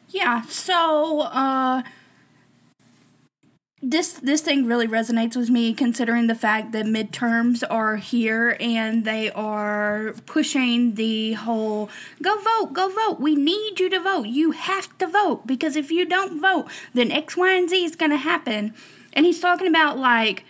Yeah, 0.09 0.41
so 0.47 1.21
uh 1.21 1.83
this 3.83 4.13
this 4.13 4.43
thing 4.43 4.67
really 4.67 4.87
resonates 4.87 5.37
with 5.37 5.49
me 5.49 5.73
considering 5.73 6.27
the 6.27 6.35
fact 6.35 6.73
that 6.73 6.85
midterms 6.85 7.63
are 7.71 7.97
here 7.97 8.57
and 8.61 9.05
they 9.07 9.31
are 9.31 10.15
pushing 10.27 10.95
the 10.97 11.33
whole 11.33 11.89
go 12.23 12.37
vote 12.39 12.73
go 12.75 12.89
vote. 12.89 13.21
We 13.21 13.35
need 13.35 13.81
you 13.81 13.89
to 13.89 14.01
vote. 14.01 14.27
You 14.27 14.51
have 14.51 14.97
to 14.99 15.07
vote 15.07 15.47
because 15.47 15.77
if 15.77 15.91
you 15.91 16.05
don't 16.05 16.41
vote 16.41 16.67
then 16.93 17.11
x 17.11 17.37
y 17.37 17.53
and 17.55 17.71
z 17.71 17.85
is 17.85 17.97
going 17.97 18.11
to 18.11 18.19
happen. 18.19 18.75
And 19.15 19.25
he's 19.25 19.41
talking 19.41 19.67
about 19.67 19.99
like 19.99 20.45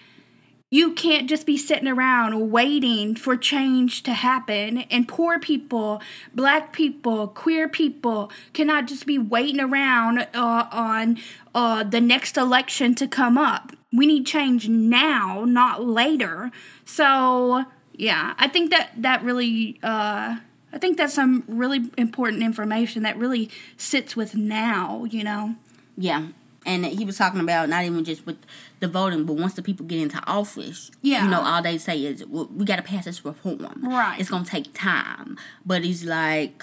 you 0.70 0.92
can't 0.92 1.28
just 1.28 1.46
be 1.46 1.56
sitting 1.56 1.88
around 1.88 2.50
waiting 2.50 3.16
for 3.16 3.36
change 3.36 4.04
to 4.04 4.12
happen. 4.12 4.78
And 4.82 5.08
poor 5.08 5.40
people, 5.40 6.00
black 6.32 6.72
people, 6.72 7.26
queer 7.26 7.68
people 7.68 8.30
cannot 8.52 8.86
just 8.86 9.04
be 9.04 9.18
waiting 9.18 9.60
around 9.60 10.28
uh, 10.32 10.68
on 10.70 11.18
uh, 11.54 11.82
the 11.82 12.00
next 12.00 12.36
election 12.36 12.94
to 12.94 13.08
come 13.08 13.36
up. 13.36 13.72
We 13.92 14.06
need 14.06 14.24
change 14.26 14.68
now, 14.68 15.44
not 15.44 15.84
later. 15.84 16.52
So, 16.84 17.64
yeah, 17.92 18.34
I 18.38 18.46
think 18.46 18.70
that 18.70 18.92
that 18.96 19.24
really. 19.24 19.80
Uh, 19.82 20.38
I 20.72 20.78
think 20.78 20.98
that's 20.98 21.14
some 21.14 21.42
really 21.48 21.90
important 21.98 22.44
information 22.44 23.02
that 23.02 23.16
really 23.16 23.50
sits 23.76 24.14
with 24.14 24.36
now, 24.36 25.02
you 25.02 25.24
know? 25.24 25.56
Yeah. 25.98 26.28
And 26.64 26.86
he 26.86 27.04
was 27.04 27.18
talking 27.18 27.40
about 27.40 27.68
not 27.68 27.84
even 27.84 28.04
just 28.04 28.24
with 28.24 28.36
the 28.80 28.88
voting, 28.88 29.24
but 29.24 29.34
once 29.34 29.54
the 29.54 29.62
people 29.62 29.86
get 29.86 30.00
into 30.00 30.22
office, 30.26 30.90
yeah, 31.02 31.24
you 31.24 31.30
know, 31.30 31.40
all 31.42 31.62
they 31.62 31.78
say 31.78 32.02
is 32.04 32.24
well, 32.26 32.48
we 32.54 32.64
got 32.64 32.76
to 32.76 32.82
pass 32.82 33.04
this 33.04 33.24
reform. 33.24 33.78
Right. 33.82 34.18
It's 34.18 34.30
gonna 34.30 34.44
take 34.44 34.72
time, 34.74 35.38
but 35.64 35.84
it's 35.84 36.04
like, 36.04 36.62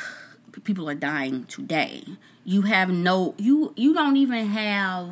people 0.64 0.90
are 0.90 0.96
dying 0.96 1.46
today. 1.46 2.04
You 2.44 2.64
have 2.64 2.90
no 2.90 3.36
you 3.38 3.74
you 3.76 3.94
don't 3.94 4.18
even 4.18 4.48
have 4.48 5.10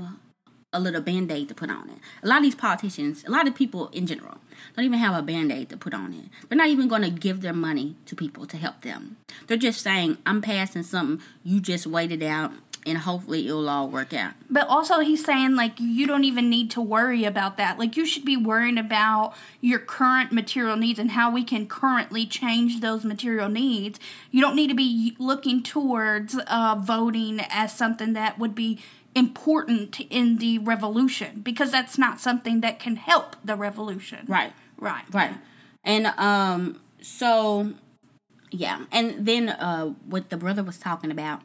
a 0.74 0.80
little 0.80 1.02
band-aid 1.02 1.48
to 1.48 1.56
put 1.56 1.70
on 1.70 1.89
it. 1.89 2.00
A 2.22 2.28
lot 2.28 2.38
of 2.38 2.44
these 2.44 2.56
politicians, 2.56 3.24
a 3.26 3.32
lot 3.32 3.48
of 3.48 3.56
people 3.56 3.88
in 3.89 4.06
general, 4.06 4.39
don't 4.76 4.84
even 4.84 5.00
have 5.00 5.18
a 5.18 5.22
band-aid 5.22 5.70
to 5.70 5.78
put 5.78 5.94
on 5.94 6.13
it. 6.13 6.26
They're 6.50 6.58
not 6.58 6.68
even 6.68 6.89
gonna 6.89 7.10
give 7.10 7.39
their 7.39 7.54
money 7.54 7.96
to 8.08 8.15
people 8.15 8.46
to 8.48 8.58
help 8.58 8.82
them. 8.82 9.15
They're 9.48 9.56
just 9.56 9.82
saying, 9.82 10.18
I'm 10.26 10.41
passing 10.41 10.84
something, 10.84 11.26
you 11.46 11.62
just 11.62 11.88
wait 11.88 12.12
it 12.12 12.24
out 12.24 12.52
and 12.86 13.00
hopefully 13.00 13.48
it'll 13.48 13.67
all 13.67 13.89
work 13.89 14.13
out. 14.13 14.34
But 14.50 14.67
also, 14.67 15.00
he's 15.00 15.24
saying, 15.26 15.56
like, 15.56 15.80
you 15.80 16.06
don't 16.06 16.24
even 16.24 16.50
need 16.50 16.69
to 16.71 16.82
worry 16.82 17.26
about 17.26 17.58
that. 17.58 17.80
Like, 17.80 17.98
you 17.98 18.06
should 18.06 18.26
be 18.26 18.38
worrying 18.38 18.78
about 18.78 19.34
your 19.62 19.80
current 19.80 20.32
material 20.32 20.76
needs 20.76 21.00
and 21.00 21.12
how 21.12 21.32
we 21.32 21.43
can 21.43 21.67
currently 21.67 22.26
change 22.26 22.82
those 22.82 23.04
material 23.04 23.50
needs. 23.50 24.00
You 24.32 24.41
don't 24.41 24.56
need 24.56 24.67
to 24.67 24.76
be 24.76 25.15
looking 25.17 25.63
towards 25.63 26.38
uh, 26.48 26.76
voting 26.80 27.41
as 27.50 27.74
something 27.74 28.13
that 28.13 28.38
would 28.38 28.54
be 28.54 28.80
important 29.15 30.02
in 30.10 30.38
the 30.38 30.60
revolution 30.60 31.39
because 31.41 31.71
that's 31.71 31.98
not 31.98 32.19
something 32.19 32.62
that 32.62 32.80
can 32.80 32.98
help 32.98 33.38
the 33.43 33.56
revolution. 33.56 34.26
Right. 34.28 34.52
Right. 34.78 35.06
Right. 35.12 35.34
And 35.84 36.08
um 36.17 36.82
so 37.02 37.74
yeah, 38.52 38.86
and 38.91 39.26
then 39.26 39.50
uh 39.50 39.88
what 40.06 40.30
the 40.30 40.38
brother 40.38 40.63
was 40.63 40.78
talking 40.78 41.12
about 41.12 41.41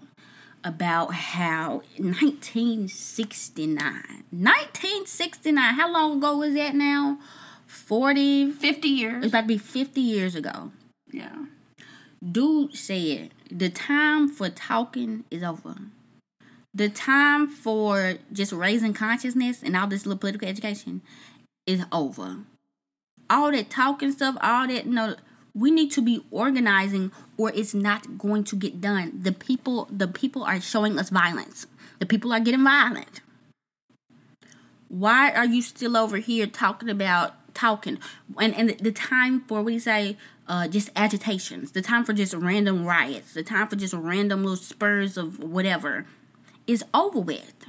about 0.63 1.15
how 1.15 1.83
1969 1.97 3.81
1969 4.31 5.75
how 5.75 5.93
long 5.93 6.19
ago 6.19 6.37
was 6.37 6.55
that 6.55 6.75
now? 6.75 7.19
40 7.67 8.53
50 8.53 8.89
years. 8.89 9.25
it's 9.25 9.33
about 9.33 9.43
to 9.43 9.47
be 9.47 9.59
50 9.59 10.01
years 10.01 10.35
ago. 10.35 10.73
Yeah. 11.13 11.45
Dude 12.23 12.77
said 12.77 13.31
the 13.51 13.71
time 13.71 14.29
for 14.29 14.51
talking 14.51 15.25
is 15.31 15.43
over. 15.43 15.77
The 16.75 16.89
time 16.89 17.49
for 17.49 18.15
just 18.33 18.53
raising 18.53 18.95
consciousness 18.95 19.63
and 19.63 19.77
all 19.77 19.87
this 19.87 20.07
little 20.07 20.19
political 20.19 20.49
education 20.49 21.03
is 21.67 21.85
over. 21.91 22.39
All 23.29 23.51
that 23.53 23.71
talking 23.71 24.13
stuff 24.13 24.37
all 24.43 24.69
that 24.69 24.87
no 24.87 25.17
we 25.55 25.71
need 25.71 25.91
to 25.93 26.03
be 26.03 26.25
organizing 26.31 27.13
or 27.37 27.51
it's 27.51 27.75
not 27.75 28.19
going 28.19 28.45
to 28.45 28.57
get 28.57 28.81
done. 28.81 29.21
The 29.23 29.33
people 29.33 29.89
the 29.91 30.09
people 30.09 30.43
are 30.45 30.61
showing 30.61 30.99
us 30.99 31.11
violence. 31.11 31.67
The 31.99 32.07
people 32.07 32.33
are 32.33 32.41
getting 32.41 32.65
violent. 32.65 33.21
Why 34.89 35.31
are 35.31 35.47
you 35.47 35.63
still 35.63 35.97
over 35.97 36.19
here 36.19 36.47
talking 36.47 36.89
about 36.89 37.35
talking? 37.55 37.99
And 38.39 38.55
and 38.55 38.71
the 38.81 38.93
time 38.93 39.43
for 39.43 39.69
you 39.71 39.81
say 39.81 40.17
uh 40.49 40.69
just 40.69 40.91
agitations. 40.97 41.73
The 41.73 41.83
time 41.83 42.05
for 42.05 42.13
just 42.13 42.35
random 42.35 42.85
riots. 42.85 43.35
The 43.35 43.43
time 43.43 43.69
for 43.69 43.77
just 43.77 43.95
random 43.95 44.43
little 44.43 44.57
spurs 44.57 45.17
of 45.17 45.39
whatever 45.39 46.07
is 46.67 46.85
over 46.95 47.21
with. 47.21 47.65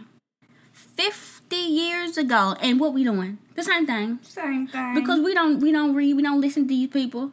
50 0.73 1.55
years 1.55 2.17
ago 2.17 2.55
and 2.61 2.79
what 2.79 2.93
we 2.93 3.03
doing? 3.03 3.39
The 3.55 3.63
same 3.63 3.87
thing. 3.87 4.19
Same 4.21 4.67
thing. 4.67 4.93
Because 4.93 5.19
we 5.19 5.33
don't 5.33 5.59
we 5.59 5.71
don't 5.71 5.95
read 5.95 6.15
we 6.15 6.21
don't 6.21 6.41
listen 6.41 6.63
to 6.63 6.69
these 6.69 6.89
people 6.89 7.31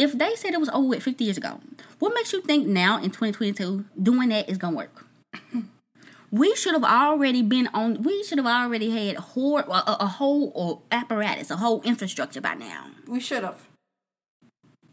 if 0.00 0.16
they 0.16 0.34
said 0.34 0.54
it 0.54 0.60
was 0.60 0.70
over 0.70 0.88
with 0.88 1.02
50 1.02 1.22
years 1.22 1.36
ago, 1.36 1.60
what 1.98 2.14
makes 2.14 2.32
you 2.32 2.40
think 2.40 2.66
now 2.66 2.96
in 2.96 3.10
2022 3.10 3.84
doing 4.02 4.30
that 4.30 4.48
is 4.48 4.56
gonna 4.56 4.74
work? 4.74 5.06
we 6.30 6.56
should 6.56 6.72
have 6.72 6.84
already 6.84 7.42
been 7.42 7.68
on. 7.74 8.02
We 8.02 8.24
should 8.24 8.38
have 8.38 8.46
already 8.46 8.90
had 8.90 9.16
whole, 9.16 9.58
a, 9.58 9.96
a 10.00 10.06
whole 10.06 10.82
apparatus, 10.90 11.50
a 11.50 11.58
whole 11.58 11.82
infrastructure 11.82 12.40
by 12.40 12.54
now. 12.54 12.86
We 13.06 13.20
should 13.20 13.44
have. 13.44 13.68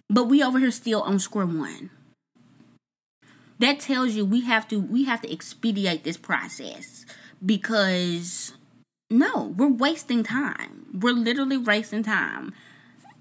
But 0.09 0.25
we 0.25 0.43
over 0.43 0.59
here 0.59 0.71
still 0.71 1.01
on 1.01 1.19
square 1.19 1.45
one. 1.45 1.89
That 3.59 3.79
tells 3.79 4.13
you 4.13 4.25
we 4.25 4.41
have 4.41 4.67
to 4.67 4.79
we 4.79 5.05
have 5.05 5.21
to 5.21 5.31
expedite 5.31 6.03
this 6.03 6.17
process 6.17 7.05
because 7.43 8.53
no, 9.09 9.53
we're 9.55 9.69
wasting 9.69 10.23
time. 10.23 10.87
We're 10.93 11.13
literally 11.13 11.57
wasting 11.57 12.03
time 12.03 12.53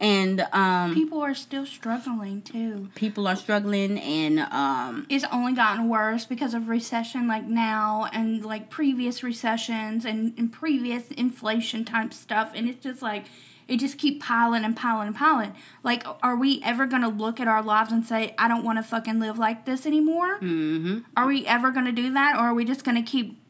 and 0.00 0.46
um 0.52 0.94
people 0.94 1.20
are 1.20 1.34
still 1.34 1.64
struggling 1.64 2.42
too. 2.42 2.88
people 2.94 3.26
are 3.26 3.36
struggling 3.36 3.98
and 3.98 4.40
um 4.40 5.06
it's 5.08 5.24
only 5.32 5.54
gotten 5.54 5.88
worse 5.88 6.26
because 6.26 6.52
of 6.52 6.68
recession 6.68 7.26
like 7.26 7.44
now 7.44 8.06
and 8.12 8.44
like 8.44 8.68
previous 8.68 9.22
recessions 9.22 10.04
and, 10.04 10.34
and 10.36 10.52
previous 10.52 11.10
inflation 11.12 11.84
type 11.84 12.12
stuff. 12.12 12.52
And 12.54 12.68
it's 12.68 12.82
just 12.82 13.00
like 13.00 13.26
it 13.68 13.78
just 13.78 13.98
keep 13.98 14.22
piling 14.22 14.64
and 14.64 14.76
piling 14.76 15.08
and 15.08 15.16
piling. 15.16 15.54
Like 15.82 16.04
are 16.22 16.36
we 16.36 16.60
ever 16.62 16.86
gonna 16.86 17.08
look 17.08 17.40
at 17.40 17.48
our 17.48 17.62
lives 17.62 17.90
and 17.90 18.04
say 18.04 18.34
i 18.38 18.48
don't 18.48 18.64
want 18.64 18.78
to 18.78 18.82
fucking 18.82 19.18
live 19.18 19.38
like 19.38 19.64
this 19.64 19.86
anymore 19.86 20.36
mm-hmm. 20.36 20.98
are 21.16 21.26
we 21.26 21.46
ever 21.46 21.70
gonna 21.70 21.92
do 21.92 22.12
that 22.12 22.36
or 22.36 22.40
are 22.40 22.54
we 22.54 22.64
just 22.64 22.84
gonna 22.84 23.02
keep 23.02 23.40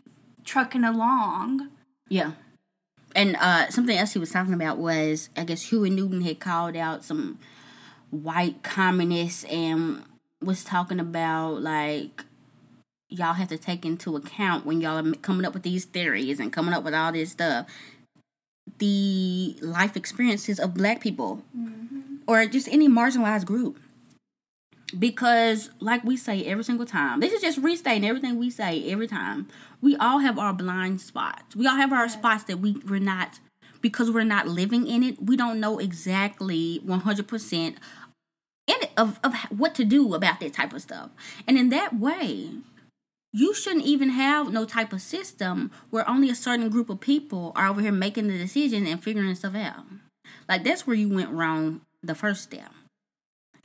trucking 0.44 0.84
along? 0.84 1.70
Yeah 2.08 2.32
and 3.16 3.34
uh, 3.36 3.68
something 3.70 3.96
else 3.96 4.12
he 4.12 4.18
was 4.18 4.30
talking 4.30 4.54
about 4.54 4.78
was 4.78 5.30
I 5.36 5.44
guess 5.44 5.70
Huey 5.70 5.90
Newton 5.90 6.20
had 6.20 6.38
called 6.38 6.76
out 6.76 7.02
some 7.02 7.38
white 8.10 8.62
communists 8.62 9.44
and 9.44 10.04
was 10.40 10.62
talking 10.62 11.00
about 11.00 11.62
like 11.62 12.24
y'all 13.08 13.32
have 13.32 13.48
to 13.48 13.58
take 13.58 13.84
into 13.84 14.16
account 14.16 14.66
when 14.66 14.80
y'all 14.80 15.04
are 15.04 15.12
coming 15.14 15.46
up 15.46 15.54
with 15.54 15.62
these 15.62 15.86
theories 15.86 16.38
and 16.38 16.52
coming 16.52 16.74
up 16.74 16.84
with 16.84 16.94
all 16.94 17.10
this 17.10 17.32
stuff 17.32 17.66
the 18.78 19.56
life 19.62 19.96
experiences 19.96 20.58
of 20.58 20.74
black 20.74 21.00
people 21.00 21.42
mm-hmm. 21.56 22.16
or 22.26 22.44
just 22.46 22.68
any 22.68 22.88
marginalized 22.88 23.46
group 23.46 23.78
because 24.98 25.70
like 25.80 26.04
we 26.04 26.16
say 26.16 26.44
every 26.44 26.64
single 26.64 26.86
time 26.86 27.20
this 27.20 27.32
is 27.32 27.40
just 27.40 27.58
restating 27.58 28.08
everything 28.08 28.38
we 28.38 28.50
say 28.50 28.90
every 28.90 29.08
time. 29.08 29.48
We 29.80 29.96
all 29.96 30.18
have 30.18 30.38
our 30.38 30.52
blind 30.52 31.00
spots. 31.00 31.56
We 31.56 31.66
all 31.66 31.76
have 31.76 31.92
our 31.92 32.08
spots 32.08 32.44
that 32.44 32.58
we 32.58 32.72
we're 32.88 33.00
not 33.00 33.40
because 33.80 34.10
we're 34.10 34.24
not 34.24 34.48
living 34.48 34.86
in 34.86 35.02
it 35.02 35.22
we 35.22 35.36
don't 35.36 35.60
know 35.60 35.78
exactly 35.78 36.80
100% 36.84 37.52
in 37.56 37.74
it, 38.68 38.90
of, 38.96 39.20
of 39.22 39.34
what 39.50 39.74
to 39.76 39.84
do 39.84 40.14
about 40.14 40.40
that 40.40 40.52
type 40.52 40.72
of 40.72 40.82
stuff. 40.82 41.10
And 41.46 41.58
in 41.58 41.68
that 41.70 41.98
way 41.98 42.50
you 43.32 43.54
shouldn't 43.54 43.84
even 43.84 44.10
have 44.10 44.52
no 44.52 44.64
type 44.64 44.92
of 44.92 45.02
system 45.02 45.70
where 45.90 46.08
only 46.08 46.30
a 46.30 46.34
certain 46.34 46.70
group 46.70 46.88
of 46.88 47.00
people 47.00 47.52
are 47.54 47.68
over 47.68 47.80
here 47.80 47.92
making 47.92 48.28
the 48.28 48.38
decision 48.38 48.86
and 48.86 49.02
figuring 49.02 49.34
stuff 49.34 49.54
out. 49.54 49.84
Like 50.48 50.64
that's 50.64 50.86
where 50.86 50.96
you 50.96 51.08
went 51.08 51.30
wrong 51.30 51.82
the 52.02 52.14
first 52.14 52.44
step 52.44 52.72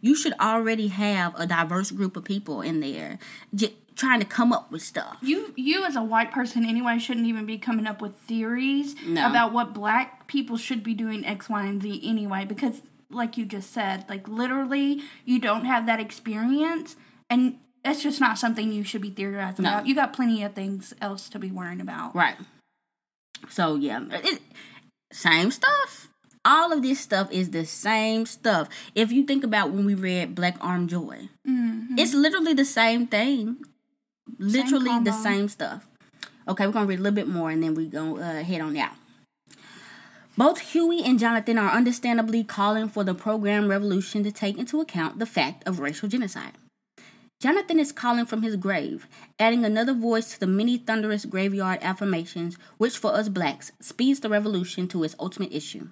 you 0.02 0.16
should 0.16 0.34
already 0.40 0.88
have 0.88 1.40
a 1.40 1.46
diverse 1.46 1.92
group 1.92 2.18
of 2.18 2.24
people 2.24 2.62
in 2.62 2.80
there 2.80 3.20
j- 3.54 3.74
trying 3.96 4.20
to 4.20 4.26
come 4.26 4.52
up 4.52 4.72
with 4.72 4.82
stuff. 4.82 5.18
You 5.22 5.54
you 5.56 5.86
as 5.86 5.96
a 5.96 6.04
white 6.04 6.32
person 6.32 6.66
anyway 6.66 6.98
shouldn't 6.98 7.28
even 7.28 7.46
be 7.46 7.58
coming 7.58 7.88
up 7.88 8.02
with 8.02 8.16
theories 8.16 8.96
no. 9.06 9.30
about 9.30 9.54
what 9.54 9.74
black 9.74 10.28
people 10.28 10.58
should 10.58 10.84
be 10.84 10.94
doing 10.94 11.26
X, 11.26 11.50
Y, 11.50 11.66
and 11.66 11.82
Z 11.82 12.02
anyway 12.04 12.46
because 12.46 12.82
like 13.10 13.38
you 13.38 13.46
just 13.46 13.72
said, 13.72 14.06
like 14.10 14.28
literally 14.28 15.02
you 15.26 15.40
don't 15.40 15.66
have 15.66 15.86
that 15.86 16.00
experience 16.00 16.96
and 17.30 17.58
that's 17.84 18.04
just 18.04 18.20
not 18.20 18.38
something 18.38 18.72
you 18.72 18.84
should 18.84 19.02
be 19.02 19.10
theorizing 19.10 19.64
no. 19.64 19.70
about. 19.70 19.88
You 19.88 19.96
got 19.96 20.14
plenty 20.14 20.44
of 20.44 20.54
things 20.54 20.94
else 21.02 21.30
to 21.30 21.40
be 21.40 21.52
worrying 21.52 21.82
about. 21.82 22.16
Right. 22.16 22.36
So 23.50 23.76
yeah, 23.76 24.04
it, 24.10 24.42
same 25.12 25.52
stuff 25.52 26.11
all 26.44 26.72
of 26.72 26.82
this 26.82 27.00
stuff 27.00 27.32
is 27.32 27.52
the 27.52 27.66
same 27.66 28.26
stuff. 28.26 28.68
If 28.96 29.12
you 29.12 29.24
think 29.24 29.44
about 29.44 29.72
when 29.72 29.86
we 29.86 29.96
read 29.96 30.36
Black 30.36 30.58
Arm 30.62 30.88
Joy, 30.88 31.30
mm-hmm. 31.48 31.98
it's 31.98 32.14
literally 32.14 32.54
the 32.54 32.66
same 32.66 33.08
thing. 33.08 33.64
Literally 34.40 34.90
same 34.90 35.04
the 35.04 35.12
same 35.12 35.48
stuff. 35.50 35.88
Okay, 36.48 36.66
we're 36.66 36.74
gonna 36.74 36.88
read 36.88 37.00
a 37.00 37.04
little 37.04 37.16
bit 37.16 37.28
more 37.28 37.52
and 37.52 37.62
then 37.62 37.76
we're 37.76 37.90
gonna 37.90 38.16
uh, 38.16 38.44
head 38.44 38.62
on 38.62 38.76
out. 38.78 38.94
Both 40.38 40.60
Huey 40.72 41.04
and 41.04 41.20
Jonathan 41.20 41.58
are 41.58 41.72
understandably 41.72 42.44
calling 42.44 42.88
for 42.88 43.04
the 43.04 43.14
program 43.14 43.68
revolution 43.68 44.24
to 44.24 44.32
take 44.32 44.58
into 44.58 44.82
account 44.82 45.20
the 45.20 45.26
fact 45.26 45.68
of 45.68 45.80
racial 45.80 46.10
genocide. 46.10 46.54
Jonathan 47.42 47.80
is 47.80 47.92
calling 47.92 48.26
from 48.26 48.44
his 48.44 48.56
grave, 48.56 49.08
adding 49.40 49.66
another 49.66 49.94
voice 49.94 50.32
to 50.32 50.40
the 50.40 50.48
many 50.48 50.78
thunderous 50.78 51.26
graveyard 51.26 51.80
affirmations, 51.82 52.56
which 52.78 52.98
for 52.98 53.14
us 53.14 53.30
blacks 53.30 53.72
speeds 53.82 54.20
the 54.20 54.30
revolution 54.30 54.88
to 54.88 55.04
its 55.04 55.16
ultimate 55.20 55.52
issue. 55.52 55.88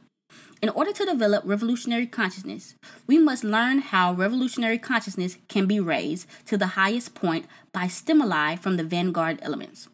In 0.62 0.70
order 0.70 0.92
to 0.92 1.06
develop 1.06 1.44
revolutionary 1.46 2.06
consciousness, 2.06 2.76
we 3.08 3.18
must 3.18 3.46
learn 3.46 3.80
how 3.80 4.12
revolutionary 4.12 4.78
consciousness 4.78 5.38
can 5.48 5.68
be 5.68 5.80
raised 5.80 6.28
to 6.48 6.58
the 6.58 6.76
highest 6.76 7.16
point 7.16 7.46
by 7.72 7.88
stimuli 7.88 8.58
from 8.58 8.76
the 8.76 8.84
vanguard 8.84 9.40
elements. 9.42 9.88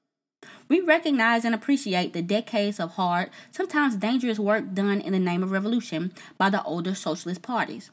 We 0.68 0.82
recognize 0.82 1.46
and 1.46 1.54
appreciate 1.54 2.14
the 2.14 2.24
decades 2.24 2.80
of 2.80 2.94
hard, 2.94 3.30
sometimes 3.52 3.96
dangerous 3.96 4.40
work 4.40 4.74
done 4.74 5.02
in 5.02 5.14
the 5.14 5.20
name 5.20 5.44
of 5.44 5.52
revolution 5.52 6.12
by 6.40 6.50
the 6.50 6.64
older 6.64 6.96
socialist 6.96 7.44
parties. 7.44 7.92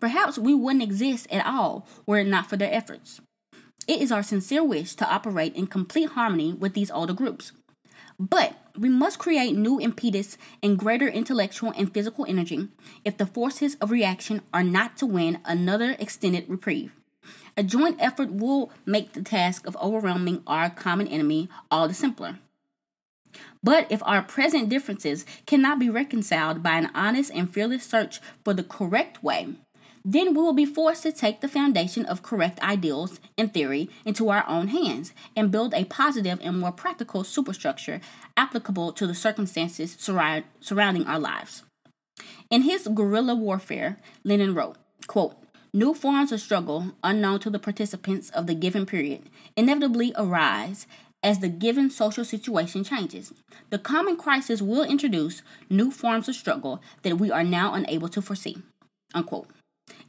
Perhaps 0.00 0.36
we 0.36 0.52
wouldn't 0.52 0.82
exist 0.82 1.28
at 1.30 1.46
all 1.46 1.86
were 2.06 2.18
it 2.18 2.26
not 2.26 2.46
for 2.46 2.56
their 2.56 2.74
efforts. 2.74 3.20
It 3.86 4.00
is 4.00 4.10
our 4.10 4.24
sincere 4.24 4.64
wish 4.64 4.94
to 4.94 5.08
operate 5.08 5.54
in 5.54 5.68
complete 5.68 6.10
harmony 6.10 6.52
with 6.52 6.74
these 6.74 6.90
older 6.90 7.12
groups. 7.12 7.52
But 8.20 8.54
we 8.78 8.90
must 8.90 9.18
create 9.18 9.56
new 9.56 9.80
impetus 9.80 10.36
and 10.62 10.78
greater 10.78 11.08
intellectual 11.08 11.72
and 11.74 11.92
physical 11.92 12.26
energy 12.28 12.68
if 13.02 13.16
the 13.16 13.24
forces 13.24 13.76
of 13.76 13.90
reaction 13.90 14.42
are 14.52 14.62
not 14.62 14.98
to 14.98 15.06
win 15.06 15.38
another 15.46 15.96
extended 15.98 16.44
reprieve. 16.46 16.92
A 17.56 17.62
joint 17.62 17.96
effort 17.98 18.30
will 18.30 18.70
make 18.84 19.14
the 19.14 19.22
task 19.22 19.66
of 19.66 19.76
overwhelming 19.78 20.42
our 20.46 20.68
common 20.68 21.08
enemy 21.08 21.48
all 21.70 21.88
the 21.88 21.94
simpler. 21.94 22.38
But 23.62 23.90
if 23.90 24.02
our 24.04 24.22
present 24.22 24.68
differences 24.68 25.24
cannot 25.46 25.78
be 25.78 25.88
reconciled 25.88 26.62
by 26.62 26.76
an 26.76 26.90
honest 26.94 27.30
and 27.34 27.50
fearless 27.50 27.84
search 27.84 28.20
for 28.44 28.52
the 28.52 28.64
correct 28.64 29.22
way, 29.22 29.54
then 30.04 30.34
we 30.34 30.42
will 30.42 30.52
be 30.52 30.64
forced 30.64 31.02
to 31.02 31.12
take 31.12 31.40
the 31.40 31.48
foundation 31.48 32.06
of 32.06 32.22
correct 32.22 32.60
ideals 32.60 33.20
and 33.36 33.52
theory 33.52 33.90
into 34.04 34.30
our 34.30 34.44
own 34.48 34.68
hands 34.68 35.12
and 35.36 35.50
build 35.50 35.74
a 35.74 35.84
positive 35.84 36.38
and 36.42 36.58
more 36.58 36.72
practical 36.72 37.24
superstructure 37.24 38.00
applicable 38.36 38.92
to 38.92 39.06
the 39.06 39.14
circumstances 39.14 39.96
surround, 39.98 40.44
surrounding 40.60 41.06
our 41.06 41.18
lives. 41.18 41.62
In 42.50 42.62
his 42.62 42.88
Guerrilla 42.88 43.34
Warfare, 43.34 43.98
Lenin 44.24 44.54
wrote, 44.54 44.76
quote, 45.06 45.36
New 45.72 45.94
forms 45.94 46.32
of 46.32 46.40
struggle, 46.40 46.92
unknown 47.04 47.38
to 47.40 47.50
the 47.50 47.60
participants 47.60 48.28
of 48.30 48.48
the 48.48 48.54
given 48.54 48.84
period, 48.86 49.30
inevitably 49.56 50.12
arise 50.16 50.88
as 51.22 51.38
the 51.38 51.48
given 51.48 51.90
social 51.90 52.24
situation 52.24 52.82
changes. 52.82 53.32
The 53.68 53.78
common 53.78 54.16
crisis 54.16 54.60
will 54.60 54.82
introduce 54.82 55.42
new 55.68 55.92
forms 55.92 56.28
of 56.28 56.34
struggle 56.34 56.82
that 57.02 57.18
we 57.18 57.30
are 57.30 57.44
now 57.44 57.74
unable 57.74 58.08
to 58.08 58.22
foresee. 58.22 58.58
Unquote. 59.14 59.46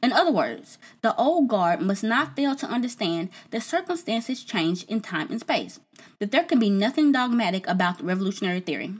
In 0.01 0.11
other 0.11 0.31
words, 0.31 0.79
the 1.01 1.15
old 1.15 1.47
guard 1.47 1.79
must 1.79 2.03
not 2.03 2.35
fail 2.35 2.55
to 2.55 2.67
understand 2.67 3.29
that 3.51 3.61
circumstances 3.61 4.43
change 4.43 4.83
in 4.85 4.99
time 5.01 5.27
and 5.29 5.39
space, 5.39 5.79
that 6.19 6.31
there 6.31 6.43
can 6.43 6.57
be 6.57 6.71
nothing 6.71 7.11
dogmatic 7.11 7.67
about 7.67 7.99
the 7.99 8.03
revolutionary 8.03 8.61
theory. 8.61 8.95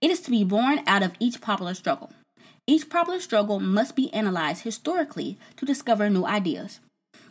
It 0.00 0.10
is 0.10 0.20
to 0.22 0.30
be 0.30 0.44
born 0.44 0.80
out 0.86 1.02
of 1.02 1.12
each 1.20 1.40
popular 1.40 1.74
struggle. 1.74 2.10
Each 2.66 2.88
popular 2.88 3.20
struggle 3.20 3.60
must 3.60 3.94
be 3.94 4.12
analyzed 4.12 4.62
historically 4.62 5.38
to 5.56 5.66
discover 5.66 6.08
new 6.08 6.24
ideas. 6.24 6.80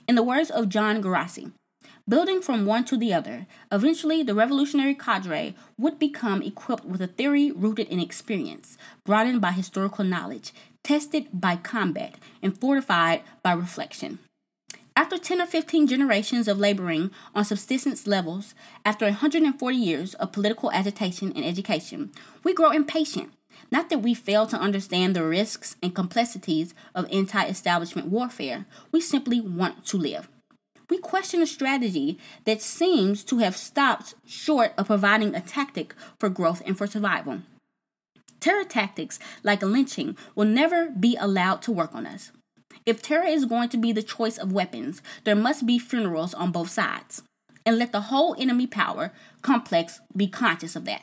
In 0.08 0.16
the 0.16 0.24
words 0.24 0.50
of 0.50 0.70
John 0.70 1.02
Gerassi, 1.02 1.52
building 2.08 2.42
from 2.42 2.66
one 2.66 2.86
to 2.86 2.98
the 2.98 3.14
other, 3.14 3.46
eventually 3.72 4.24
the 4.24 4.34
revolutionary 4.34 4.96
cadre 4.96 5.56
would 5.78 6.00
become 6.00 6.42
equipped 6.42 6.86
with 6.86 7.02
a 7.02 7.08
theory 7.08 7.52
rooted 7.52 7.88
in 7.88 8.00
experience, 8.00 8.78
broadened 9.06 9.42
by 9.42 9.52
historical 9.52 10.06
knowledge, 10.06 10.54
tested 10.84 11.28
by 11.34 11.56
combat, 11.56 12.16
and 12.42 12.60
fortified 12.60 13.22
by 13.44 13.54
reflection. 13.54 14.20
After 14.96 15.20
10 15.20 15.42
or 15.42 15.46
15 15.46 15.86
generations 15.86 16.48
of 16.48 16.58
laboring 16.58 17.12
on 17.36 17.46
subsistence 17.46 18.08
levels, 18.08 18.56
after 18.84 19.06
140 19.06 19.78
years 19.78 20.16
of 20.16 20.32
political 20.32 20.72
agitation 20.72 21.32
and 21.36 21.46
education, 21.46 22.12
we 22.44 22.54
grow 22.54 22.72
impatient. 22.72 23.32
Not 23.72 23.90
that 23.90 24.00
we 24.00 24.16
fail 24.16 24.48
to 24.48 24.58
understand 24.58 25.16
the 25.16 25.24
risks 25.24 25.76
and 25.84 25.94
complexities 25.94 26.74
of 26.96 27.08
anti 27.12 27.46
establishment 27.46 28.08
warfare, 28.08 28.66
we 28.92 29.00
simply 29.00 29.40
want 29.40 29.86
to 29.86 29.98
live. 29.98 30.30
We 30.90 30.98
question 30.98 31.42
a 31.42 31.46
strategy 31.46 32.18
that 32.46 32.62
seems 32.62 33.24
to 33.26 33.40
have 33.40 33.58
stopped 33.58 34.16
short 34.26 34.74
of 34.78 34.88
providing 34.88 35.36
a 35.36 35.42
tactic 35.42 35.94
for 36.20 36.30
growth 36.30 36.62
and 36.66 36.78
for 36.78 36.88
survival. 36.88 37.42
Terror 38.40 38.64
tactics 38.64 39.20
like 39.44 39.62
lynching 39.62 40.16
will 40.36 40.46
never 40.46 40.90
be 40.90 41.16
allowed 41.20 41.62
to 41.64 41.72
work 41.72 41.94
on 41.96 42.06
us. 42.06 42.32
If 42.86 43.02
terror 43.02 43.28
is 43.28 43.46
going 43.46 43.70
to 43.70 43.78
be 43.78 43.92
the 43.92 44.04
choice 44.04 44.38
of 44.38 44.52
weapons, 44.52 45.02
there 45.24 45.36
must 45.36 45.66
be 45.66 45.80
funerals 45.80 46.34
on 46.34 46.52
both 46.52 46.70
sides. 46.70 47.22
And 47.66 47.78
let 47.78 47.92
the 47.92 48.02
whole 48.02 48.36
enemy 48.40 48.66
power 48.66 49.12
complex 49.42 50.00
be 50.16 50.28
conscious 50.28 50.76
of 50.76 50.86
that. 50.86 51.02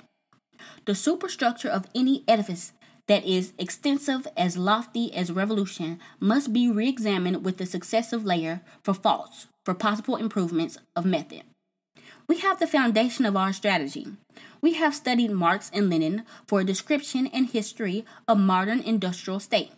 The 0.87 0.95
superstructure 0.95 1.69
of 1.69 1.87
any 1.95 2.25
edifice 2.27 2.73
that 3.07 3.25
is 3.25 3.53
extensive 3.59 4.27
as 4.37 4.57
lofty 4.57 5.15
as 5.15 5.31
revolution 5.31 6.01
must 6.21 6.53
be 6.53 6.71
re 6.71 6.89
examined 6.89 7.45
with 7.45 7.59
the 7.59 7.67
successive 7.67 8.25
layer 8.25 8.63
for 8.83 8.95
faults, 8.95 9.47
for 9.65 9.75
possible 9.75 10.17
improvements 10.17 10.79
of 10.97 11.05
method. 11.05 11.43
We 12.27 12.39
have 12.39 12.59
the 12.59 12.67
foundation 12.67 13.27
of 13.27 13.37
our 13.37 13.53
strategy. 13.53 14.07
We 14.65 14.73
have 14.81 14.95
studied 14.95 15.31
Marx 15.31 15.71
and 15.75 15.91
Lenin 15.91 16.25
for 16.47 16.61
a 16.61 16.65
description 16.65 17.27
and 17.35 17.51
history 17.51 18.07
of 18.27 18.39
modern 18.39 18.81
industrial 18.81 19.39
state. 19.39 19.73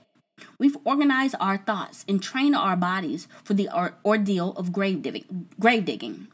We've 0.61 0.77
organized 0.85 1.35
our 1.41 1.57
thoughts 1.59 2.05
and 2.09 2.23
trained 2.23 2.55
our 2.55 2.77
bodies 2.77 3.27
for 3.43 3.55
the 3.55 3.69
ordeal 4.05 4.53
of 4.53 4.73
grave 4.73 5.03
digging. 5.03 5.49
Grave 5.59 5.87
digging. 5.87 6.29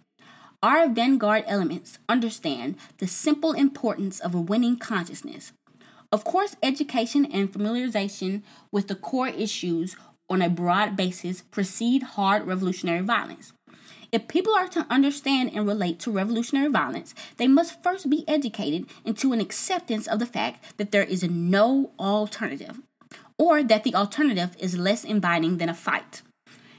Our 0.63 0.87
vanguard 0.91 1.45
elements 1.47 1.99
understand 2.11 2.77
the 2.99 3.07
simple 3.07 3.55
importance 3.55 4.21
of 4.21 4.35
a 4.35 4.41
winning 4.43 4.77
consciousness. 4.77 5.53
Of 6.13 6.25
course, 6.25 6.55
education 6.63 7.25
and 7.25 7.51
familiarization 7.51 8.43
with 8.71 8.89
the 8.89 8.97
core 8.97 9.29
issues 9.29 9.97
on 10.29 10.43
a 10.43 10.51
broad 10.51 10.95
basis 10.95 11.41
precede 11.41 12.03
hard 12.03 12.47
revolutionary 12.47 13.01
violence. 13.01 13.55
If 14.13 14.29
people 14.29 14.55
are 14.55 14.69
to 14.69 14.87
understand 14.91 15.53
and 15.55 15.67
relate 15.67 15.99
to 16.01 16.11
revolutionary 16.11 16.69
violence, 16.69 17.15
they 17.39 17.49
must 17.49 17.83
first 17.83 18.11
be 18.11 18.29
educated 18.29 18.87
into 19.07 19.33
an 19.33 19.41
acceptance 19.41 20.07
of 20.07 20.19
the 20.19 20.27
fact 20.27 20.77
that 20.77 20.93
there 20.93 21.03
is 21.03 21.23
no 21.23 21.93
alternative, 21.99 22.83
or 23.39 23.63
that 23.63 23.85
the 23.85 23.95
alternative 23.95 24.55
is 24.59 24.77
less 24.77 25.03
inviting 25.03 25.57
than 25.57 25.71
a 25.71 25.75
fight. 25.75 26.21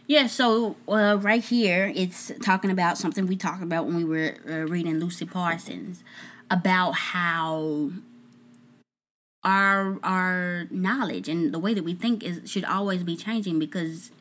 Yeah, 0.06 0.28
so 0.28 0.76
uh, 0.88 1.17
right 1.19 1.43
here, 1.43 1.91
it's 1.96 2.32
talking 2.43 2.69
about 2.69 3.00
something 3.00 3.26
we 3.26 3.36
talked 3.36 3.63
about 3.63 3.88
when 3.88 3.96
we 3.96 4.04
were 4.04 4.36
uh, 4.48 4.67
reading 4.67 5.00
Lucy 5.00 5.26
Parsons 5.26 6.04
about 6.52 6.91
how 6.91 7.89
our 9.43 9.98
our 10.04 10.67
knowledge 10.69 11.28
and 11.28 11.52
the 11.52 11.60
way 11.60 11.74
that 11.74 11.84
we 11.84 11.96
think 11.96 12.24
is 12.24 12.41
should 12.50 12.63
always 12.63 13.02
be 13.02 13.15
changing 13.15 13.58
because 13.60 14.12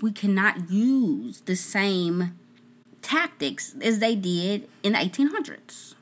we 0.00 0.12
cannot 0.12 0.70
use 0.70 1.40
the 1.42 1.56
same 1.56 2.38
tactics 3.02 3.74
as 3.82 3.98
they 3.98 4.14
did 4.14 4.68
in 4.82 4.92
the 4.92 4.98
1800s. 4.98 5.94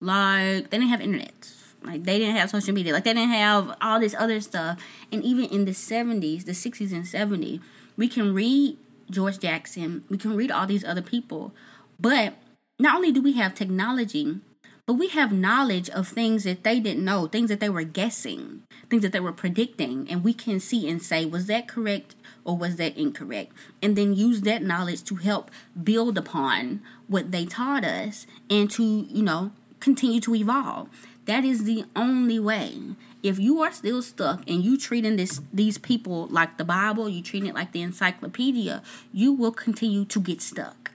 Like, 0.00 0.70
they 0.70 0.78
didn't 0.78 0.88
have 0.88 1.00
internet. 1.00 1.52
Like, 1.82 2.04
they 2.04 2.18
didn't 2.18 2.36
have 2.36 2.50
social 2.50 2.74
media. 2.74 2.92
Like, 2.92 3.04
they 3.04 3.14
didn't 3.14 3.30
have 3.30 3.76
all 3.80 4.00
this 4.00 4.14
other 4.18 4.40
stuff. 4.40 4.82
And 5.12 5.22
even 5.24 5.46
in 5.46 5.64
the 5.64 5.72
70s, 5.72 6.44
the 6.44 6.52
60s 6.52 6.92
and 6.92 7.04
70s, 7.04 7.60
we 7.96 8.08
can 8.08 8.32
read 8.32 8.78
George 9.10 9.40
Jackson, 9.40 10.04
we 10.08 10.16
can 10.16 10.36
read 10.36 10.50
all 10.50 10.66
these 10.66 10.84
other 10.84 11.02
people. 11.02 11.52
But 11.98 12.34
not 12.78 12.96
only 12.96 13.12
do 13.12 13.20
we 13.20 13.32
have 13.32 13.54
technology, 13.54 14.38
but 14.86 14.94
we 14.94 15.08
have 15.08 15.32
knowledge 15.32 15.90
of 15.90 16.08
things 16.08 16.44
that 16.44 16.64
they 16.64 16.80
didn't 16.80 17.04
know, 17.04 17.26
things 17.26 17.48
that 17.50 17.60
they 17.60 17.68
were 17.68 17.82
guessing, 17.82 18.62
things 18.88 19.02
that 19.02 19.12
they 19.12 19.20
were 19.20 19.32
predicting, 19.32 20.08
and 20.10 20.24
we 20.24 20.32
can 20.32 20.60
see 20.60 20.88
and 20.88 21.02
say, 21.02 21.26
was 21.26 21.46
that 21.46 21.68
correct 21.68 22.14
or 22.50 22.56
was 22.56 22.74
that 22.76 22.96
incorrect? 22.96 23.52
And 23.80 23.94
then 23.94 24.12
use 24.12 24.40
that 24.40 24.60
knowledge 24.60 25.04
to 25.04 25.14
help 25.14 25.52
build 25.80 26.18
upon 26.18 26.82
what 27.06 27.30
they 27.30 27.46
taught 27.46 27.84
us 27.84 28.26
and 28.50 28.68
to, 28.72 28.82
you 28.82 29.22
know, 29.22 29.52
continue 29.78 30.20
to 30.22 30.34
evolve. 30.34 30.88
That 31.26 31.44
is 31.44 31.62
the 31.62 31.84
only 31.94 32.40
way. 32.40 32.74
If 33.22 33.38
you 33.38 33.62
are 33.62 33.70
still 33.70 34.02
stuck 34.02 34.42
and 34.50 34.64
you 34.64 34.76
treating 34.76 35.14
this 35.14 35.40
these 35.52 35.78
people 35.78 36.26
like 36.26 36.58
the 36.58 36.64
Bible, 36.64 37.08
you 37.08 37.22
treating 37.22 37.48
it 37.48 37.54
like 37.54 37.70
the 37.70 37.82
encyclopedia, 37.82 38.82
you 39.12 39.32
will 39.32 39.52
continue 39.52 40.04
to 40.06 40.18
get 40.18 40.42
stuck. 40.42 40.90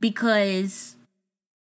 Because 0.00 0.96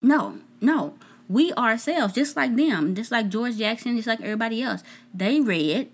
no, 0.01 0.39
no. 0.63 0.95
We 1.29 1.53
ourselves, 1.53 2.15
just 2.15 2.37
like 2.37 2.57
them, 2.57 2.95
just 2.95 3.13
like 3.13 3.29
George 3.29 3.59
Jackson, 3.59 3.97
just 3.97 4.09
like 4.09 4.23
everybody 4.23 4.63
else, 4.63 4.83
they 5.13 5.41
read 5.41 5.91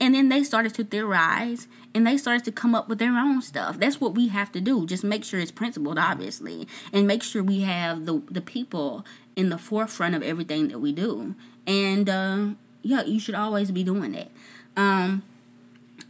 and 0.00 0.14
then 0.14 0.28
they 0.28 0.42
started 0.42 0.74
to 0.74 0.84
theorize 0.84 1.68
and 1.96 2.06
they 2.06 2.18
started 2.18 2.44
to 2.44 2.52
come 2.52 2.74
up 2.74 2.90
with 2.90 2.98
their 2.98 3.16
own 3.16 3.40
stuff. 3.40 3.78
That's 3.78 4.02
what 4.02 4.14
we 4.14 4.28
have 4.28 4.52
to 4.52 4.60
do. 4.60 4.84
Just 4.84 5.02
make 5.02 5.24
sure 5.24 5.40
it's 5.40 5.50
principled, 5.50 5.98
obviously, 5.98 6.68
and 6.92 7.06
make 7.06 7.22
sure 7.22 7.42
we 7.42 7.62
have 7.62 8.04
the 8.04 8.22
the 8.30 8.42
people 8.42 9.06
in 9.34 9.48
the 9.48 9.56
forefront 9.56 10.14
of 10.14 10.22
everything 10.22 10.68
that 10.68 10.78
we 10.78 10.92
do. 10.92 11.34
And 11.66 12.10
uh, 12.10 12.48
yeah, 12.82 13.02
you 13.04 13.18
should 13.18 13.34
always 13.34 13.70
be 13.70 13.82
doing 13.82 14.12
that. 14.12 14.30
Um, 14.76 15.22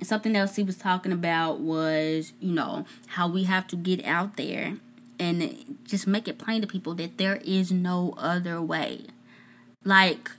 something 0.03 0.35
else 0.35 0.57
he 0.57 0.65
was 0.65 0.77
talking 0.77 1.13
about 1.13 1.61
was, 1.61 2.33
you 2.41 2.53
know, 2.53 2.85
how 3.07 3.29
we 3.29 3.45
have 3.45 3.69
to 3.69 3.77
get 3.77 4.05
out 4.05 4.37
there 4.37 4.79
and 5.21 5.79
just 5.85 6.09
make 6.09 6.27
it 6.27 6.37
plain 6.37 6.63
to 6.63 6.67
people 6.67 6.95
that 6.95 7.17
there 7.17 7.37
is 7.45 7.71
no 7.71 8.17
other 8.19 8.61
way. 8.61 9.07
Like 9.85 10.33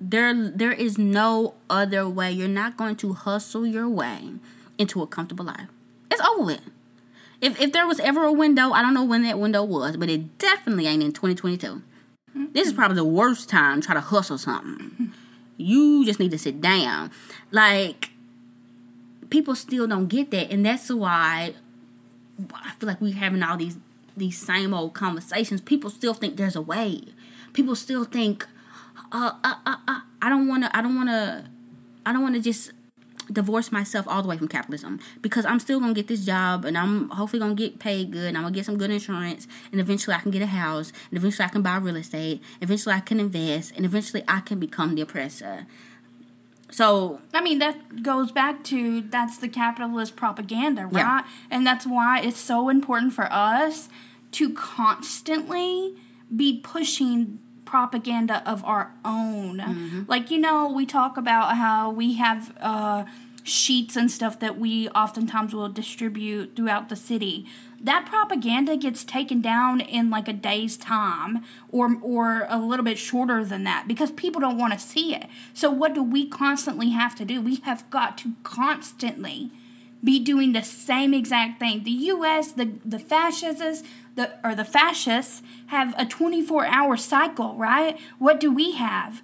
there 0.00 0.50
there 0.50 0.72
is 0.72 0.98
no 0.98 1.54
other 1.68 2.08
way. 2.08 2.30
You're 2.32 2.48
not 2.48 2.76
going 2.76 2.96
to 2.96 3.12
hustle 3.14 3.66
your 3.66 3.88
way 3.88 4.34
into 4.76 5.02
a 5.02 5.06
comfortable 5.06 5.44
life. 5.44 5.68
It's 6.10 6.20
over 6.20 6.44
with. 6.44 6.70
If 7.40 7.60
if 7.60 7.72
there 7.72 7.86
was 7.86 8.00
ever 8.00 8.24
a 8.24 8.32
window, 8.32 8.72
I 8.72 8.82
don't 8.82 8.94
know 8.94 9.04
when 9.04 9.22
that 9.24 9.38
window 9.38 9.64
was, 9.64 9.96
but 9.96 10.08
it 10.08 10.38
definitely 10.38 10.86
ain't 10.86 11.02
in 11.02 11.12
2022. 11.12 11.82
This 12.52 12.68
is 12.68 12.72
probably 12.72 12.96
the 12.96 13.04
worst 13.04 13.48
time 13.48 13.80
to 13.80 13.86
try 13.86 13.94
to 13.94 14.00
hustle 14.00 14.38
something. 14.38 15.12
You 15.56 16.04
just 16.04 16.20
need 16.20 16.30
to 16.30 16.38
sit 16.38 16.60
down. 16.60 17.10
Like 17.50 18.10
people 19.30 19.54
still 19.54 19.86
don't 19.86 20.06
get 20.08 20.30
that, 20.30 20.50
and 20.50 20.64
that's 20.64 20.90
why 20.90 21.54
I 22.54 22.70
feel 22.78 22.88
like 22.88 23.00
we're 23.00 23.14
having 23.14 23.42
all 23.42 23.56
these 23.56 23.78
these 24.16 24.38
same 24.38 24.74
old 24.74 24.94
conversations. 24.94 25.60
People 25.60 25.90
still 25.90 26.14
think 26.14 26.36
there's 26.36 26.56
a 26.56 26.60
way. 26.62 27.02
People 27.52 27.74
still 27.74 28.04
think 28.04 28.46
uh, 29.12 29.32
uh, 29.44 29.54
uh, 29.66 29.76
uh, 29.86 30.00
I 30.20 30.28
don't 30.28 30.48
want 30.48 30.64
to, 30.64 30.76
I 30.76 30.82
don't 30.82 30.96
want 30.96 31.08
to, 31.08 31.44
I 32.04 32.12
don't 32.12 32.22
want 32.22 32.34
to 32.34 32.40
just 32.40 32.72
divorce 33.32 33.70
myself 33.70 34.06
all 34.08 34.22
the 34.22 34.28
way 34.28 34.38
from 34.38 34.48
capitalism 34.48 34.98
because 35.20 35.44
I'm 35.44 35.60
still 35.60 35.80
gonna 35.80 35.94
get 35.94 36.08
this 36.08 36.24
job 36.24 36.64
and 36.64 36.78
I'm 36.78 37.10
hopefully 37.10 37.40
gonna 37.40 37.54
get 37.54 37.78
paid 37.78 38.10
good 38.10 38.28
and 38.28 38.36
I'm 38.36 38.42
gonna 38.42 38.54
get 38.54 38.64
some 38.64 38.78
good 38.78 38.90
insurance 38.90 39.46
and 39.70 39.80
eventually 39.80 40.16
I 40.16 40.20
can 40.20 40.30
get 40.30 40.42
a 40.42 40.46
house 40.46 40.92
and 41.10 41.18
eventually 41.18 41.44
I 41.44 41.48
can 41.48 41.62
buy 41.62 41.76
real 41.76 41.96
estate. 41.96 42.42
Eventually 42.60 42.94
I 42.94 43.00
can 43.00 43.20
invest 43.20 43.72
and 43.76 43.84
eventually 43.84 44.24
I 44.26 44.40
can 44.40 44.58
become 44.58 44.94
the 44.94 45.02
oppressor. 45.02 45.66
So 46.70 47.20
I 47.34 47.42
mean 47.42 47.58
that 47.58 48.02
goes 48.02 48.32
back 48.32 48.64
to 48.64 49.02
that's 49.02 49.38
the 49.38 49.48
capitalist 49.48 50.16
propaganda, 50.16 50.86
right? 50.86 51.00
Yeah. 51.00 51.24
And 51.50 51.66
that's 51.66 51.86
why 51.86 52.20
it's 52.20 52.40
so 52.40 52.68
important 52.68 53.12
for 53.12 53.30
us 53.30 53.88
to 54.32 54.52
constantly 54.54 55.94
be 56.34 56.60
pushing 56.60 57.40
propaganda 57.68 58.42
of 58.48 58.64
our 58.64 58.94
own. 59.04 59.58
Mm-hmm. 59.58 60.02
Like 60.08 60.30
you 60.30 60.38
know, 60.38 60.70
we 60.70 60.86
talk 60.86 61.18
about 61.18 61.56
how 61.56 61.90
we 61.90 62.14
have 62.14 62.56
uh 62.60 63.04
sheets 63.44 63.94
and 63.96 64.10
stuff 64.10 64.38
that 64.40 64.58
we 64.58 64.88
oftentimes 64.90 65.54
will 65.54 65.68
distribute 65.68 66.56
throughout 66.56 66.88
the 66.88 66.96
city. 66.96 67.46
That 67.80 68.06
propaganda 68.06 68.76
gets 68.76 69.04
taken 69.04 69.40
down 69.40 69.80
in 69.80 70.10
like 70.10 70.28
a 70.28 70.32
day's 70.32 70.76
time 70.78 71.44
or 71.70 71.96
or 72.00 72.46
a 72.48 72.58
little 72.58 72.84
bit 72.84 72.98
shorter 72.98 73.44
than 73.44 73.64
that 73.64 73.86
because 73.86 74.10
people 74.12 74.40
don't 74.40 74.58
want 74.58 74.72
to 74.72 74.78
see 74.78 75.14
it. 75.14 75.26
So 75.52 75.70
what 75.70 75.94
do 75.94 76.02
we 76.02 76.26
constantly 76.26 76.90
have 76.90 77.14
to 77.16 77.24
do? 77.26 77.42
We 77.42 77.56
have 77.64 77.88
got 77.90 78.16
to 78.18 78.32
constantly 78.42 79.50
be 80.02 80.18
doing 80.18 80.52
the 80.52 80.62
same 80.62 81.12
exact 81.12 81.58
thing. 81.58 81.84
The 81.84 81.90
US, 81.90 82.52
the 82.52 82.72
the 82.84 82.98
fascists, 82.98 83.86
the 84.18 84.26
or 84.44 84.54
the 84.54 84.64
fascists 84.64 85.42
have 85.68 85.94
a 85.98 86.04
24-hour 86.04 86.96
cycle, 86.98 87.54
right? 87.56 87.98
What 88.18 88.38
do 88.40 88.52
we 88.52 88.72
have? 88.72 89.22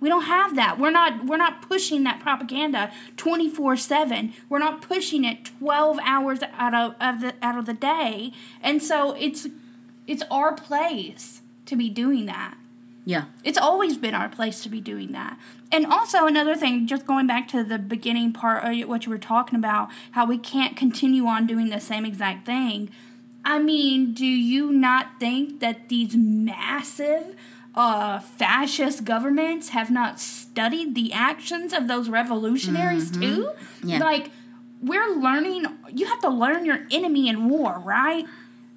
We 0.00 0.08
don't 0.08 0.24
have 0.24 0.54
that. 0.56 0.78
We're 0.78 0.90
not 0.90 1.26
we're 1.26 1.36
not 1.46 1.62
pushing 1.62 2.04
that 2.04 2.20
propaganda 2.20 2.92
24/7. 3.16 4.32
We're 4.48 4.58
not 4.58 4.82
pushing 4.82 5.24
it 5.24 5.44
12 5.58 5.98
hours 6.04 6.40
out 6.56 6.74
of, 6.74 6.94
of 7.00 7.20
the 7.22 7.34
out 7.42 7.58
of 7.58 7.66
the 7.66 7.74
day. 7.74 8.32
And 8.62 8.82
so 8.82 9.12
it's 9.18 9.48
it's 10.06 10.22
our 10.30 10.52
place 10.54 11.40
to 11.66 11.76
be 11.76 11.88
doing 11.90 12.26
that. 12.26 12.54
yeah. 13.04 13.24
It's 13.42 13.58
always 13.58 13.96
been 13.96 14.14
our 14.14 14.28
place 14.28 14.62
to 14.64 14.68
be 14.68 14.80
doing 14.80 15.12
that. 15.12 15.38
And 15.72 15.86
also 15.86 16.26
another 16.26 16.54
thing, 16.54 16.86
just 16.86 17.06
going 17.06 17.26
back 17.26 17.48
to 17.48 17.64
the 17.64 17.78
beginning 17.78 18.32
part 18.32 18.64
of 18.64 18.88
what 18.88 19.04
you 19.06 19.10
were 19.10 19.18
talking 19.18 19.58
about, 19.58 19.88
how 20.12 20.24
we 20.26 20.38
can't 20.38 20.76
continue 20.76 21.26
on 21.26 21.46
doing 21.46 21.70
the 21.70 21.80
same 21.80 22.04
exact 22.04 22.46
thing. 22.46 22.90
I 23.46 23.60
mean, 23.60 24.12
do 24.12 24.26
you 24.26 24.72
not 24.72 25.20
think 25.20 25.60
that 25.60 25.88
these 25.88 26.16
massive 26.16 27.36
uh, 27.76 28.18
fascist 28.18 29.04
governments 29.04 29.68
have 29.68 29.88
not 29.88 30.18
studied 30.18 30.96
the 30.96 31.12
actions 31.12 31.72
of 31.72 31.86
those 31.86 32.08
revolutionaries 32.08 33.08
too? 33.12 33.52
Yeah. 33.84 34.00
Like, 34.00 34.32
we're 34.82 35.14
learning. 35.14 35.64
You 35.92 36.06
have 36.06 36.20
to 36.22 36.28
learn 36.28 36.64
your 36.64 36.88
enemy 36.90 37.28
in 37.28 37.48
war, 37.48 37.80
right? 37.84 38.26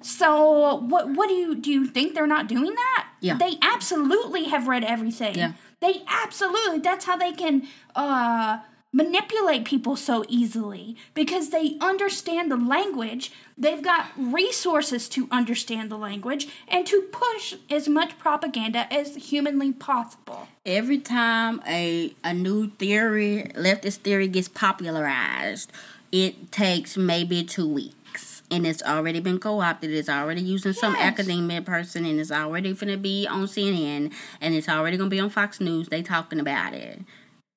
So, 0.02 0.76
what 0.76 1.10
what 1.10 1.28
do 1.28 1.34
you 1.34 1.56
do? 1.56 1.72
You 1.72 1.86
think 1.86 2.14
they're 2.14 2.28
not 2.28 2.46
doing 2.46 2.72
that? 2.72 3.08
Yeah. 3.20 3.38
They 3.38 3.58
absolutely 3.60 4.44
have 4.44 4.68
read 4.68 4.84
everything. 4.84 5.34
Yeah. 5.34 5.52
They 5.80 6.02
absolutely. 6.06 6.78
That's 6.78 7.04
how 7.04 7.16
they 7.16 7.32
can 7.32 7.66
uh, 7.96 8.60
manipulate 8.92 9.64
people 9.64 9.94
so 9.96 10.24
easily 10.28 10.96
because 11.14 11.50
they 11.50 11.76
understand 11.80 12.50
the 12.50 12.56
language. 12.56 13.30
They've 13.56 13.82
got 13.82 14.06
resources 14.16 15.08
to 15.10 15.28
understand 15.30 15.90
the 15.90 15.96
language 15.98 16.48
and 16.66 16.86
to 16.86 17.02
push 17.12 17.54
as 17.70 17.88
much 17.88 18.18
propaganda 18.18 18.92
as 18.92 19.14
humanly 19.16 19.72
possible. 19.72 20.48
Every 20.66 20.98
time 20.98 21.62
a 21.66 22.14
a 22.24 22.34
new 22.34 22.70
theory, 22.70 23.50
leftist 23.54 23.98
theory 23.98 24.28
gets 24.28 24.48
popularized, 24.48 25.70
it 26.10 26.50
takes 26.50 26.96
maybe 26.96 27.44
two 27.44 27.68
weeks. 27.68 28.42
And 28.52 28.66
it's 28.66 28.82
already 28.82 29.20
been 29.20 29.38
co-opted. 29.38 29.92
It's 29.92 30.08
already 30.08 30.40
using 30.40 30.72
some 30.72 30.94
Yes. 30.94 31.02
academic 31.04 31.64
person, 31.64 32.04
and 32.04 32.18
it's 32.18 32.32
already 32.32 32.72
gonna 32.72 32.96
be 32.96 33.24
on 33.28 33.46
CNN, 33.46 34.10
and 34.40 34.54
it's 34.56 34.68
already 34.68 34.96
gonna 34.96 35.08
be 35.08 35.20
on 35.20 35.30
Fox 35.30 35.60
News. 35.60 35.88
They 35.88 36.02
talking 36.02 36.40
about 36.40 36.74
it. 36.74 37.02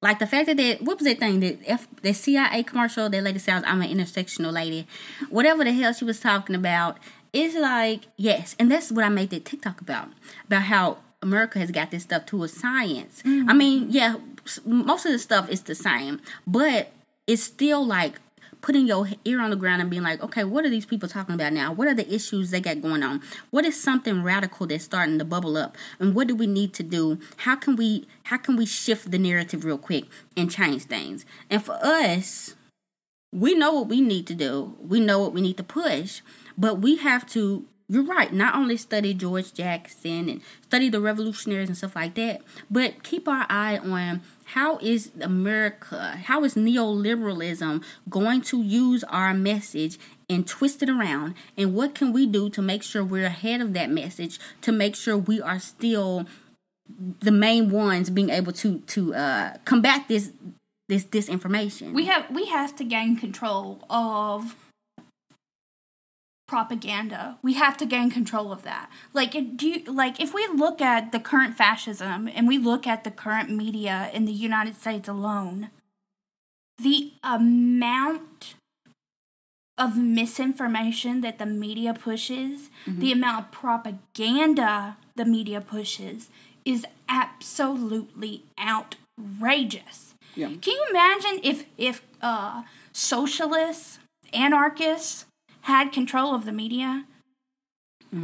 Like 0.04 0.20
the 0.20 0.28
fact 0.28 0.48
that 0.48 0.58
they, 0.58 0.76
what 0.76 0.98
was 1.00 1.08
that 1.08 1.18
thing 1.18 1.40
that 1.40 1.60
F, 1.66 1.88
the 2.02 2.14
CIA 2.14 2.62
commercial 2.64 3.10
that 3.10 3.24
lady 3.24 3.40
says 3.40 3.64
I'm 3.66 3.82
an 3.82 3.88
intersectional 3.88 4.52
lady, 4.52 4.86
whatever 5.30 5.64
the 5.64 5.72
hell 5.72 5.94
she 5.94 6.04
was 6.04 6.20
talking 6.20 6.58
about. 6.58 6.98
It's 7.32 7.56
like 7.56 8.02
yes, 8.18 8.54
and 8.60 8.70
that's 8.70 8.92
what 8.92 9.06
I 9.06 9.10
made 9.10 9.30
that 9.30 9.46
TikTok 9.46 9.80
about 9.80 10.10
about 10.46 10.64
how 10.64 10.98
America 11.22 11.58
has 11.58 11.72
got 11.72 11.90
this 11.90 12.04
stuff 12.04 12.26
to 12.28 12.44
a 12.44 12.50
science. 12.50 13.24
I 13.26 13.30
mm. 13.30 13.56
mean, 13.56 13.88
yeah, 13.92 14.18
most 14.66 15.06
of 15.06 15.14
the 15.14 15.20
stuff 15.20 15.50
is 15.50 15.62
the 15.62 15.74
same, 15.74 16.20
but 16.46 16.92
it's 17.26 17.42
still 17.42 17.86
like 17.86 18.20
putting 18.64 18.88
your 18.88 19.08
ear 19.26 19.42
on 19.42 19.50
the 19.50 19.56
ground 19.58 19.82
and 19.82 19.92
being 19.92 20.02
like, 20.02 20.24
okay, 20.24 20.46
what 20.46 20.66
are 20.66 20.70
these 20.70 20.86
people 20.86 21.08
talking 21.08 21.36
about 21.36 21.52
now? 21.52 21.72
What 21.72 21.88
are 21.90 21.94
the 21.94 22.12
issues 22.12 22.50
they 22.50 22.62
got 22.62 22.82
going 22.82 23.04
on? 23.04 23.22
What 23.52 23.66
is 23.66 23.80
something 23.80 24.24
radical 24.24 24.66
that's 24.66 24.86
starting 24.86 25.20
to 25.20 25.26
bubble 25.26 25.58
up? 25.58 25.78
And 26.00 26.16
what 26.16 26.28
do 26.28 26.36
we 26.36 26.48
need 26.48 26.74
to 26.76 26.84
do? 26.84 27.20
How 27.38 27.58
can 27.58 27.76
we 27.76 28.08
how 28.24 28.38
can 28.38 28.56
we 28.56 28.66
shift 28.66 29.12
the 29.12 29.20
narrative 29.20 29.66
real 29.66 29.78
quick 29.78 30.06
and 30.38 30.50
change 30.50 30.84
things? 30.84 31.26
And 31.50 31.64
for 31.64 31.74
us, 31.74 32.56
we 33.34 33.54
know 33.54 33.74
what 33.74 33.90
we 33.90 34.00
need 34.00 34.26
to 34.28 34.34
do. 34.34 34.76
We 34.80 35.02
know 35.02 35.20
what 35.20 35.34
we 35.34 35.42
need 35.42 35.58
to 35.58 35.64
push, 35.64 36.22
but 36.58 36.80
we 36.80 36.96
have 36.98 37.28
to 37.32 37.66
you're 37.90 38.04
right, 38.04 38.32
not 38.32 38.56
only 38.56 38.78
study 38.78 39.14
George 39.14 39.54
Jackson 39.54 40.30
and 40.30 40.42
study 40.62 40.90
the 40.90 41.02
revolutionaries 41.02 41.68
and 41.68 41.78
stuff 41.78 41.98
like 41.98 42.16
that, 42.16 42.42
but 42.72 43.04
keep 43.04 43.28
our 43.28 43.46
eye 43.50 43.78
on 43.78 44.22
how 44.54 44.78
is 44.78 45.10
America, 45.20 46.16
how 46.26 46.44
is 46.44 46.54
neoliberalism 46.54 47.84
going 48.08 48.40
to 48.44 48.62
use 48.62 49.04
our 49.06 49.34
message 49.34 49.98
and 50.30 50.46
twist 50.46 50.84
it 50.84 50.90
around? 50.90 51.34
And 51.58 51.74
what 51.74 51.96
can 51.96 52.14
we 52.14 52.28
do 52.28 52.52
to 52.52 52.62
make 52.62 52.84
sure 52.84 53.04
we're 53.04 53.26
ahead 53.26 53.62
of 53.62 53.74
that 53.74 53.90
message, 53.90 54.40
to 54.62 54.72
make 54.72 54.96
sure 54.96 55.18
we 55.18 55.42
are 55.42 55.58
still 55.58 56.28
the 57.20 57.32
main 57.32 57.72
ones 57.72 58.12
being 58.12 58.30
able 58.30 58.54
to 58.54 58.80
to 58.80 59.16
uh, 59.16 59.58
combat 59.66 60.08
this 60.08 60.32
this 60.88 61.04
disinformation? 61.04 61.94
We 61.94 62.06
have 62.06 62.30
we 62.30 62.46
have 62.46 62.76
to 62.76 62.84
gain 62.84 63.16
control 63.16 63.84
of 63.90 64.56
propaganda. 66.54 67.40
We 67.42 67.54
have 67.54 67.78
to 67.78 67.86
gain 67.88 68.12
control 68.12 68.52
of 68.52 68.62
that. 68.62 68.88
Like 69.12 69.32
do 69.58 69.68
you, 69.68 69.84
like 69.92 70.22
if 70.22 70.36
we 70.36 70.48
look 70.54 70.82
at 70.82 71.12
the 71.12 71.20
current 71.20 71.58
fascism 71.58 72.30
and 72.32 72.48
we 72.48 72.60
look 72.60 72.86
at 72.86 73.04
the 73.04 73.10
current 73.10 73.50
media 73.50 74.12
in 74.14 74.26
the 74.26 74.32
United 74.32 74.76
States 74.76 75.08
alone, 75.10 75.72
the 76.78 77.14
amount 77.24 78.54
of 79.80 79.98
misinformation 79.98 81.22
that 81.22 81.40
the 81.40 81.48
media 81.48 81.92
pushes, 81.92 82.70
the 82.86 83.12
amount 83.12 83.46
of 83.46 83.52
propaganda 83.52 84.98
the 85.16 85.26
media 85.26 85.60
pushes 85.60 86.30
is 86.66 86.86
absolutely 87.10 88.44
outrageous. 88.60 90.14
Yeah. 90.36 90.50
Can 90.62 90.74
you 90.76 90.86
imagine 90.92 91.40
if 91.42 91.66
if 91.80 92.04
uh, 92.22 92.62
socialists, 92.92 93.98
anarchists 94.32 95.26
had 95.64 95.92
control 95.92 96.34
of 96.34 96.46
the 96.46 96.52
media? 96.52 97.06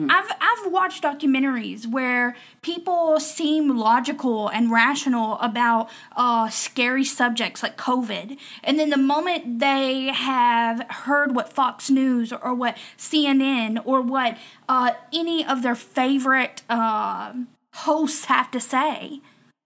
I've 0.07 0.31
I've 0.39 0.71
watched 0.71 1.03
documentaries 1.03 1.87
where 1.87 2.35
people 2.61 3.19
seem 3.19 3.75
logical 3.75 4.47
and 4.47 4.71
rational 4.71 5.39
about 5.39 5.89
uh, 6.15 6.49
scary 6.49 7.03
subjects 7.03 7.63
like 7.63 7.75
COVID, 7.75 8.37
and 8.63 8.79
then 8.79 8.91
the 8.91 8.97
moment 8.97 9.59
they 9.59 10.07
have 10.13 10.85
heard 10.89 11.33
what 11.33 11.51
Fox 11.51 11.89
News 11.89 12.31
or, 12.31 12.37
or 12.37 12.53
what 12.53 12.77
CNN 12.99 13.81
or 13.83 14.01
what 14.01 14.37
uh, 14.67 14.91
any 15.11 15.43
of 15.43 15.63
their 15.63 15.75
favorite 15.75 16.61
uh, 16.69 17.33
hosts 17.73 18.25
have 18.25 18.51
to 18.51 18.59
say, 18.59 19.21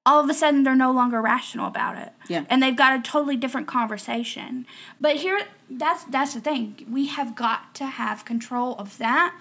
all 0.05 0.23
of 0.23 0.29
a 0.29 0.33
sudden 0.33 0.63
they're 0.63 0.75
no 0.75 0.91
longer 0.91 1.21
rational 1.21 1.67
about 1.67 1.97
it. 1.97 2.11
Yeah. 2.27 2.45
And 2.49 2.61
they've 2.61 2.75
got 2.75 2.99
a 2.99 3.01
totally 3.01 3.37
different 3.37 3.67
conversation. 3.67 4.65
But 4.99 5.17
here 5.17 5.41
that's 5.69 6.03
that's 6.05 6.33
the 6.33 6.41
thing. 6.41 6.85
We 6.89 7.07
have 7.07 7.35
got 7.35 7.73
to 7.75 7.85
have 7.85 8.25
control 8.25 8.75
of 8.75 8.97
that. 8.97 9.35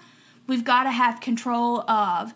We've 0.47 0.63
got 0.63 0.83
to 0.83 0.91
have 0.91 1.21
control 1.21 1.89
of 1.89 2.33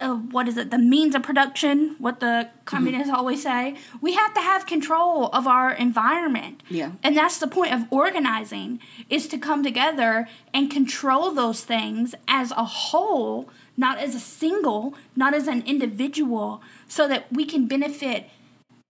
uh, 0.00 0.14
what 0.14 0.46
is 0.46 0.56
it? 0.56 0.70
The 0.70 0.78
means 0.78 1.14
of 1.14 1.22
production, 1.22 1.96
what 1.98 2.20
the 2.20 2.50
communists 2.66 3.12
always 3.12 3.42
say. 3.42 3.76
We 4.00 4.12
have 4.12 4.34
to 4.34 4.40
have 4.40 4.66
control 4.66 5.28
of 5.28 5.46
our 5.46 5.72
environment. 5.72 6.62
Yeah. 6.68 6.92
And 7.02 7.16
that's 7.16 7.38
the 7.38 7.46
point 7.46 7.72
of 7.72 7.86
organizing 7.90 8.80
is 9.08 9.26
to 9.28 9.38
come 9.38 9.62
together 9.62 10.28
and 10.52 10.70
control 10.70 11.32
those 11.32 11.64
things 11.64 12.14
as 12.28 12.50
a 12.52 12.64
whole, 12.64 13.48
not 13.76 13.98
as 13.98 14.14
a 14.14 14.20
single, 14.20 14.94
not 15.16 15.32
as 15.32 15.48
an 15.48 15.62
individual, 15.66 16.62
so 16.90 17.06
that 17.06 17.32
we 17.32 17.46
can 17.46 17.66
benefit 17.66 18.28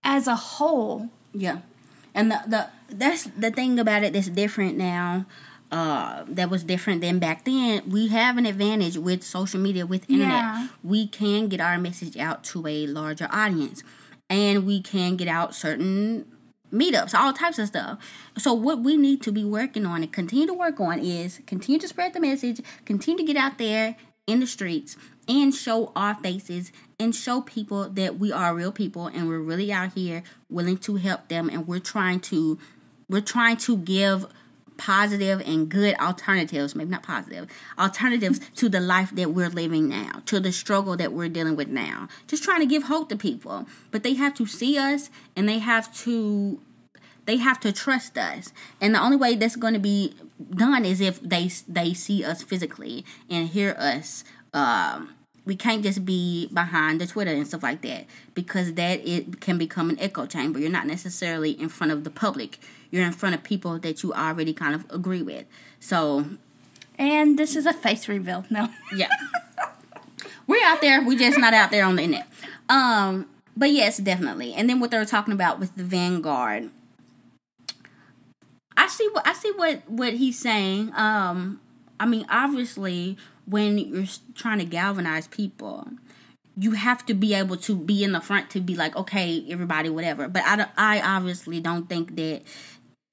as 0.03 0.27
a 0.27 0.35
whole. 0.35 1.09
Yeah, 1.33 1.59
and 2.13 2.31
the 2.31 2.41
the 2.47 2.67
that's 2.89 3.23
the 3.37 3.51
thing 3.51 3.79
about 3.79 4.03
it 4.03 4.11
that's 4.11 4.27
different 4.27 4.77
now. 4.77 5.25
Uh, 5.71 6.25
that 6.27 6.49
was 6.49 6.65
different 6.65 6.99
than 6.99 7.17
back 7.17 7.45
then. 7.45 7.89
We 7.89 8.09
have 8.09 8.35
an 8.37 8.45
advantage 8.45 8.97
with 8.97 9.23
social 9.23 9.57
media, 9.57 9.85
with 9.85 10.09
internet. 10.09 10.27
Yeah. 10.27 10.67
We 10.83 11.07
can 11.07 11.47
get 11.47 11.61
our 11.61 11.77
message 11.77 12.17
out 12.17 12.43
to 12.45 12.67
a 12.67 12.87
larger 12.87 13.29
audience, 13.31 13.81
and 14.29 14.65
we 14.65 14.81
can 14.81 15.15
get 15.15 15.29
out 15.29 15.55
certain 15.55 16.25
meetups, 16.73 17.13
all 17.13 17.31
types 17.31 17.57
of 17.57 17.67
stuff. 17.67 17.99
So 18.37 18.51
what 18.53 18.79
we 18.79 18.97
need 18.97 19.21
to 19.21 19.31
be 19.31 19.45
working 19.45 19.85
on 19.85 20.03
and 20.03 20.11
continue 20.11 20.47
to 20.47 20.53
work 20.53 20.81
on 20.81 20.99
is 20.99 21.39
continue 21.45 21.79
to 21.79 21.87
spread 21.87 22.13
the 22.13 22.19
message, 22.19 22.59
continue 22.83 23.25
to 23.25 23.33
get 23.33 23.37
out 23.37 23.57
there 23.57 23.95
in 24.27 24.41
the 24.41 24.47
streets 24.47 24.97
and 25.27 25.53
show 25.53 25.93
our 25.95 26.15
faces 26.15 26.71
and 27.01 27.15
show 27.15 27.41
people 27.41 27.89
that 27.89 28.19
we 28.19 28.31
are 28.31 28.53
real 28.53 28.71
people 28.71 29.07
and 29.07 29.27
we're 29.27 29.39
really 29.39 29.73
out 29.73 29.93
here 29.93 30.21
willing 30.49 30.77
to 30.77 30.97
help 30.97 31.27
them 31.29 31.49
and 31.49 31.67
we're 31.67 31.79
trying 31.79 32.19
to 32.19 32.59
we're 33.09 33.19
trying 33.21 33.57
to 33.57 33.75
give 33.75 34.27
positive 34.77 35.41
and 35.41 35.69
good 35.69 35.95
alternatives, 35.99 36.75
maybe 36.75 36.89
not 36.89 37.03
positive, 37.03 37.47
alternatives 37.77 38.39
to 38.55 38.69
the 38.69 38.79
life 38.79 39.11
that 39.11 39.31
we're 39.31 39.49
living 39.49 39.89
now, 39.89 40.21
to 40.25 40.39
the 40.39 40.51
struggle 40.51 40.95
that 40.95 41.11
we're 41.11 41.27
dealing 41.27 41.55
with 41.55 41.67
now. 41.67 42.07
Just 42.27 42.43
trying 42.43 42.61
to 42.61 42.65
give 42.65 42.83
hope 42.83 43.09
to 43.09 43.15
people. 43.15 43.67
But 43.89 44.03
they 44.03 44.13
have 44.13 44.33
to 44.35 44.45
see 44.45 44.77
us 44.77 45.09
and 45.35 45.49
they 45.49 45.59
have 45.59 45.93
to 45.99 46.59
they 47.25 47.37
have 47.37 47.59
to 47.61 47.71
trust 47.71 48.17
us. 48.17 48.53
And 48.79 48.95
the 48.95 49.01
only 49.01 49.17
way 49.17 49.35
that's 49.35 49.55
going 49.55 49.73
to 49.73 49.79
be 49.79 50.15
done 50.51 50.85
is 50.85 51.01
if 51.01 51.19
they 51.19 51.49
they 51.67 51.93
see 51.93 52.23
us 52.23 52.43
physically 52.43 53.05
and 53.29 53.49
hear 53.49 53.75
us 53.77 54.23
um 54.53 55.15
we 55.45 55.55
can't 55.55 55.81
just 55.83 56.05
be 56.05 56.47
behind 56.47 57.01
the 57.01 57.07
Twitter 57.07 57.31
and 57.31 57.47
stuff 57.47 57.63
like 57.63 57.81
that 57.81 58.05
because 58.35 58.73
that 58.73 59.05
it 59.07 59.41
can 59.41 59.57
become 59.57 59.89
an 59.89 59.99
echo 59.99 60.25
chamber. 60.25 60.59
You're 60.59 60.69
not 60.69 60.85
necessarily 60.85 61.51
in 61.51 61.69
front 61.69 61.91
of 61.91 62.03
the 62.03 62.09
public. 62.09 62.59
You're 62.91 63.05
in 63.05 63.11
front 63.11 63.35
of 63.35 63.43
people 63.43 63.79
that 63.79 64.03
you 64.03 64.13
already 64.13 64.53
kind 64.53 64.75
of 64.75 64.85
agree 64.89 65.21
with. 65.21 65.45
So, 65.79 66.25
and 66.97 67.39
this 67.39 67.55
is 67.55 67.65
a 67.65 67.73
face 67.73 68.07
reveal. 68.07 68.45
No, 68.49 68.69
yeah, 68.95 69.09
we're 70.45 70.63
out 70.63 70.81
there. 70.81 71.01
We 71.03 71.17
just 71.17 71.39
not 71.39 71.53
out 71.53 71.71
there 71.71 71.85
on 71.85 71.95
the 71.95 72.03
internet. 72.03 72.27
Um, 72.69 73.27
but 73.57 73.71
yes, 73.71 73.97
definitely. 73.97 74.53
And 74.53 74.69
then 74.69 74.79
what 74.79 74.91
they 74.91 74.97
were 74.97 75.05
talking 75.05 75.33
about 75.33 75.59
with 75.59 75.75
the 75.75 75.83
Vanguard, 75.83 76.69
I 78.77 78.87
see 78.87 79.09
what 79.11 79.27
I 79.27 79.33
see 79.33 79.51
what 79.55 79.89
what 79.89 80.13
he's 80.13 80.37
saying. 80.37 80.91
Um, 80.95 81.59
I 82.01 82.05
mean, 82.07 82.25
obviously, 82.31 83.15
when 83.45 83.77
you're 83.77 84.07
trying 84.33 84.57
to 84.57 84.65
galvanize 84.65 85.27
people, 85.27 85.87
you 86.57 86.71
have 86.71 87.05
to 87.05 87.13
be 87.13 87.35
able 87.35 87.57
to 87.57 87.75
be 87.75 88.03
in 88.03 88.11
the 88.11 88.19
front 88.19 88.49
to 88.49 88.59
be 88.59 88.75
like, 88.75 88.95
okay, 88.95 89.45
everybody, 89.49 89.87
whatever. 89.89 90.27
But 90.27 90.41
I, 90.43 90.65
I 90.77 90.99
obviously 90.99 91.59
don't 91.61 91.87
think 91.87 92.15
that 92.15 92.41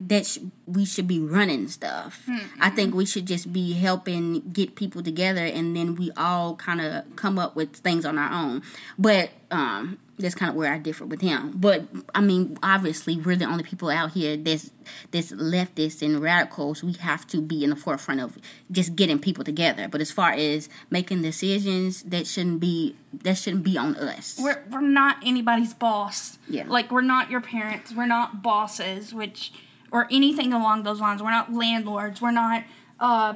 that 0.01 0.27
sh- 0.27 0.39
we 0.67 0.85
should 0.85 1.09
be 1.09 1.19
running 1.21 1.67
stuff. 1.69 2.23
Mm-hmm. 2.29 2.63
I 2.63 2.71
think 2.71 2.95
we 2.95 3.05
should 3.05 3.27
just 3.27 3.53
be 3.53 3.73
helping 3.73 4.51
get 4.53 4.77
people 4.77 5.03
together, 5.03 5.45
and 5.45 5.77
then 5.77 5.97
we 5.97 6.11
all 6.17 6.55
kind 6.57 6.81
of 6.81 7.05
come 7.17 7.39
up 7.39 7.57
with 7.57 7.77
things 7.77 8.05
on 8.05 8.17
our 8.17 8.33
own. 8.33 8.63
But 8.97 9.31
um, 9.51 9.99
that's 10.19 10.37
kind 10.37 10.51
of 10.51 10.57
where 10.57 10.73
I 10.73 10.79
differ 10.79 11.05
with 11.05 11.21
him. 11.21 11.53
But 11.57 11.85
I 12.15 12.21
mean, 12.21 12.59
obviously, 12.63 13.17
we're 13.17 13.35
the 13.35 13.47
only 13.47 13.65
people 13.65 13.91
out 13.91 14.13
here 14.13 14.37
that's 14.37 14.71
that's 15.11 15.33
leftists 15.33 16.01
and 16.01 16.21
radicals. 16.21 16.85
We 16.85 16.93
have 16.95 17.27
to 17.29 17.41
be 17.41 17.65
in 17.65 17.71
the 17.71 17.77
forefront 17.77 18.21
of 18.21 18.39
just 18.71 18.95
getting 18.95 19.19
people 19.19 19.43
together. 19.43 19.89
But 19.89 20.01
as 20.01 20.13
far 20.13 20.31
as 20.31 20.69
making 20.91 21.23
decisions, 21.23 22.05
that 22.05 22.29
shouldn't 22.29 22.61
be 22.61 22.95
that 23.13 23.37
shouldn't 23.37 23.65
be 23.65 23.77
on 23.77 23.97
us. 23.97 24.39
We're 24.41 24.63
we're 24.71 24.81
not 24.81 25.17
anybody's 25.25 25.75
boss. 25.75 26.39
Yeah, 26.49 26.67
like 26.69 26.93
we're 26.93 27.01
not 27.01 27.31
your 27.31 27.41
parents. 27.41 27.93
We're 27.93 28.07
not 28.07 28.43
bosses, 28.43 29.13
which 29.13 29.53
or 29.91 30.07
anything 30.11 30.53
along 30.53 30.83
those 30.83 31.01
lines. 31.01 31.23
We're 31.23 31.31
not 31.31 31.53
landlords. 31.53 32.21
We're 32.21 32.31
not 32.31 32.65
uh 33.01 33.35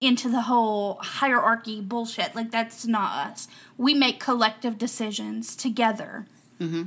into 0.00 0.28
the 0.28 0.42
whole 0.42 0.98
hierarchy 1.00 1.80
bullshit. 1.80 2.34
Like 2.34 2.50
that's 2.50 2.86
not 2.86 3.30
us. 3.30 3.48
We 3.76 3.94
make 3.94 4.20
collective 4.20 4.78
decisions 4.78 5.56
together. 5.56 6.26
Mm-hmm. 6.60 6.84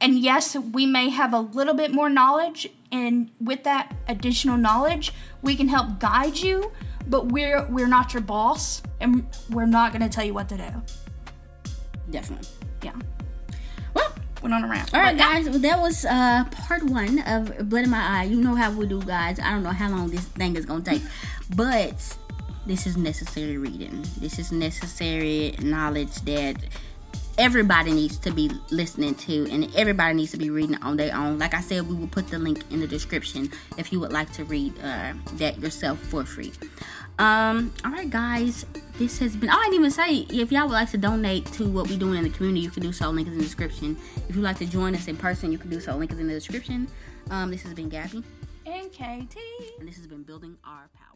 And 0.00 0.18
yes, 0.18 0.56
we 0.56 0.86
may 0.86 1.10
have 1.10 1.32
a 1.32 1.38
little 1.38 1.74
bit 1.74 1.92
more 1.92 2.10
knowledge, 2.10 2.68
and 2.90 3.30
with 3.40 3.62
that 3.62 3.94
additional 4.08 4.56
knowledge, 4.56 5.12
we 5.42 5.54
can 5.54 5.68
help 5.68 6.00
guide 6.00 6.38
you. 6.38 6.72
But 7.06 7.30
we're 7.30 7.66
we're 7.68 7.86
not 7.86 8.12
your 8.12 8.22
boss, 8.22 8.82
and 9.00 9.26
we're 9.50 9.66
not 9.66 9.92
going 9.92 10.02
to 10.02 10.08
tell 10.08 10.24
you 10.24 10.34
what 10.34 10.48
to 10.48 10.56
do. 10.56 10.82
Definitely. 12.10 12.48
Yeah. 12.82 12.94
Went 14.42 14.54
on 14.54 14.64
a 14.64 14.68
rant. 14.68 14.92
All 14.92 15.00
right, 15.00 15.16
guys. 15.16 15.48
Well, 15.48 15.60
that 15.60 15.78
was 15.78 16.04
uh, 16.04 16.44
part 16.50 16.82
one 16.82 17.20
of 17.20 17.68
Blood 17.68 17.84
in 17.84 17.90
My 17.90 18.20
Eye. 18.20 18.24
You 18.24 18.42
know 18.42 18.56
how 18.56 18.72
we 18.72 18.86
do, 18.86 19.00
guys. 19.00 19.38
I 19.38 19.52
don't 19.52 19.62
know 19.62 19.70
how 19.70 19.88
long 19.88 20.10
this 20.10 20.24
thing 20.24 20.56
is 20.56 20.66
gonna 20.66 20.82
take, 20.82 21.02
but 21.56 22.16
this 22.66 22.86
is 22.86 22.96
necessary 22.96 23.56
reading. 23.56 24.04
This 24.18 24.38
is 24.38 24.50
necessary 24.50 25.54
knowledge 25.60 26.14
that 26.22 26.56
everybody 27.38 27.92
needs 27.92 28.18
to 28.18 28.30
be 28.30 28.50
listening 28.70 29.14
to 29.14 29.48
and 29.50 29.74
everybody 29.74 30.14
needs 30.14 30.32
to 30.32 30.36
be 30.36 30.50
reading 30.50 30.76
on 30.82 30.96
their 30.96 31.14
own. 31.14 31.38
Like 31.38 31.54
I 31.54 31.60
said, 31.60 31.88
we 31.88 31.94
will 31.94 32.08
put 32.08 32.28
the 32.28 32.38
link 32.38 32.62
in 32.70 32.80
the 32.80 32.86
description 32.86 33.50
if 33.78 33.92
you 33.92 34.00
would 34.00 34.12
like 34.12 34.32
to 34.34 34.44
read 34.44 34.74
uh, 34.82 35.14
that 35.34 35.58
yourself 35.60 35.98
for 35.98 36.24
free. 36.24 36.52
Um, 37.18 37.72
all 37.84 37.90
right, 37.90 38.08
guys, 38.08 38.66
this 39.02 39.18
has 39.18 39.34
been. 39.34 39.50
Oh, 39.50 39.54
I 39.54 39.64
didn't 39.64 39.74
even 39.80 39.90
say 39.90 40.26
if 40.30 40.52
y'all 40.52 40.68
would 40.68 40.74
like 40.74 40.90
to 40.92 40.98
donate 40.98 41.46
to 41.54 41.68
what 41.68 41.88
we're 41.88 41.98
doing 41.98 42.18
in 42.18 42.24
the 42.24 42.30
community, 42.30 42.60
you 42.60 42.70
can 42.70 42.84
do 42.84 42.92
so. 42.92 43.10
Link 43.10 43.26
is 43.26 43.32
in 43.32 43.38
the 43.40 43.44
description. 43.44 43.96
If 44.28 44.36
you'd 44.36 44.42
like 44.42 44.58
to 44.58 44.66
join 44.66 44.94
us 44.94 45.08
in 45.08 45.16
person, 45.16 45.50
you 45.50 45.58
can 45.58 45.70
do 45.70 45.80
so. 45.80 45.96
Link 45.96 46.12
is 46.12 46.20
in 46.20 46.28
the 46.28 46.34
description. 46.34 46.86
Um, 47.28 47.50
this 47.50 47.62
has 47.62 47.74
been 47.74 47.88
Gabby 47.88 48.22
and 48.64 48.92
KT, 48.92 49.36
and 49.80 49.88
this 49.88 49.96
has 49.96 50.06
been 50.06 50.22
building 50.22 50.56
our 50.64 50.88
power. 50.94 51.11